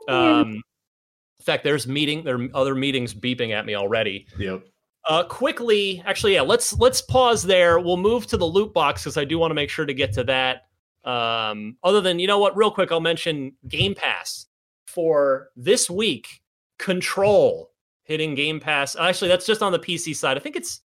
Yeah. 0.06 0.14
Um, 0.40 0.52
in 0.52 1.44
fact, 1.44 1.64
there's 1.64 1.86
meeting 1.86 2.24
there 2.24 2.38
are 2.40 2.48
other 2.54 2.74
meetings 2.74 3.14
beeping 3.14 3.50
at 3.52 3.64
me 3.64 3.74
already. 3.74 4.26
Yep. 4.38 4.64
Uh, 5.06 5.24
quickly, 5.24 6.02
actually, 6.06 6.34
yeah. 6.34 6.42
Let's 6.42 6.72
let's 6.78 7.00
pause 7.00 7.42
there. 7.42 7.78
We'll 7.78 7.96
move 7.96 8.26
to 8.28 8.36
the 8.36 8.44
loot 8.44 8.72
box 8.72 9.02
because 9.02 9.16
I 9.16 9.24
do 9.24 9.38
want 9.38 9.50
to 9.50 9.54
make 9.54 9.70
sure 9.70 9.86
to 9.86 9.94
get 9.94 10.12
to 10.14 10.24
that. 10.24 10.62
Um, 11.04 11.76
other 11.82 12.00
than 12.00 12.18
you 12.18 12.26
know 12.26 12.38
what, 12.38 12.56
real 12.56 12.70
quick, 12.70 12.90
I'll 12.92 13.00
mention 13.00 13.52
Game 13.68 13.94
Pass 13.94 14.46
for 14.86 15.48
this 15.56 15.88
week. 15.90 16.42
Control 16.78 17.70
hitting 18.04 18.34
Game 18.34 18.60
Pass. 18.60 18.96
Actually, 18.96 19.28
that's 19.28 19.46
just 19.46 19.62
on 19.62 19.72
the 19.72 19.78
PC 19.78 20.14
side. 20.16 20.36
I 20.36 20.40
think 20.40 20.56
it's 20.56 20.80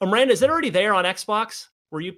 Miranda. 0.00 0.32
Is 0.32 0.42
it 0.42 0.50
already 0.50 0.70
there 0.70 0.94
on 0.94 1.04
Xbox? 1.04 1.66
Were 1.90 2.00
you? 2.00 2.14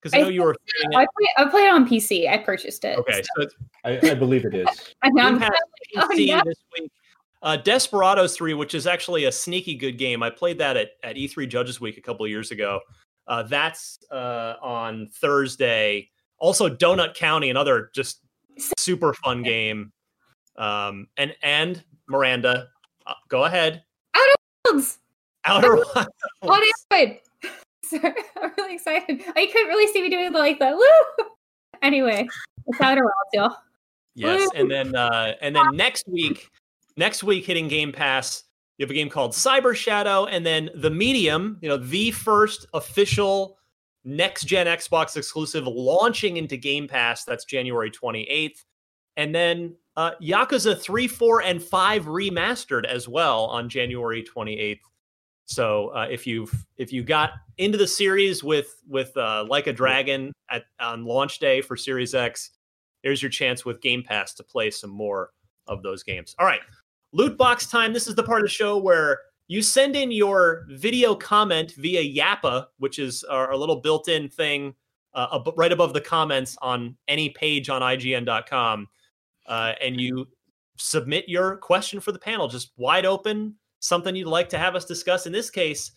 Because 0.00 0.18
I 0.18 0.22
know 0.22 0.28
I, 0.28 0.30
you 0.30 0.42
were. 0.42 0.54
I 0.94 1.06
play, 1.16 1.28
I 1.38 1.44
play 1.48 1.66
it 1.66 1.72
on 1.72 1.88
PC. 1.88 2.28
I 2.28 2.38
purchased 2.38 2.84
it. 2.84 2.98
Okay, 2.98 3.22
so, 3.36 3.42
so 3.42 3.48
I, 3.84 3.98
I, 4.10 4.14
believe 4.14 4.44
it 4.44 4.54
is. 4.54 4.68
I 5.02 5.08
know. 5.10 5.22
I'm 5.22 5.38
PC 5.38 5.48
oh, 5.96 6.12
yeah. 6.12 6.42
this 6.44 6.58
week. 6.78 6.90
Uh, 7.42 7.56
Desperados 7.56 8.36
3, 8.36 8.54
which 8.54 8.74
is 8.74 8.86
actually 8.86 9.24
a 9.24 9.32
sneaky 9.32 9.74
good 9.74 9.98
game. 9.98 10.22
I 10.22 10.30
played 10.30 10.58
that 10.58 10.76
at, 10.76 10.90
at 11.02 11.16
E3 11.16 11.48
Judges 11.48 11.80
Week 11.80 11.98
a 11.98 12.00
couple 12.00 12.24
of 12.24 12.30
years 12.30 12.50
ago. 12.50 12.80
Uh, 13.26 13.42
that's 13.44 13.98
uh, 14.10 14.54
on 14.62 15.08
Thursday. 15.14 16.10
Also, 16.38 16.68
Donut 16.68 17.14
County, 17.14 17.50
another 17.50 17.90
just 17.94 18.20
super 18.78 19.14
fun 19.14 19.42
game. 19.44 19.92
Um, 20.56 21.08
and 21.16 21.34
and 21.42 21.82
Miranda, 22.08 22.68
uh, 23.06 23.14
go 23.28 23.44
ahead. 23.44 23.82
Outer 24.14 24.34
Wilds. 24.66 24.98
Outer 25.44 25.74
Wilds. 25.94 26.08
On 26.42 26.60
Android. 26.92 27.20
I'm 28.42 28.50
really 28.56 28.74
excited. 28.74 29.22
I 29.36 29.46
couldn't 29.46 29.68
really 29.68 29.92
see 29.92 30.02
me 30.02 30.10
doing 30.10 30.32
like 30.32 30.58
that. 30.58 30.76
Woo! 30.76 31.24
Anyway, 31.82 32.26
it's 32.66 32.80
Wilds, 32.80 33.04
y'all. 33.34 33.56
Yes, 34.14 34.40
Woo! 34.40 34.60
and 34.60 34.70
then 34.70 34.96
uh, 34.96 35.34
and 35.42 35.54
then 35.54 35.66
next 35.74 36.08
week, 36.08 36.48
next 36.96 37.22
week 37.22 37.44
hitting 37.44 37.68
Game 37.68 37.92
Pass, 37.92 38.44
you 38.78 38.84
have 38.84 38.90
a 38.90 38.94
game 38.94 39.10
called 39.10 39.32
Cyber 39.32 39.74
Shadow, 39.74 40.24
and 40.24 40.46
then 40.46 40.70
The 40.76 40.88
Medium. 40.88 41.58
You 41.60 41.68
know, 41.68 41.76
the 41.76 42.10
first 42.10 42.66
official 42.72 43.58
next 44.04 44.44
gen 44.44 44.66
Xbox 44.66 45.16
exclusive 45.16 45.66
launching 45.66 46.36
into 46.36 46.56
Game 46.56 46.86
Pass. 46.86 47.24
That's 47.24 47.44
January 47.44 47.90
28th. 47.90 48.64
And 49.16 49.34
then 49.34 49.76
uh, 49.96 50.12
Yakuza 50.22 50.78
3, 50.78 51.08
4, 51.08 51.42
and 51.42 51.62
5 51.62 52.04
remastered 52.06 52.84
as 52.84 53.08
well 53.08 53.44
on 53.46 53.68
January 53.68 54.22
28th. 54.22 54.80
So 55.46 55.88
uh, 55.88 56.06
if 56.10 56.26
you've 56.26 56.52
if 56.76 56.92
you 56.92 57.02
got 57.02 57.32
into 57.58 57.78
the 57.78 57.86
series 57.86 58.42
with 58.42 58.82
with 58.88 59.16
uh, 59.16 59.44
Like 59.48 59.66
a 59.66 59.72
Dragon 59.72 60.32
at 60.50 60.64
on 60.80 61.04
launch 61.04 61.38
day 61.38 61.60
for 61.60 61.76
Series 61.76 62.14
X, 62.14 62.50
there's 63.02 63.22
your 63.22 63.30
chance 63.30 63.64
with 63.64 63.80
Game 63.80 64.02
Pass 64.02 64.34
to 64.34 64.42
play 64.42 64.70
some 64.70 64.90
more 64.90 65.30
of 65.66 65.82
those 65.82 66.02
games. 66.02 66.34
All 66.38 66.46
right, 66.46 66.60
loot 67.12 67.36
box 67.36 67.66
time. 67.66 67.92
This 67.92 68.06
is 68.06 68.14
the 68.14 68.22
part 68.22 68.40
of 68.40 68.46
the 68.46 68.50
show 68.50 68.78
where 68.78 69.20
you 69.46 69.60
send 69.60 69.94
in 69.96 70.10
your 70.10 70.64
video 70.70 71.14
comment 71.14 71.72
via 71.76 72.02
Yappa, 72.02 72.66
which 72.78 72.98
is 72.98 73.22
our, 73.24 73.48
our 73.48 73.56
little 73.56 73.76
built-in 73.76 74.30
thing 74.30 74.74
uh, 75.12 75.38
right 75.56 75.72
above 75.72 75.92
the 75.92 76.00
comments 76.00 76.56
on 76.62 76.96
any 77.08 77.28
page 77.28 77.68
on 77.68 77.82
IGN.com 77.82 78.88
uh, 79.46 79.72
and 79.80 80.00
you 80.00 80.26
submit 80.76 81.28
your 81.28 81.56
question 81.56 82.00
for 82.00 82.12
the 82.12 82.18
panel, 82.18 82.48
just 82.48 82.72
wide 82.76 83.06
open, 83.06 83.54
something 83.84 84.16
you'd 84.16 84.26
like 84.26 84.48
to 84.48 84.58
have 84.58 84.74
us 84.74 84.84
discuss. 84.86 85.26
In 85.26 85.32
this 85.32 85.50
case, 85.50 85.92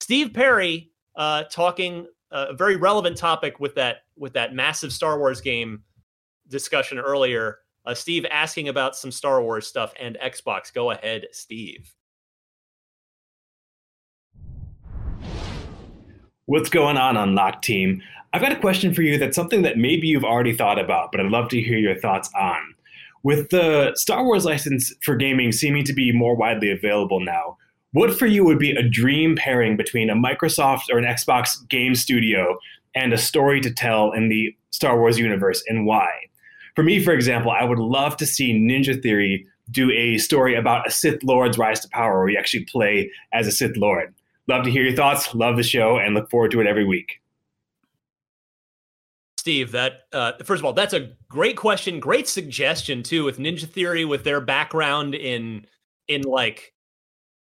Steve 0.00 0.32
Perry 0.32 0.90
uh, 1.16 1.44
talking 1.44 2.06
uh, 2.32 2.46
a 2.50 2.54
very 2.54 2.76
relevant 2.76 3.16
topic 3.16 3.60
with 3.60 3.74
that 3.74 3.98
with 4.16 4.32
that 4.32 4.54
massive 4.54 4.92
Star 4.92 5.18
Wars 5.18 5.40
game 5.40 5.82
discussion 6.48 6.98
earlier. 6.98 7.58
Uh, 7.84 7.94
Steve 7.94 8.26
asking 8.30 8.68
about 8.68 8.96
some 8.96 9.10
Star 9.10 9.42
Wars 9.42 9.66
stuff 9.66 9.92
and 10.00 10.16
Xbox. 10.22 10.72
Go 10.72 10.90
ahead, 10.90 11.26
Steve. 11.32 11.94
What's 16.46 16.70
going 16.70 16.96
on, 16.96 17.16
Unlocked 17.16 17.62
team? 17.62 18.02
I've 18.32 18.40
got 18.40 18.52
a 18.52 18.60
question 18.60 18.94
for 18.94 19.02
you 19.02 19.18
that's 19.18 19.36
something 19.36 19.62
that 19.62 19.76
maybe 19.76 20.06
you've 20.06 20.24
already 20.24 20.54
thought 20.54 20.78
about, 20.78 21.12
but 21.12 21.20
I'd 21.20 21.30
love 21.30 21.48
to 21.50 21.60
hear 21.60 21.78
your 21.78 21.98
thoughts 21.98 22.30
on. 22.38 22.74
With 23.22 23.50
the 23.50 23.92
Star 23.94 24.24
Wars 24.24 24.44
license 24.44 24.94
for 25.02 25.16
gaming 25.16 25.52
seeming 25.52 25.84
to 25.84 25.92
be 25.92 26.12
more 26.12 26.36
widely 26.36 26.70
available 26.70 27.20
now, 27.20 27.56
what 27.92 28.16
for 28.16 28.26
you 28.26 28.44
would 28.44 28.58
be 28.58 28.72
a 28.72 28.88
dream 28.88 29.34
pairing 29.34 29.76
between 29.76 30.10
a 30.10 30.14
Microsoft 30.14 30.84
or 30.92 30.98
an 30.98 31.04
Xbox 31.04 31.66
game 31.68 31.94
studio 31.94 32.58
and 32.94 33.12
a 33.12 33.18
story 33.18 33.60
to 33.60 33.72
tell 33.72 34.12
in 34.12 34.28
the 34.28 34.54
Star 34.70 34.98
Wars 34.98 35.18
universe 35.18 35.62
and 35.68 35.86
why? 35.86 36.08
For 36.74 36.82
me, 36.84 37.02
for 37.02 37.12
example, 37.12 37.50
I 37.50 37.64
would 37.64 37.78
love 37.78 38.16
to 38.18 38.26
see 38.26 38.52
Ninja 38.54 39.02
Theory 39.02 39.46
do 39.70 39.90
a 39.90 40.18
story 40.18 40.54
about 40.54 40.86
a 40.86 40.90
Sith 40.90 41.22
Lord's 41.24 41.58
rise 41.58 41.80
to 41.80 41.88
power 41.88 42.20
where 42.20 42.28
you 42.28 42.38
actually 42.38 42.64
play 42.64 43.10
as 43.32 43.46
a 43.46 43.52
Sith 43.52 43.76
Lord. 43.76 44.14
Love 44.46 44.64
to 44.64 44.70
hear 44.70 44.82
your 44.82 44.94
thoughts, 44.94 45.34
love 45.34 45.56
the 45.56 45.62
show, 45.62 45.98
and 45.98 46.14
look 46.14 46.30
forward 46.30 46.50
to 46.52 46.60
it 46.60 46.66
every 46.66 46.84
week. 46.84 47.20
Steve, 49.48 49.72
that 49.72 50.00
uh, 50.12 50.32
first 50.44 50.60
of 50.60 50.66
all, 50.66 50.74
that's 50.74 50.92
a 50.92 51.08
great 51.26 51.56
question, 51.56 52.00
great 52.00 52.28
suggestion 52.28 53.02
too. 53.02 53.24
With 53.24 53.38
Ninja 53.38 53.66
Theory, 53.66 54.04
with 54.04 54.22
their 54.22 54.42
background 54.42 55.14
in 55.14 55.64
in 56.06 56.20
like 56.20 56.74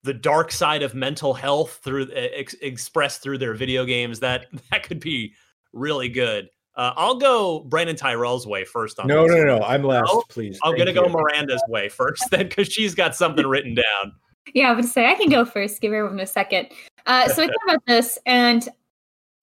the 0.03 0.12
dark 0.12 0.50
side 0.50 0.82
of 0.82 0.96
mental 0.96 1.32
health 1.32 1.78
through 1.84 2.09
ex- 2.12 2.57
expressed 2.61 3.22
through 3.22 3.38
their 3.38 3.55
video 3.55 3.84
games, 3.84 4.18
that 4.18 4.46
that 4.72 4.82
could 4.82 4.98
be 4.98 5.32
really 5.72 6.09
good. 6.09 6.48
Uh, 6.74 6.92
I'll 6.96 7.18
go 7.18 7.61
Brandon 7.61 7.94
Tyrell's 7.94 8.48
way 8.48 8.64
first 8.64 8.98
on. 8.98 9.07
No, 9.07 9.28
this. 9.28 9.36
no, 9.36 9.44
no, 9.44 9.62
I'm 9.62 9.84
last, 9.84 10.11
oh, 10.12 10.24
please. 10.28 10.59
I'm 10.64 10.76
gonna 10.76 10.92
go 10.92 11.09
Miranda's 11.09 11.62
way 11.68 11.88
first 11.88 12.24
then, 12.32 12.48
because 12.48 12.66
she's 12.66 12.96
got 12.96 13.14
something 13.14 13.46
written 13.46 13.76
down. 13.76 14.12
Yeah, 14.55 14.72
I 14.72 14.74
would 14.74 14.86
say 14.86 15.07
I 15.07 15.14
can 15.14 15.28
go 15.28 15.44
first. 15.44 15.80
Give 15.80 15.92
everyone 15.92 16.18
a 16.18 16.26
second. 16.26 16.66
Uh, 17.07 17.28
so 17.28 17.44
I 17.44 17.46
thought 17.46 17.55
about 17.68 17.86
this, 17.86 18.18
and 18.26 18.68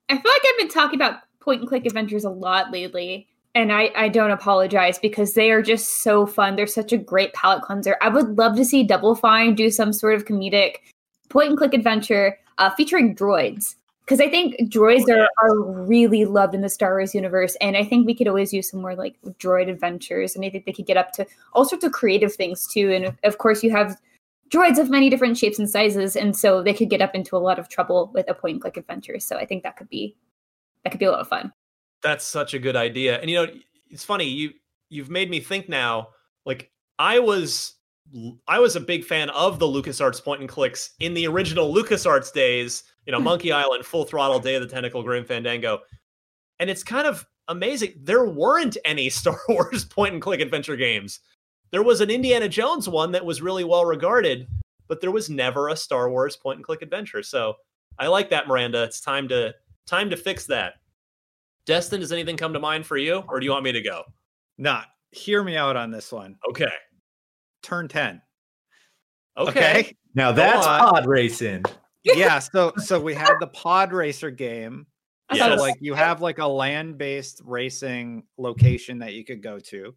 I 0.09 0.15
feel 0.15 0.29
like 0.29 0.41
I've 0.45 0.57
been 0.57 0.67
talking 0.67 0.95
about 0.95 1.21
point 1.39 1.61
and 1.61 1.69
click 1.69 1.85
adventures 1.85 2.23
a 2.23 2.29
lot 2.29 2.71
lately. 2.71 3.27
And 3.55 3.71
I, 3.73 3.91
I 3.95 4.09
don't 4.09 4.31
apologize 4.31 4.99
because 4.99 5.33
they 5.33 5.51
are 5.51 5.61
just 5.61 6.03
so 6.03 6.25
fun. 6.25 6.55
They're 6.55 6.67
such 6.67 6.93
a 6.93 6.97
great 6.97 7.33
palate 7.33 7.63
cleanser. 7.63 7.97
I 8.01 8.09
would 8.09 8.37
love 8.37 8.55
to 8.57 8.65
see 8.65 8.83
Double 8.83 9.15
Fine 9.15 9.55
do 9.55 9.71
some 9.71 9.91
sort 9.91 10.13
of 10.13 10.25
comedic 10.25 10.75
point 11.29 11.49
and 11.49 11.57
click 11.57 11.73
adventure 11.73 12.37
uh, 12.57 12.69
featuring 12.69 13.15
droids. 13.15 13.75
Because 14.05 14.21
I 14.21 14.29
think 14.29 14.55
droids 14.71 15.03
oh, 15.07 15.15
yeah. 15.15 15.25
are, 15.43 15.49
are 15.49 15.61
really 15.85 16.25
loved 16.25 16.55
in 16.55 16.61
the 16.61 16.69
Star 16.69 16.93
Wars 16.93 17.13
universe. 17.13 17.55
And 17.61 17.77
I 17.77 17.83
think 17.83 18.07
we 18.07 18.15
could 18.15 18.27
always 18.27 18.51
use 18.51 18.69
some 18.69 18.81
more 18.81 18.95
like 18.95 19.15
droid 19.39 19.69
adventures. 19.69 20.35
And 20.35 20.43
I 20.43 20.49
think 20.49 20.65
they 20.65 20.71
could 20.71 20.87
get 20.87 20.97
up 20.97 21.11
to 21.13 21.27
all 21.53 21.65
sorts 21.65 21.85
of 21.85 21.91
creative 21.91 22.33
things 22.33 22.67
too. 22.67 22.91
And 22.91 23.15
of 23.23 23.37
course, 23.37 23.63
you 23.63 23.69
have 23.69 23.97
droids 24.49 24.79
of 24.79 24.89
many 24.89 25.11
different 25.11 25.37
shapes 25.37 25.59
and 25.59 25.69
sizes. 25.69 26.15
And 26.15 26.35
so 26.35 26.63
they 26.63 26.73
could 26.73 26.89
get 26.89 27.01
up 27.01 27.13
into 27.13 27.35
a 27.35 27.37
lot 27.37 27.59
of 27.59 27.69
trouble 27.69 28.09
with 28.13 28.27
a 28.29 28.33
point 28.33 28.53
and 28.53 28.61
click 28.61 28.77
adventure. 28.77 29.19
So 29.19 29.37
I 29.37 29.45
think 29.45 29.61
that 29.61 29.77
could 29.77 29.89
be 29.89 30.15
that 30.89 30.93
could 30.93 30.99
be 30.99 31.05
a 31.05 31.11
lot 31.11 31.21
of 31.21 31.27
fun. 31.27 31.53
That's 32.01 32.25
such 32.25 32.55
a 32.55 32.59
good 32.59 32.75
idea. 32.75 33.19
And 33.19 33.29
you 33.29 33.35
know, 33.35 33.51
it's 33.89 34.03
funny, 34.03 34.25
you 34.25 34.53
you've 34.89 35.09
made 35.09 35.29
me 35.29 35.39
think 35.39 35.69
now, 35.69 36.09
like 36.45 36.71
I 36.97 37.19
was 37.19 37.75
I 38.47 38.59
was 38.59 38.75
a 38.75 38.79
big 38.79 39.03
fan 39.03 39.29
of 39.29 39.59
the 39.59 39.67
LucasArts 39.67 40.23
point 40.23 40.41
and 40.41 40.49
clicks 40.49 40.95
in 40.99 41.13
the 41.13 41.27
original 41.27 41.71
LucasArts 41.71 42.33
days, 42.33 42.83
you 43.05 43.11
know, 43.11 43.19
hmm. 43.19 43.25
Monkey 43.25 43.51
Island, 43.51 43.85
Full 43.85 44.05
Throttle, 44.05 44.39
Day 44.39 44.55
of 44.55 44.61
the 44.61 44.67
Tentacle, 44.67 45.03
Grim 45.03 45.25
Fandango. 45.25 45.81
And 46.59 46.69
it's 46.69 46.83
kind 46.83 47.05
of 47.05 47.25
amazing. 47.47 47.93
There 48.01 48.25
weren't 48.25 48.77
any 48.83 49.09
Star 49.11 49.39
Wars 49.47 49.85
point 49.85 50.13
and 50.13 50.21
click 50.21 50.41
adventure 50.41 50.75
games. 50.75 51.19
There 51.71 51.83
was 51.83 52.01
an 52.01 52.09
Indiana 52.09 52.49
Jones 52.49 52.89
one 52.89 53.11
that 53.11 53.25
was 53.25 53.43
really 53.43 53.63
well 53.63 53.85
regarded, 53.85 54.47
but 54.87 55.01
there 55.01 55.11
was 55.11 55.29
never 55.29 55.69
a 55.69 55.75
Star 55.75 56.09
Wars 56.09 56.35
point 56.35 56.57
and 56.57 56.65
click 56.65 56.81
adventure. 56.81 57.21
So 57.21 57.55
I 57.99 58.07
like 58.07 58.31
that, 58.31 58.47
Miranda. 58.47 58.83
It's 58.83 59.01
time 59.01 59.27
to 59.27 59.53
Time 59.89 60.11
to 60.11 60.17
fix 60.17 60.45
that. 60.45 60.75
Destin, 61.65 61.99
does 61.99 62.11
anything 62.11 62.37
come 62.37 62.53
to 62.53 62.59
mind 62.59 62.85
for 62.85 62.95
you, 62.95 63.23
or 63.27 63.39
do 63.39 63.45
you 63.45 63.51
want 63.51 63.63
me 63.63 63.71
to 63.71 63.81
go? 63.81 64.03
Not. 64.59 64.85
Hear 65.09 65.43
me 65.43 65.57
out 65.57 65.75
on 65.75 65.89
this 65.89 66.11
one. 66.11 66.35
Okay. 66.47 66.69
Turn 67.63 67.87
10. 67.87 68.21
Okay. 69.35 69.49
okay? 69.49 69.97
Now 70.13 70.31
that's 70.31 70.63
pod 70.63 71.07
racing. 71.07 71.63
yeah. 72.03 72.39
So 72.53 72.71
so 72.77 72.99
we 72.99 73.15
had 73.15 73.33
the 73.39 73.47
pod 73.47 73.91
racer 73.91 74.29
game. 74.29 74.85
Yes. 75.31 75.59
So 75.59 75.63
like 75.63 75.75
you 75.79 75.93
have 75.93 76.21
like 76.21 76.39
a 76.39 76.47
land-based 76.47 77.43
racing 77.45 78.23
location 78.39 78.97
that 78.99 79.13
you 79.13 79.23
could 79.23 79.43
go 79.43 79.59
to. 79.59 79.93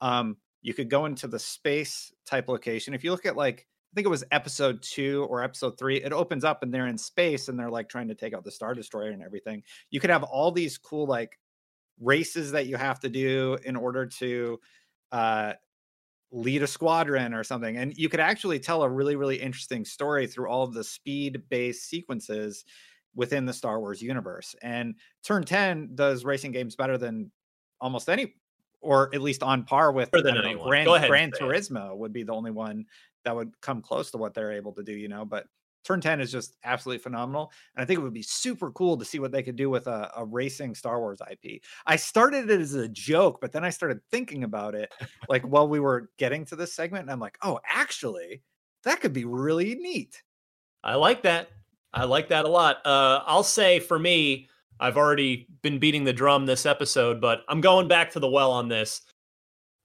Um, 0.00 0.36
you 0.60 0.74
could 0.74 0.90
go 0.90 1.06
into 1.06 1.28
the 1.28 1.38
space 1.38 2.12
type 2.26 2.48
location. 2.48 2.92
If 2.92 3.04
you 3.04 3.12
look 3.12 3.24
at 3.24 3.36
like 3.36 3.68
I 3.92 3.94
think 3.94 4.06
it 4.06 4.10
was 4.10 4.24
episode 4.30 4.80
two 4.80 5.26
or 5.28 5.42
episode 5.42 5.78
three. 5.78 6.02
It 6.02 6.14
opens 6.14 6.44
up 6.44 6.62
and 6.62 6.72
they're 6.72 6.86
in 6.86 6.96
space 6.96 7.48
and 7.48 7.58
they're 7.58 7.70
like 7.70 7.90
trying 7.90 8.08
to 8.08 8.14
take 8.14 8.32
out 8.32 8.42
the 8.42 8.50
Star 8.50 8.74
Destroyer 8.74 9.10
and 9.10 9.22
everything. 9.22 9.62
You 9.90 10.00
could 10.00 10.08
have 10.08 10.22
all 10.22 10.50
these 10.50 10.78
cool 10.78 11.06
like 11.06 11.38
races 12.00 12.52
that 12.52 12.66
you 12.66 12.76
have 12.76 13.00
to 13.00 13.10
do 13.10 13.58
in 13.64 13.76
order 13.76 14.06
to 14.06 14.58
uh, 15.12 15.52
lead 16.30 16.62
a 16.62 16.66
squadron 16.66 17.34
or 17.34 17.44
something. 17.44 17.76
And 17.76 17.94
you 17.98 18.08
could 18.08 18.20
actually 18.20 18.58
tell 18.58 18.82
a 18.82 18.88
really, 18.88 19.14
really 19.14 19.36
interesting 19.36 19.84
story 19.84 20.26
through 20.26 20.48
all 20.48 20.62
of 20.62 20.72
the 20.72 20.84
speed 20.84 21.42
based 21.50 21.86
sequences 21.88 22.64
within 23.14 23.44
the 23.44 23.52
Star 23.52 23.78
Wars 23.78 24.00
universe. 24.00 24.54
And 24.62 24.94
Turn 25.22 25.44
10 25.44 25.90
does 25.94 26.24
racing 26.24 26.52
games 26.52 26.76
better 26.76 26.96
than 26.96 27.30
almost 27.78 28.08
any 28.08 28.36
or 28.82 29.14
at 29.14 29.22
least 29.22 29.42
on 29.42 29.62
par 29.62 29.92
with 29.92 30.10
know, 30.56 30.64
Gran, 30.64 30.84
Gran 31.06 31.30
Turismo 31.30 31.96
would 31.96 32.12
be 32.12 32.24
the 32.24 32.32
only 32.32 32.50
one 32.50 32.84
that 33.24 33.34
would 33.34 33.58
come 33.60 33.82
close 33.82 34.10
to 34.10 34.18
what 34.18 34.34
they're 34.34 34.52
able 34.52 34.72
to 34.72 34.82
do, 34.82 34.92
you 34.92 35.08
know. 35.08 35.24
But 35.24 35.46
Turn 35.84 36.00
10 36.00 36.20
is 36.20 36.30
just 36.30 36.56
absolutely 36.64 37.02
phenomenal. 37.02 37.50
And 37.74 37.82
I 37.82 37.86
think 37.86 37.98
it 37.98 38.02
would 38.02 38.14
be 38.14 38.22
super 38.22 38.70
cool 38.70 38.96
to 38.96 39.04
see 39.04 39.18
what 39.18 39.32
they 39.32 39.42
could 39.42 39.56
do 39.56 39.68
with 39.68 39.88
a, 39.88 40.10
a, 40.16 40.24
racing 40.24 40.74
Star 40.74 41.00
Wars 41.00 41.20
IP. 41.28 41.60
I 41.86 41.96
started 41.96 42.50
it 42.50 42.60
as 42.60 42.74
a 42.74 42.88
joke, 42.88 43.40
but 43.40 43.52
then 43.52 43.64
I 43.64 43.70
started 43.70 44.00
thinking 44.10 44.44
about 44.44 44.74
it 44.74 44.92
like 45.28 45.42
while 45.42 45.66
we 45.66 45.80
were 45.80 46.10
getting 46.18 46.44
to 46.46 46.56
this 46.56 46.72
segment. 46.72 47.02
And 47.02 47.10
I'm 47.10 47.20
like, 47.20 47.36
oh, 47.42 47.58
actually, 47.68 48.42
that 48.84 49.00
could 49.00 49.12
be 49.12 49.24
really 49.24 49.74
neat. 49.74 50.22
I 50.84 50.94
like 50.94 51.22
that. 51.22 51.48
I 51.92 52.04
like 52.04 52.28
that 52.28 52.44
a 52.44 52.48
lot. 52.48 52.78
Uh, 52.86 53.22
I'll 53.26 53.42
say 53.42 53.80
for 53.80 53.98
me, 53.98 54.48
I've 54.80 54.96
already 54.96 55.46
been 55.62 55.78
beating 55.78 56.04
the 56.04 56.12
drum 56.12 56.46
this 56.46 56.64
episode, 56.64 57.20
but 57.20 57.42
I'm 57.48 57.60
going 57.60 57.88
back 57.88 58.12
to 58.12 58.20
the 58.20 58.28
well 58.28 58.52
on 58.52 58.68
this. 58.68 59.02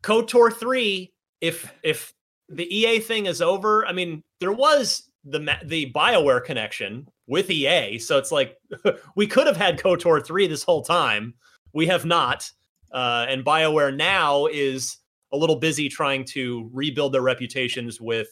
KOTOR 0.03 0.53
3, 0.53 1.11
if 1.41 1.71
if 1.83 2.13
the 2.49 2.75
EA 2.75 2.99
thing 2.99 3.25
is 3.25 3.41
over, 3.41 3.85
I 3.85 3.93
mean, 3.93 4.23
there 4.39 4.51
was 4.51 5.09
the 5.23 5.57
the 5.65 5.91
BioWare 5.91 6.43
connection 6.43 7.07
with 7.27 7.49
EA, 7.49 7.99
so 7.99 8.17
it's 8.17 8.31
like 8.31 8.57
we 9.15 9.27
could 9.27 9.47
have 9.47 9.57
had 9.57 9.79
KOTOR 9.79 10.25
3 10.25 10.47
this 10.47 10.63
whole 10.63 10.83
time. 10.83 11.33
We 11.73 11.87
have 11.87 12.05
not. 12.05 12.49
Uh, 12.91 13.25
and 13.27 13.43
BioWare 13.43 13.95
now 13.95 14.45
is 14.47 14.97
a 15.33 15.37
little 15.37 15.57
busy 15.57 15.89
trying 15.89 16.23
to 16.23 16.69
rebuild 16.73 17.13
their 17.13 17.21
reputations 17.21 17.99
with 17.99 18.29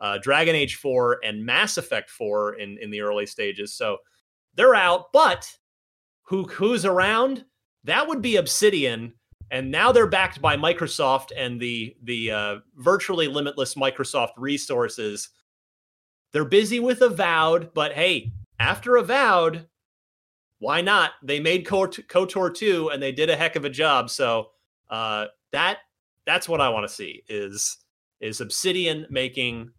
uh, 0.00 0.18
Dragon 0.20 0.56
Age 0.56 0.74
4 0.76 1.20
and 1.24 1.46
Mass 1.46 1.78
Effect 1.78 2.10
4 2.10 2.54
in, 2.54 2.78
in 2.78 2.90
the 2.90 3.00
early 3.00 3.26
stages. 3.26 3.72
So 3.74 3.98
they're 4.56 4.74
out, 4.74 5.12
but 5.12 5.48
who 6.24 6.44
who's 6.44 6.84
around? 6.84 7.44
That 7.84 8.08
would 8.08 8.22
be 8.22 8.36
Obsidian, 8.36 9.14
and 9.52 9.70
now 9.70 9.92
they're 9.92 10.06
backed 10.06 10.40
by 10.40 10.56
Microsoft 10.56 11.28
and 11.36 11.60
the 11.60 11.94
the 12.02 12.30
uh, 12.32 12.56
virtually 12.76 13.28
limitless 13.28 13.74
Microsoft 13.74 14.32
resources. 14.38 15.28
They're 16.32 16.46
busy 16.46 16.80
with 16.80 17.02
Avowed, 17.02 17.74
but 17.74 17.92
hey, 17.92 18.32
after 18.58 18.96
Avowed, 18.96 19.68
why 20.58 20.80
not? 20.80 21.12
They 21.22 21.38
made 21.38 21.66
KOTOR 21.66 22.54
2 22.54 22.88
and 22.88 23.02
they 23.02 23.12
did 23.12 23.28
a 23.28 23.36
heck 23.36 23.54
of 23.54 23.66
a 23.66 23.70
job. 23.70 24.08
So 24.08 24.52
uh, 24.88 25.26
that 25.50 25.78
that's 26.24 26.48
what 26.48 26.62
I 26.62 26.70
want 26.70 26.88
to 26.88 26.94
see 26.94 27.22
is 27.28 27.76
is 28.20 28.40
Obsidian 28.40 29.06
making 29.10 29.70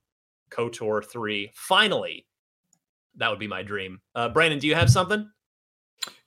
KOTOR 0.51 1.03
3 1.03 1.51
finally. 1.55 2.27
That 3.15 3.31
would 3.31 3.39
be 3.39 3.47
my 3.47 3.63
dream. 3.63 4.01
Uh, 4.13 4.29
Brandon, 4.29 4.59
do 4.59 4.67
you 4.67 4.75
have 4.75 4.91
something? 4.91 5.27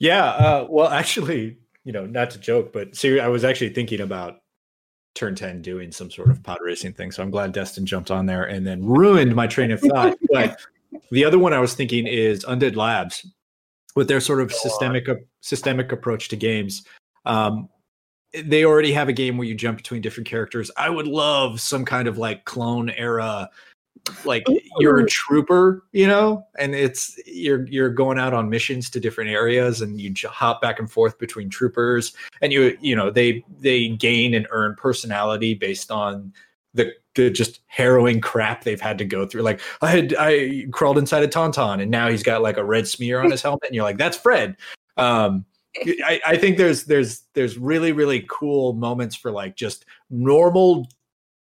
Yeah. 0.01 0.25
Uh, 0.25 0.67
well, 0.69 0.89
actually, 0.89 1.59
you 1.87 1.93
know, 1.93 2.05
not 2.05 2.31
to 2.33 2.39
joke, 2.39 2.73
but 2.73 2.97
see, 2.97 3.21
I 3.21 3.29
was 3.29 3.45
actually 3.45 3.69
thinking 3.69 4.01
about 4.01 4.41
turn 5.15 5.37
10 5.37 5.63
doing 5.63 5.93
some 5.93 6.11
sort 6.11 6.31
of 6.31 6.43
pod 6.43 6.59
racing 6.61 6.93
thing. 6.93 7.13
So 7.13 7.23
I'm 7.23 7.31
glad 7.31 7.53
Destin 7.53 7.87
jumped 7.87 8.11
on 8.11 8.27
there 8.27 8.43
and 8.43 8.67
then 8.67 8.85
ruined 8.85 9.37
my 9.37 9.47
train 9.47 9.71
of 9.71 9.81
thought. 9.81 10.19
but 10.33 10.59
the 11.13 11.25
other 11.25 11.39
one 11.39 11.53
I 11.53 11.61
was 11.61 11.75
thinking 11.75 12.09
is 12.09 12.45
Undead 12.45 12.75
Labs 12.75 13.25
with 13.95 14.09
their 14.09 14.21
sort 14.21 14.41
of 14.41 14.51
Go 14.51 14.57
systemic 14.57 15.07
systemic 15.41 15.93
approach 15.93 16.29
to 16.31 16.37
games. 16.37 16.85
Um, 17.25 17.69
they 18.35 18.65
already 18.65 18.93
have 18.93 19.09
a 19.09 19.13
game 19.13 19.39
where 19.39 19.47
you 19.47 19.55
jump 19.55 19.79
between 19.79 20.03
different 20.03 20.29
characters. 20.29 20.73
I 20.77 20.91
would 20.91 21.07
love 21.07 21.61
some 21.61 21.85
kind 21.85 22.09
of 22.09 22.19
like 22.19 22.45
clone 22.47 22.91
era 22.91 23.49
like 24.25 24.45
you're 24.79 24.99
a 24.99 25.07
trooper, 25.07 25.85
you 25.93 26.07
know, 26.07 26.47
and 26.59 26.75
it's 26.75 27.19
you're 27.27 27.67
you're 27.67 27.91
going 27.91 28.19
out 28.19 28.35
on 28.35 28.49
missions 28.49 28.91
to 28.91 29.01
different 29.01 29.31
areas 29.31 29.81
and 29.81 30.01
you 30.01 30.13
hop 30.29 30.61
back 30.61 30.79
and 30.79 30.91
forth 30.91 31.19
between 31.19 31.49
troopers 31.49 32.15
and 32.43 32.53
you 32.53 32.77
you 32.81 32.95
know 32.95 33.11
they 33.11 33.45
they 33.59 33.89
gain 33.89 34.35
and 34.35 34.47
earn 34.51 34.75
personality 34.77 35.55
based 35.55 35.91
on 35.91 36.33
the, 36.75 36.93
the 37.15 37.31
just 37.31 37.61
harrowing 37.67 38.21
crap 38.21 38.65
they've 38.65 38.81
had 38.81 38.99
to 38.99 39.05
go 39.05 39.27
through. 39.27 39.43
Like 39.43 39.61
I 39.81 39.91
had 39.91 40.15
I 40.19 40.67
crawled 40.73 40.99
inside 40.99 41.23
a 41.25 41.29
tauntaun 41.29 41.81
and 41.81 41.91
now 41.91 42.09
he's 42.09 42.23
got 42.23 42.43
like 42.43 42.59
a 42.59 42.65
red 42.65 42.87
smear 42.87 43.21
on 43.21 43.31
his 43.31 43.43
helmet 43.43 43.65
and 43.67 43.75
you're 43.75 43.85
like 43.85 43.99
that's 43.99 44.17
Fred. 44.17 44.57
Um 44.97 45.45
I, 45.85 46.21
I 46.27 46.37
think 46.37 46.57
there's 46.57 46.85
there's 46.85 47.23
there's 47.35 47.59
really 47.59 47.93
really 47.93 48.25
cool 48.31 48.73
moments 48.75 49.17
for 49.17 49.31
like 49.31 49.57
just 49.57 49.85
normal 50.11 50.87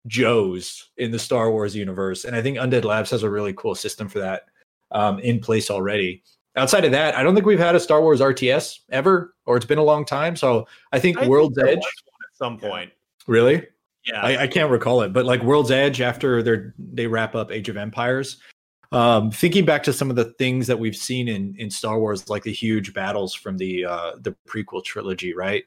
Joes 0.07 0.91
in 0.97 1.11
the 1.11 1.19
Star 1.19 1.51
Wars 1.51 1.75
universe, 1.75 2.25
and 2.25 2.35
I 2.35 2.43
think 2.43 2.59
Undead 2.59 2.85
Labs 2.85 3.11
has 3.11 3.23
a 3.23 3.31
really 3.31 3.53
cool 3.55 3.75
system 3.75 4.09
for 4.09 4.19
that 4.19 4.47
um, 4.91 5.19
in 5.21 5.41
place 5.41 5.71
already. 5.71 6.23
Outside 6.57 6.85
of 6.85 6.93
that, 6.93 7.17
I 7.17 7.23
don't 7.23 7.35
think 7.35 7.47
we've 7.47 7.59
had 7.59 7.75
a 7.75 7.81
Star 7.81 8.03
Wars 8.03 8.21
RTS 8.21 8.81
ever, 8.91 9.35
or 9.47 9.57
it's 9.57 9.67
been 9.67 9.79
a 9.79 9.85
long 9.85 10.05
time. 10.05 10.37
So 10.37 10.67
I 10.93 10.99
think 10.99 11.19
I 11.19 11.27
World's 11.27 11.57
think 11.57 11.69
Edge 11.69 11.79
at 11.79 12.37
some 12.37 12.59
point. 12.59 12.91
Really? 13.27 13.67
Yeah, 14.05 14.21
I, 14.21 14.43
I, 14.43 14.47
can't 14.49 14.71
recall 14.71 15.03
it, 15.03 15.13
but 15.13 15.25
like 15.25 15.43
World's 15.43 15.71
Edge 15.71 16.01
after 16.01 16.43
they 16.43 16.59
they 16.79 17.07
wrap 17.07 17.35
up 17.35 17.53
Age 17.53 17.69
of 17.69 17.77
Empires. 17.77 18.39
Um, 18.91 19.31
thinking 19.31 19.65
back 19.65 19.83
to 19.85 19.93
some 19.93 20.11
of 20.11 20.17
the 20.17 20.35
things 20.35 20.67
that 20.67 20.79
we've 20.79 20.97
seen 20.97 21.29
in 21.29 21.55
in 21.57 21.71
Star 21.71 21.99
Wars, 21.99 22.29
like 22.29 22.43
the 22.43 22.53
huge 22.53 22.93
battles 22.93 23.33
from 23.33 23.57
the 23.57 23.85
uh, 23.85 24.13
the 24.21 24.35
prequel 24.47 24.85
trilogy, 24.85 25.35
right? 25.35 25.65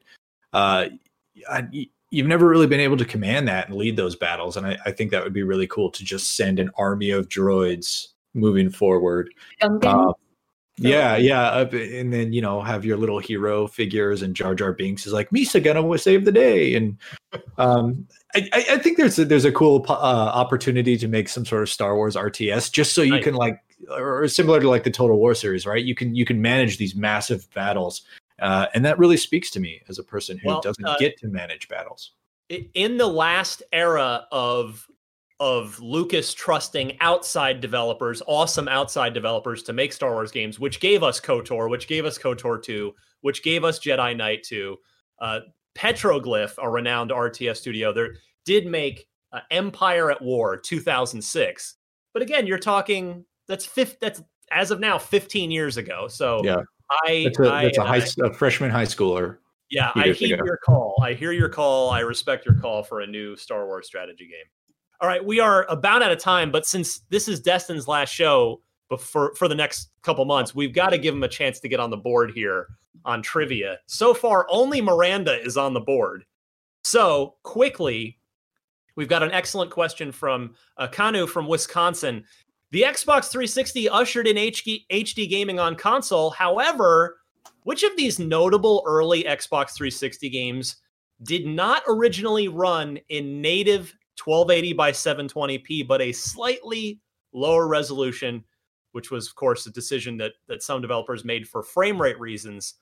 Uh, 0.54 0.90
I, 1.50 1.88
you've 2.16 2.28
never 2.28 2.48
really 2.48 2.66
been 2.66 2.80
able 2.80 2.96
to 2.96 3.04
command 3.04 3.46
that 3.50 3.68
and 3.68 3.78
lead 3.78 3.98
those 3.98 4.16
battles. 4.16 4.56
And 4.56 4.66
I, 4.66 4.78
I 4.86 4.92
think 4.92 5.12
that 5.12 5.22
would 5.22 5.34
be 5.34 5.44
really 5.44 5.68
cool 5.68 5.92
to 5.92 6.04
just 6.04 6.38
send 6.38 6.60
an 6.60 6.72
army 6.78 7.12
of 7.12 7.28
droids 7.28 8.08
moving 8.34 8.70
forward. 8.70 9.34
Uh, 9.62 10.14
yeah, 10.78 11.18
yeah, 11.18 11.60
and 11.60 12.12
then 12.12 12.34
you 12.34 12.42
know 12.42 12.62
have 12.62 12.84
your 12.84 12.98
little 12.98 13.20
hero 13.20 13.66
figures, 13.66 14.22
and 14.22 14.36
Jar 14.36 14.54
Jar 14.56 14.74
Binks 14.74 15.06
is 15.06 15.14
like 15.14 15.30
Misa 15.30 15.64
gonna 15.64 15.98
save 15.98 16.26
the 16.26 16.34
day, 16.34 16.76
and 16.76 16.98
um, 17.58 18.06
I, 18.36 18.50
I 18.52 18.78
think 18.80 18.98
there's 18.98 19.18
a, 19.18 19.24
there's 19.24 19.46
a 19.46 19.54
cool 19.54 19.86
uh, 19.88 19.94
opportunity 19.94 20.98
to 20.98 21.08
make 21.08 21.30
some 21.30 21.46
sort 21.46 21.64
of 21.64 21.70
Star 21.70 21.96
Wars 21.96 22.18
RTS, 22.18 22.74
just 22.74 22.94
so 22.94 23.02
you 23.04 23.22
can 23.22 23.36
like, 23.36 23.58
or 23.90 24.28
similar 24.28 24.60
to 24.60 24.70
like 24.70 24.84
the 24.84 24.92
Total 24.92 25.18
War 25.18 25.34
series, 25.34 25.66
right? 25.66 25.84
You 25.84 25.96
can 25.96 26.14
you 26.14 26.26
can 26.26 26.42
manage 26.42 26.78
these 26.78 26.94
massive 26.94 27.50
battles 27.54 28.02
uh, 28.40 28.68
and 28.74 28.84
that 28.86 29.00
really 29.00 29.18
speaks 29.18 29.50
to 29.52 29.60
me 29.60 29.82
as 29.88 30.00
a 30.00 30.04
person 30.04 30.38
who 30.38 30.50
well, 30.50 30.62
doesn't 30.62 30.86
uh, 30.86 30.98
get 30.98 31.18
to 31.18 31.28
manage 31.28 31.68
battles. 31.68 32.12
In 32.50 32.98
the 32.98 33.08
last 33.08 33.64
era 33.72 34.28
of 34.32 34.88
of 35.42 35.78
Lucas 35.82 36.34
trusting 36.34 36.98
outside 37.02 37.60
developers, 37.60 38.22
awesome 38.26 38.70
outside 38.70 39.14
developers 39.14 39.64
to 39.64 39.74
make 39.74 39.92
Star 39.92 40.14
Wars 40.14 40.32
games, 40.32 40.60
which 40.60 40.80
gave 40.80 41.04
us 41.04 41.20
KOTOR, 41.20 41.70
which 41.70 41.90
gave 41.90 42.06
us 42.06 42.18
KOTOR 42.18 42.64
2, 42.64 42.94
which 43.20 43.44
gave 43.44 43.66
us 43.66 43.80
Jedi 43.80 44.16
Knight 44.16 44.44
2. 44.44 44.78
Uh, 45.20 45.40
Petroglyph, 45.78 46.54
a 46.60 46.70
renowned 46.70 47.12
RTS 47.12 47.58
studio, 47.58 47.92
there 47.92 48.16
did 48.46 48.66
make 48.66 49.08
uh, 49.34 49.42
Empire 49.52 50.10
at 50.10 50.22
War 50.22 50.58
2006. 50.58 51.76
But 52.14 52.22
again, 52.22 52.48
you're 52.48 52.58
talking 52.58 53.26
that's 53.48 53.66
fifth. 53.66 53.98
That's 54.00 54.24
as 54.52 54.72
of 54.72 54.80
now 54.80 54.98
15 54.98 55.52
years 55.52 55.76
ago. 55.78 56.08
So 56.08 56.42
yeah. 56.44 56.62
I 56.90 57.24
that's 57.26 57.40
a, 57.40 57.44
that's 57.44 57.78
a 57.78 57.84
high 57.84 58.02
a 58.24 58.34
freshman 58.34 58.70
high 58.70 58.86
schooler. 58.86 59.38
Yeah, 59.70 59.92
I 59.96 60.10
hear 60.10 60.46
your 60.46 60.58
call. 60.58 60.96
I 61.02 61.14
hear 61.14 61.32
your 61.32 61.50
call. 61.50 61.90
I 61.90 62.02
respect 62.02 62.46
your 62.46 62.56
call 62.56 62.84
for 62.84 63.02
a 63.02 63.08
new 63.08 63.36
Star 63.36 63.66
Wars 63.66 63.88
strategy 63.88 64.26
game. 64.26 64.46
All 65.02 65.10
right, 65.10 65.24
we 65.24 65.40
are 65.40 65.66
about 65.70 66.04
out 66.04 66.12
of 66.12 66.20
time, 66.20 66.52
but 66.52 66.66
since 66.66 67.00
this 67.10 67.28
is 67.28 67.40
Destin's 67.40 67.88
last 67.88 68.14
show 68.14 68.62
for 69.00 69.34
for 69.36 69.48
the 69.48 69.56
next 69.56 69.90
couple 70.04 70.24
months, 70.26 70.54
we've 70.54 70.74
got 70.74 70.90
to 70.90 70.98
give 70.98 71.14
him 71.14 71.24
a 71.24 71.28
chance 71.28 71.60
to 71.62 71.68
get 71.68 71.80
on 71.80 71.90
the 71.90 71.98
board 71.98 72.32
here 72.32 72.68
on 73.04 73.22
trivia. 73.22 73.80
So 73.88 74.14
far, 74.14 74.48
only 74.50 74.82
Miranda 74.82 75.42
is 75.42 75.58
on 75.58 75.74
the 75.74 75.80
board. 75.80 76.26
So 76.84 77.36
quickly, 77.44 78.20
we've 78.96 79.08
got 79.08 79.24
an 79.24 79.32
excellent 79.32 79.72
question 79.72 80.12
from 80.12 80.56
uh, 80.78 80.88
Kanu 80.88 81.28
from 81.28 81.48
Wisconsin. 81.48 82.24
The 82.72 82.82
Xbox 82.82 83.30
360 83.32 83.90
ushered 83.90 84.28
in 84.28 84.36
HD 84.38 85.30
gaming 85.30 85.60
on 85.60 85.76
console. 85.76 86.32
However, 86.32 87.18
which 87.64 87.84
of 87.84 87.96
these 87.96 88.20
notable 88.20 88.84
early 88.86 89.24
Xbox 89.24 89.72
360 89.72 90.30
games 90.30 90.78
did 91.24 91.46
not 91.46 91.84
originally 91.88 92.48
run 92.48 93.00
in 93.10 93.42
native 93.42 93.96
1280 94.24 94.74
by 94.74 94.92
720p, 94.92 95.88
but 95.88 96.02
a 96.02 96.12
slightly 96.12 97.00
lower 97.34 97.68
resolution, 97.68 98.44
which 98.92 99.12
was, 99.12 99.28
of 99.28 99.36
course, 99.36 99.66
a 99.66 99.72
decision 99.72 100.18
that 100.18 100.34
that 100.48 100.64
some 100.64 100.82
developers 100.82 101.26
made 101.26 101.48
for 101.48 101.64
frame 101.64 102.02
rate 102.02 102.20
reasons 102.20 102.76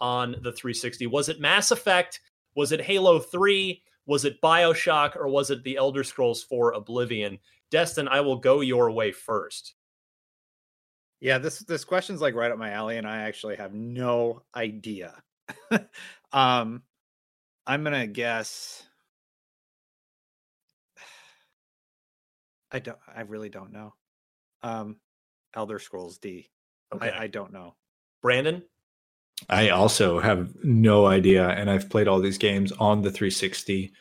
on 0.00 0.32
the 0.42 0.52
360? 0.52 1.06
Was 1.06 1.28
it 1.28 1.40
Mass 1.40 1.70
Effect? 1.70 2.20
Was 2.56 2.72
it 2.72 2.80
Halo 2.80 3.18
3? 3.18 3.82
Was 4.06 4.24
it 4.24 4.40
Bioshock? 4.40 5.16
Or 5.16 5.28
was 5.28 5.50
it 5.50 5.62
The 5.62 5.76
Elder 5.76 6.04
Scrolls 6.04 6.42
4 6.42 6.72
Oblivion? 6.72 7.38
Destin, 7.70 8.08
I 8.08 8.20
will 8.20 8.36
go 8.36 8.60
your 8.60 8.90
way 8.90 9.12
first. 9.12 9.74
Yeah, 11.20 11.38
this 11.38 11.60
this 11.60 11.84
question's 11.84 12.20
like 12.20 12.34
right 12.34 12.50
up 12.50 12.58
my 12.58 12.70
alley, 12.70 12.96
and 12.96 13.06
I 13.06 13.22
actually 13.22 13.56
have 13.56 13.74
no 13.74 14.42
idea. 14.54 15.14
um, 16.32 16.82
I'm 17.66 17.84
gonna 17.84 18.06
guess. 18.06 18.82
I 22.72 22.78
don't. 22.78 22.98
I 23.14 23.20
really 23.22 23.50
don't 23.50 23.72
know. 23.72 23.94
Um, 24.62 24.96
Elder 25.54 25.78
Scrolls 25.78 26.18
D. 26.18 26.48
Okay. 26.94 27.10
I, 27.10 27.24
I 27.24 27.26
don't 27.26 27.52
know. 27.52 27.74
Brandon. 28.22 28.62
I 29.48 29.70
also 29.70 30.20
have 30.20 30.52
no 30.62 31.06
idea, 31.06 31.48
and 31.48 31.70
I've 31.70 31.88
played 31.88 32.08
all 32.08 32.20
these 32.20 32.38
games 32.38 32.72
on 32.72 33.00
the 33.00 33.10
360. 33.10 33.92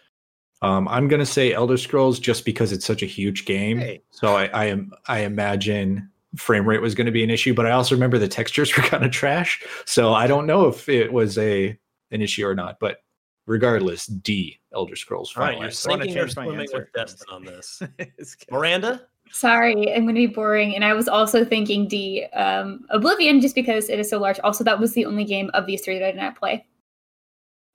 Um, 0.62 0.88
I'm 0.88 1.08
gonna 1.08 1.26
say 1.26 1.54
Elder 1.54 1.78
Scrolls 1.78 2.20
just 2.20 2.44
because 2.46 2.72
it's 2.72 2.86
such 2.86 3.02
a 3.02 3.06
huge 3.06 3.46
game. 3.46 3.80
Hey. 3.80 4.02
So 4.12 4.36
I, 4.36 4.46
I 4.48 4.66
am 4.66 4.92
I 5.08 5.20
imagine 5.20 6.10
frame 6.36 6.68
rate 6.68 6.82
was 6.82 6.94
going 6.94 7.06
to 7.06 7.12
be 7.12 7.24
an 7.24 7.30
issue, 7.30 7.54
but 7.54 7.66
I 7.66 7.72
also 7.72 7.96
remember 7.96 8.18
the 8.18 8.28
textures 8.28 8.76
were 8.78 8.84
kind 8.84 9.04
of 9.04 9.12
trash. 9.12 9.64
So 9.86 10.14
I 10.14 10.28
don't 10.28 10.46
know 10.46 10.68
if 10.68 10.90
it 10.90 11.12
was 11.12 11.38
a 11.38 11.78
an 12.12 12.22
issue 12.22 12.46
or 12.46 12.56
not. 12.56 12.80
But 12.80 12.98
regardless, 13.46 14.06
D 14.06 14.60
Elder 14.74 14.96
Scrolls. 14.96 15.34
All 15.36 15.44
right, 15.44 15.60
you're 15.60 15.72
sinking 15.72 16.18
or 16.18 16.28
swimming 16.28 16.70
with 16.72 16.92
Destin 16.94 17.28
on 17.32 17.44
this. 17.44 17.82
Miranda. 18.52 19.08
Sorry, 19.32 19.94
I'm 19.94 20.04
going 20.06 20.16
to 20.16 20.28
be 20.28 20.28
boring. 20.28 20.76
And 20.76 20.84
I 20.84 20.94
was 20.94 21.08
also 21.08 21.46
thinking 21.46 21.88
D, 21.88 22.26
um, 22.34 22.86
Oblivion, 22.90 23.42
just 23.42 23.54
because 23.54 23.88
it 23.88 24.00
is 24.00 24.10
so 24.10 24.18
large. 24.20 24.40
Also, 24.40 24.64
that 24.64 24.80
was 24.80 24.94
the 24.94 25.06
only 25.06 25.24
game 25.24 25.52
of 25.54 25.68
these 25.68 25.82
three 25.82 26.00
that 26.00 26.08
I 26.08 26.12
did 26.12 26.20
not 26.20 26.36
play. 26.36 26.66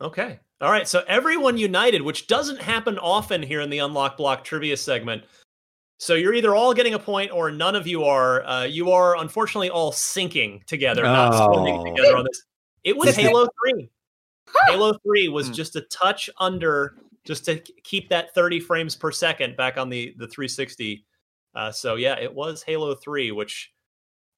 Okay. 0.01 0.41
All 0.65 0.71
right. 0.71 0.89
So 0.89 1.05
everyone 1.07 1.59
united, 1.59 2.01
which 2.01 2.27
doesn't 2.27 2.61
happen 2.61 2.99
often 2.99 3.43
here 3.43 3.61
in 3.61 3.69
the 3.69 3.79
Unlock 3.81 4.17
Block 4.17 4.45
trivia 4.45 4.77
segment. 4.77 5.25
So 5.99 6.15
you're 6.15 6.33
either 6.35 6.55
all 6.55 6.73
getting 6.73 6.95
a 6.95 6.99
point 6.99 7.31
or 7.33 7.51
none 7.51 7.77
of 7.77 7.87
you 7.87 8.05
are. 8.05 8.43
Uh, 8.45 8.65
you 8.65 8.91
are 8.91 9.17
unfortunately 9.19 9.69
all 9.71 9.93
sinking 9.93 10.63
together, 10.67 11.03
not 11.03 11.33
Oh. 11.35 11.53
swimming 11.53 11.85
together 11.85 12.17
on 12.17 12.25
this. 12.25 12.43
It 12.83 12.97
was 12.97 13.15
Halo 13.15 13.47
3. 13.69 13.89
Halo 14.69 14.95
3 15.05 15.29
was 15.29 15.49
Hmm. 15.49 15.53
just 15.53 15.77
a 15.77 15.83
touch 15.83 16.31
under, 16.39 16.97
just 17.25 17.45
to 17.45 17.59
keep 17.59 18.09
that 18.09 18.35
30 18.35 18.59
frames 18.59 18.97
per 18.97 19.13
second 19.13 19.57
back 19.57 19.77
on 19.77 19.89
the, 19.89 20.15
the 20.19 20.27
360. 20.29 21.05
Uh, 21.55 21.71
so 21.71 21.95
yeah, 21.97 22.19
it 22.19 22.33
was 22.33 22.63
Halo 22.63 22.95
3, 22.95 23.33
which 23.33 23.73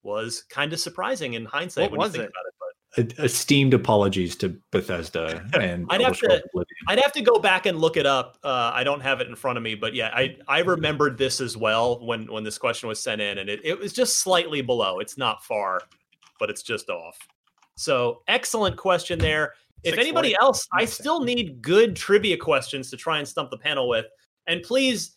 was 0.03 0.43
kind 0.49 0.73
of 0.73 0.79
surprising 0.79 1.33
in 1.33 1.45
hindsight 1.45 1.83
What 1.83 1.91
when 1.91 1.99
was 1.99 2.15
you 2.15 2.21
think 2.21 2.31
about 2.31 2.45
it? 2.46 2.46
About 2.95 3.05
it. 3.05 3.15
But 3.15 3.25
Esteemed 3.25 3.73
apologies 3.73 4.35
to 4.37 4.57
Bethesda 4.71 5.43
and 5.59 5.85
I'd 5.89 6.01
have 6.01 6.17
to- 6.19 6.25
Oblivion. 6.25 6.65
I'd 6.87 6.99
have 6.99 7.13
to 7.13 7.21
go 7.21 7.39
back 7.39 7.65
and 7.65 7.79
look 7.79 7.97
it 7.97 8.05
up. 8.05 8.37
Uh, 8.43 8.71
I 8.73 8.83
don't 8.83 9.01
have 9.01 9.21
it 9.21 9.27
in 9.27 9.35
front 9.35 9.57
of 9.57 9.63
me, 9.63 9.75
but 9.75 9.93
yeah, 9.93 10.11
I 10.13 10.37
I 10.47 10.59
remembered 10.59 11.17
this 11.17 11.41
as 11.41 11.57
well 11.57 12.05
when 12.05 12.31
when 12.31 12.43
this 12.43 12.57
question 12.57 12.89
was 12.89 13.01
sent 13.01 13.21
in, 13.21 13.39
and 13.39 13.49
it, 13.49 13.61
it 13.63 13.77
was 13.77 13.93
just 13.93 14.19
slightly 14.19 14.61
below. 14.61 14.99
It's 14.99 15.17
not 15.17 15.43
far, 15.43 15.81
but 16.39 16.49
it's 16.49 16.63
just 16.63 16.89
off. 16.89 17.17
So 17.75 18.23
excellent 18.27 18.77
question 18.77 19.19
there. 19.19 19.53
If 19.83 19.97
anybody 19.97 20.35
else, 20.41 20.67
I 20.73 20.85
still 20.85 21.21
need 21.21 21.61
good 21.61 21.95
trivia 21.95 22.35
questions 22.37 22.89
to 22.89 22.97
try 22.97 23.19
and 23.19 23.27
stump 23.27 23.51
the 23.51 23.57
panel 23.57 23.87
with. 23.87 24.05
And 24.47 24.63
please 24.63 25.16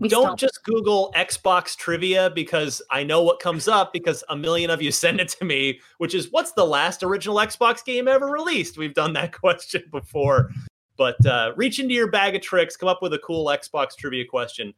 We 0.00 0.08
don't 0.08 0.38
just 0.38 0.64
Google 0.64 1.12
Xbox 1.14 1.76
trivia 1.76 2.30
because 2.30 2.82
I 2.90 3.04
know 3.04 3.22
what 3.22 3.40
comes 3.40 3.68
up 3.68 3.92
because 3.92 4.24
a 4.28 4.36
million 4.36 4.70
of 4.70 4.82
you 4.82 4.90
send 4.92 5.20
it 5.20 5.28
to 5.30 5.44
me, 5.44 5.80
which 5.98 6.14
is 6.14 6.30
what's 6.30 6.52
the 6.52 6.66
last 6.66 7.02
original 7.02 7.36
Xbox 7.36 7.84
game 7.84 8.08
ever 8.08 8.26
released? 8.26 8.76
We've 8.76 8.94
done 8.94 9.12
that 9.14 9.32
question 9.40 9.84
before. 9.90 10.50
But 10.96 11.24
uh, 11.26 11.52
reach 11.56 11.80
into 11.80 11.94
your 11.94 12.10
bag 12.10 12.36
of 12.36 12.42
tricks, 12.42 12.76
come 12.76 12.88
up 12.88 13.02
with 13.02 13.14
a 13.14 13.18
cool 13.18 13.46
Xbox 13.46 13.96
trivia 13.96 14.24
question, 14.24 14.72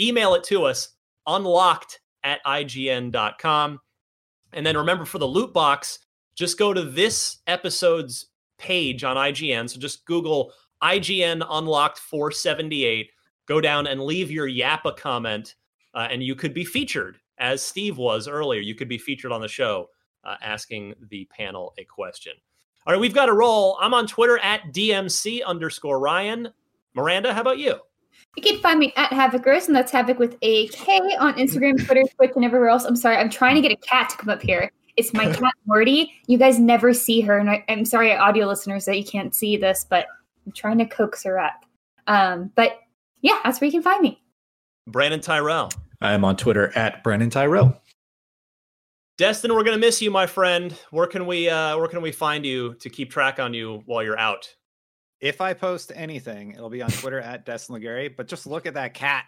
email 0.00 0.34
it 0.34 0.44
to 0.44 0.64
us, 0.64 0.90
unlocked 1.26 2.00
at 2.24 2.42
IGN.com. 2.44 3.78
And 4.54 4.64
then 4.64 4.76
remember 4.76 5.04
for 5.04 5.18
the 5.18 5.28
loot 5.28 5.52
box, 5.52 5.98
just 6.34 6.58
go 6.58 6.72
to 6.72 6.82
this 6.82 7.38
episode's 7.46 8.28
page 8.58 9.04
on 9.04 9.16
IGN. 9.16 9.68
So 9.68 9.78
just 9.78 10.06
Google 10.06 10.52
IGN 10.82 11.46
Unlocked 11.48 11.98
478 11.98 13.10
go 13.48 13.60
down 13.60 13.86
and 13.86 14.00
leave 14.00 14.30
your 14.30 14.48
Yappa 14.48 14.96
comment, 14.96 15.54
uh, 15.94 16.06
and 16.10 16.22
you 16.22 16.34
could 16.34 16.54
be 16.54 16.64
featured, 16.64 17.18
as 17.38 17.62
Steve 17.62 17.96
was 17.96 18.28
earlier. 18.28 18.60
You 18.60 18.74
could 18.74 18.88
be 18.88 18.98
featured 18.98 19.32
on 19.32 19.40
the 19.40 19.48
show 19.48 19.88
uh, 20.24 20.36
asking 20.42 20.94
the 21.10 21.24
panel 21.26 21.72
a 21.78 21.84
question. 21.84 22.34
All 22.86 22.92
right, 22.92 23.00
we've 23.00 23.14
got 23.14 23.28
a 23.28 23.32
roll. 23.32 23.76
I'm 23.80 23.94
on 23.94 24.06
Twitter 24.06 24.38
at 24.38 24.72
DMC 24.72 25.44
underscore 25.44 25.98
Ryan. 25.98 26.48
Miranda, 26.94 27.34
how 27.34 27.40
about 27.40 27.58
you? 27.58 27.76
You 28.36 28.42
can 28.42 28.60
find 28.60 28.78
me 28.78 28.92
at 28.96 29.10
Havocers, 29.10 29.66
and 29.66 29.74
that's 29.74 29.90
Havoc 29.90 30.18
with 30.18 30.36
a 30.42 30.68
K 30.68 30.98
on 31.18 31.34
Instagram, 31.34 31.84
Twitter, 31.86 32.04
Twitch, 32.16 32.32
and 32.36 32.44
everywhere 32.44 32.68
else. 32.68 32.84
I'm 32.84 32.96
sorry, 32.96 33.16
I'm 33.16 33.30
trying 33.30 33.56
to 33.56 33.60
get 33.60 33.72
a 33.72 33.76
cat 33.76 34.10
to 34.10 34.16
come 34.16 34.28
up 34.28 34.42
here. 34.42 34.70
It's 34.96 35.12
my 35.12 35.32
cat 35.32 35.54
Morty. 35.66 36.12
You 36.26 36.38
guys 36.38 36.58
never 36.58 36.92
see 36.92 37.20
her, 37.20 37.38
and 37.38 37.50
I, 37.50 37.64
I'm 37.68 37.84
sorry, 37.84 38.14
audio 38.14 38.46
listeners, 38.46 38.84
that 38.86 38.96
you 38.96 39.04
can't 39.04 39.34
see 39.34 39.56
this, 39.56 39.86
but 39.88 40.06
I'm 40.44 40.52
trying 40.52 40.78
to 40.78 40.86
coax 40.86 41.22
her 41.24 41.38
up. 41.38 41.64
Um, 42.06 42.50
but 42.54 42.80
yeah, 43.20 43.38
that's 43.44 43.60
where 43.60 43.66
you 43.66 43.72
can 43.72 43.82
find 43.82 44.02
me. 44.02 44.20
Brandon 44.86 45.20
Tyrell. 45.20 45.70
I 46.00 46.12
am 46.12 46.24
on 46.24 46.36
Twitter 46.36 46.76
at 46.76 47.02
Brandon 47.02 47.30
Tyrell. 47.30 47.80
Destin, 49.18 49.52
we're 49.52 49.64
gonna 49.64 49.78
miss 49.78 50.00
you, 50.00 50.12
my 50.12 50.26
friend. 50.26 50.72
Where 50.92 51.08
can 51.08 51.26
we 51.26 51.48
uh, 51.48 51.76
where 51.76 51.88
can 51.88 52.00
we 52.02 52.12
find 52.12 52.46
you 52.46 52.74
to 52.74 52.88
keep 52.88 53.10
track 53.10 53.40
on 53.40 53.52
you 53.52 53.82
while 53.86 54.02
you're 54.02 54.18
out? 54.18 54.54
If 55.20 55.40
I 55.40 55.54
post 55.54 55.90
anything, 55.94 56.52
it'll 56.52 56.70
be 56.70 56.82
on 56.82 56.90
Twitter 56.90 57.20
at 57.20 57.44
Destin 57.44 57.74
Legarie. 57.74 58.16
But 58.16 58.28
just 58.28 58.46
look 58.46 58.64
at 58.64 58.74
that 58.74 58.94
cat. 58.94 59.24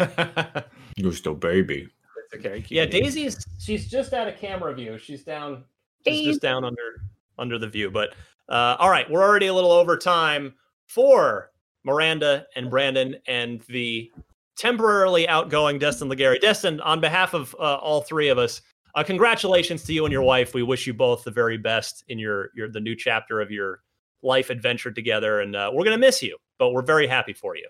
Gusto 1.00 1.34
baby. 1.34 1.88
okay. 2.34 2.42
Very 2.42 2.62
cute. 2.62 2.76
Yeah, 2.76 2.86
Daisy's 2.86 3.46
she's 3.60 3.88
just 3.88 4.12
out 4.12 4.26
of 4.26 4.36
camera 4.36 4.74
view. 4.74 4.98
She's 4.98 5.22
down 5.22 5.62
she's 6.04 6.26
just 6.26 6.42
down 6.42 6.64
under 6.64 7.04
under 7.38 7.60
the 7.60 7.68
view. 7.68 7.88
But 7.88 8.14
uh 8.48 8.76
all 8.80 8.90
right, 8.90 9.08
we're 9.08 9.22
already 9.22 9.46
a 9.46 9.54
little 9.54 9.70
over 9.70 9.96
time 9.96 10.54
for 10.88 11.51
Miranda 11.84 12.46
and 12.56 12.70
Brandon 12.70 13.16
and 13.26 13.60
the 13.68 14.10
temporarily 14.56 15.28
outgoing 15.28 15.78
Destin 15.78 16.08
Legarie. 16.08 16.40
Destin, 16.40 16.80
on 16.80 17.00
behalf 17.00 17.34
of 17.34 17.54
uh, 17.58 17.76
all 17.76 18.02
three 18.02 18.28
of 18.28 18.38
us, 18.38 18.60
uh, 18.94 19.02
congratulations 19.02 19.82
to 19.84 19.92
you 19.92 20.04
and 20.04 20.12
your 20.12 20.22
wife. 20.22 20.54
We 20.54 20.62
wish 20.62 20.86
you 20.86 20.94
both 20.94 21.24
the 21.24 21.30
very 21.30 21.56
best 21.58 22.04
in 22.08 22.18
your 22.18 22.50
your 22.54 22.68
the 22.70 22.80
new 22.80 22.94
chapter 22.94 23.40
of 23.40 23.50
your 23.50 23.80
life 24.22 24.50
adventure 24.50 24.90
together, 24.90 25.40
and 25.40 25.56
uh, 25.56 25.70
we're 25.72 25.84
gonna 25.84 25.98
miss 25.98 26.22
you, 26.22 26.36
but 26.58 26.70
we're 26.72 26.82
very 26.82 27.06
happy 27.06 27.32
for 27.32 27.56
you. 27.56 27.66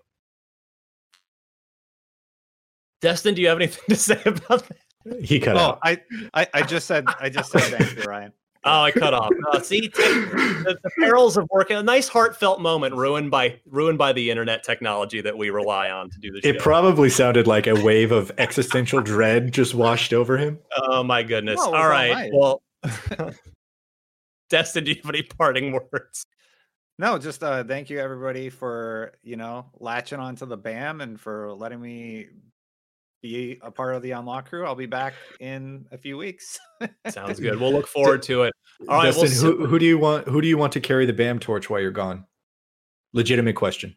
Destin, 3.00 3.34
do 3.34 3.42
you 3.42 3.48
have 3.48 3.58
anything 3.58 3.82
to 3.88 3.96
say 3.96 4.20
about 4.26 4.66
that? 4.68 5.24
He 5.24 5.40
cut 5.40 5.56
Oh, 5.56 5.60
out. 5.60 5.78
I, 5.82 6.00
I, 6.34 6.46
I 6.54 6.62
just 6.62 6.86
said, 6.86 7.04
I 7.20 7.28
just 7.28 7.50
said 7.50 7.60
thank 7.62 7.96
you, 7.96 8.02
Ryan. 8.04 8.32
Oh, 8.64 8.82
I 8.82 8.92
cut 8.92 9.12
off. 9.12 9.30
Uh, 9.52 9.60
see, 9.60 9.80
t- 9.80 9.88
the, 9.90 10.78
the 10.82 10.90
perils 11.00 11.36
of 11.36 11.48
working. 11.50 11.76
A 11.76 11.82
nice 11.82 12.08
heartfelt 12.08 12.60
moment 12.60 12.94
ruined 12.94 13.30
by 13.30 13.58
ruined 13.68 13.98
by 13.98 14.12
the 14.12 14.30
internet 14.30 14.62
technology 14.62 15.20
that 15.20 15.36
we 15.36 15.50
rely 15.50 15.90
on 15.90 16.10
to 16.10 16.18
do 16.20 16.30
this. 16.30 16.44
It 16.44 16.54
show. 16.54 16.60
probably 16.60 17.10
sounded 17.10 17.46
like 17.48 17.66
a 17.66 17.74
wave 17.82 18.12
of 18.12 18.30
existential 18.38 19.00
dread 19.00 19.52
just 19.52 19.74
washed 19.74 20.12
over 20.12 20.38
him. 20.38 20.60
oh 20.76 21.02
my 21.02 21.24
goodness! 21.24 21.56
No, 21.56 21.66
all 21.66 21.74
all 21.74 21.88
right. 21.88 22.12
right. 22.12 22.30
Well, 22.32 22.62
Destin, 24.50 24.84
do 24.84 24.90
you 24.90 24.96
have 25.02 25.08
any 25.08 25.22
parting 25.22 25.72
words? 25.72 26.24
No, 26.98 27.18
just 27.18 27.42
uh, 27.42 27.64
thank 27.64 27.90
you 27.90 27.98
everybody 27.98 28.48
for 28.48 29.14
you 29.22 29.36
know 29.36 29.66
latching 29.80 30.20
onto 30.20 30.46
the 30.46 30.56
BAM 30.56 31.00
and 31.00 31.20
for 31.20 31.52
letting 31.52 31.80
me 31.80 32.28
be 33.22 33.58
a 33.62 33.70
part 33.70 33.94
of 33.94 34.02
the 34.02 34.10
Unlock 34.10 34.48
crew. 34.48 34.66
I'll 34.66 34.74
be 34.74 34.86
back 34.86 35.14
in 35.40 35.86
a 35.92 35.98
few 35.98 36.18
weeks. 36.18 36.58
Sounds 37.08 37.40
good. 37.40 37.58
We'll 37.60 37.72
look 37.72 37.86
forward 37.86 38.22
to 38.24 38.42
it. 38.42 38.52
All 38.88 38.98
right. 38.98 39.14
Dustin, 39.14 39.48
we'll 39.48 39.56
who, 39.58 39.66
who 39.66 39.78
do 39.78 39.86
you 39.86 39.98
want? 39.98 40.28
Who 40.28 40.40
do 40.40 40.48
you 40.48 40.58
want 40.58 40.72
to 40.74 40.80
carry 40.80 41.06
the 41.06 41.12
BAM 41.12 41.38
torch 41.38 41.70
while 41.70 41.80
you're 41.80 41.90
gone? 41.90 42.26
Legitimate 43.12 43.54
question. 43.56 43.94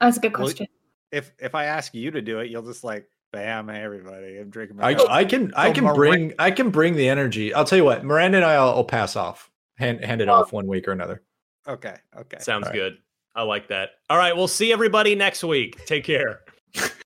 That's 0.00 0.16
a 0.16 0.20
good 0.20 0.32
Well, 0.32 0.44
question. 0.46 0.66
if 1.12 1.32
if 1.38 1.54
I 1.54 1.66
ask 1.66 1.94
you 1.94 2.10
to 2.10 2.22
do 2.22 2.40
it, 2.40 2.50
you'll 2.50 2.62
just 2.62 2.82
like 2.84 3.06
BAM, 3.32 3.68
hey 3.68 3.82
everybody, 3.82 4.38
I'm 4.38 4.50
drinking 4.50 4.76
my. 4.76 4.92
I, 4.92 5.18
I 5.18 5.24
can 5.24 5.52
I 5.54 5.68
So 5.68 5.74
can 5.74 5.84
Mir- 5.84 5.94
bring 5.94 6.34
I 6.38 6.50
can 6.50 6.70
bring 6.70 6.96
the 6.96 7.08
energy. 7.08 7.52
I'll 7.52 7.64
tell 7.64 7.78
you 7.78 7.84
what, 7.84 8.04
Miranda 8.04 8.38
and 8.38 8.44
I 8.44 8.58
will 8.58 8.70
I'll 8.70 8.84
pass 8.84 9.16
off. 9.16 9.50
Hand 9.78 10.04
hand 10.04 10.20
it 10.20 10.28
oh. 10.28 10.34
off 10.34 10.52
one 10.52 10.66
week 10.66 10.88
or 10.88 10.92
another. 10.92 11.22
okay, 11.68 11.96
okay. 12.18 12.38
Sounds 12.40 12.66
All 12.66 12.70
right. 12.70 12.76
good. 12.76 12.98
I 13.34 13.42
like 13.42 13.68
that. 13.68 13.90
All 14.08 14.16
right. 14.16 14.34
We'll 14.34 14.48
see 14.48 14.72
everybody 14.72 15.14
next 15.14 15.44
week. 15.44 15.84
Take 15.84 16.04
care. 16.04 16.40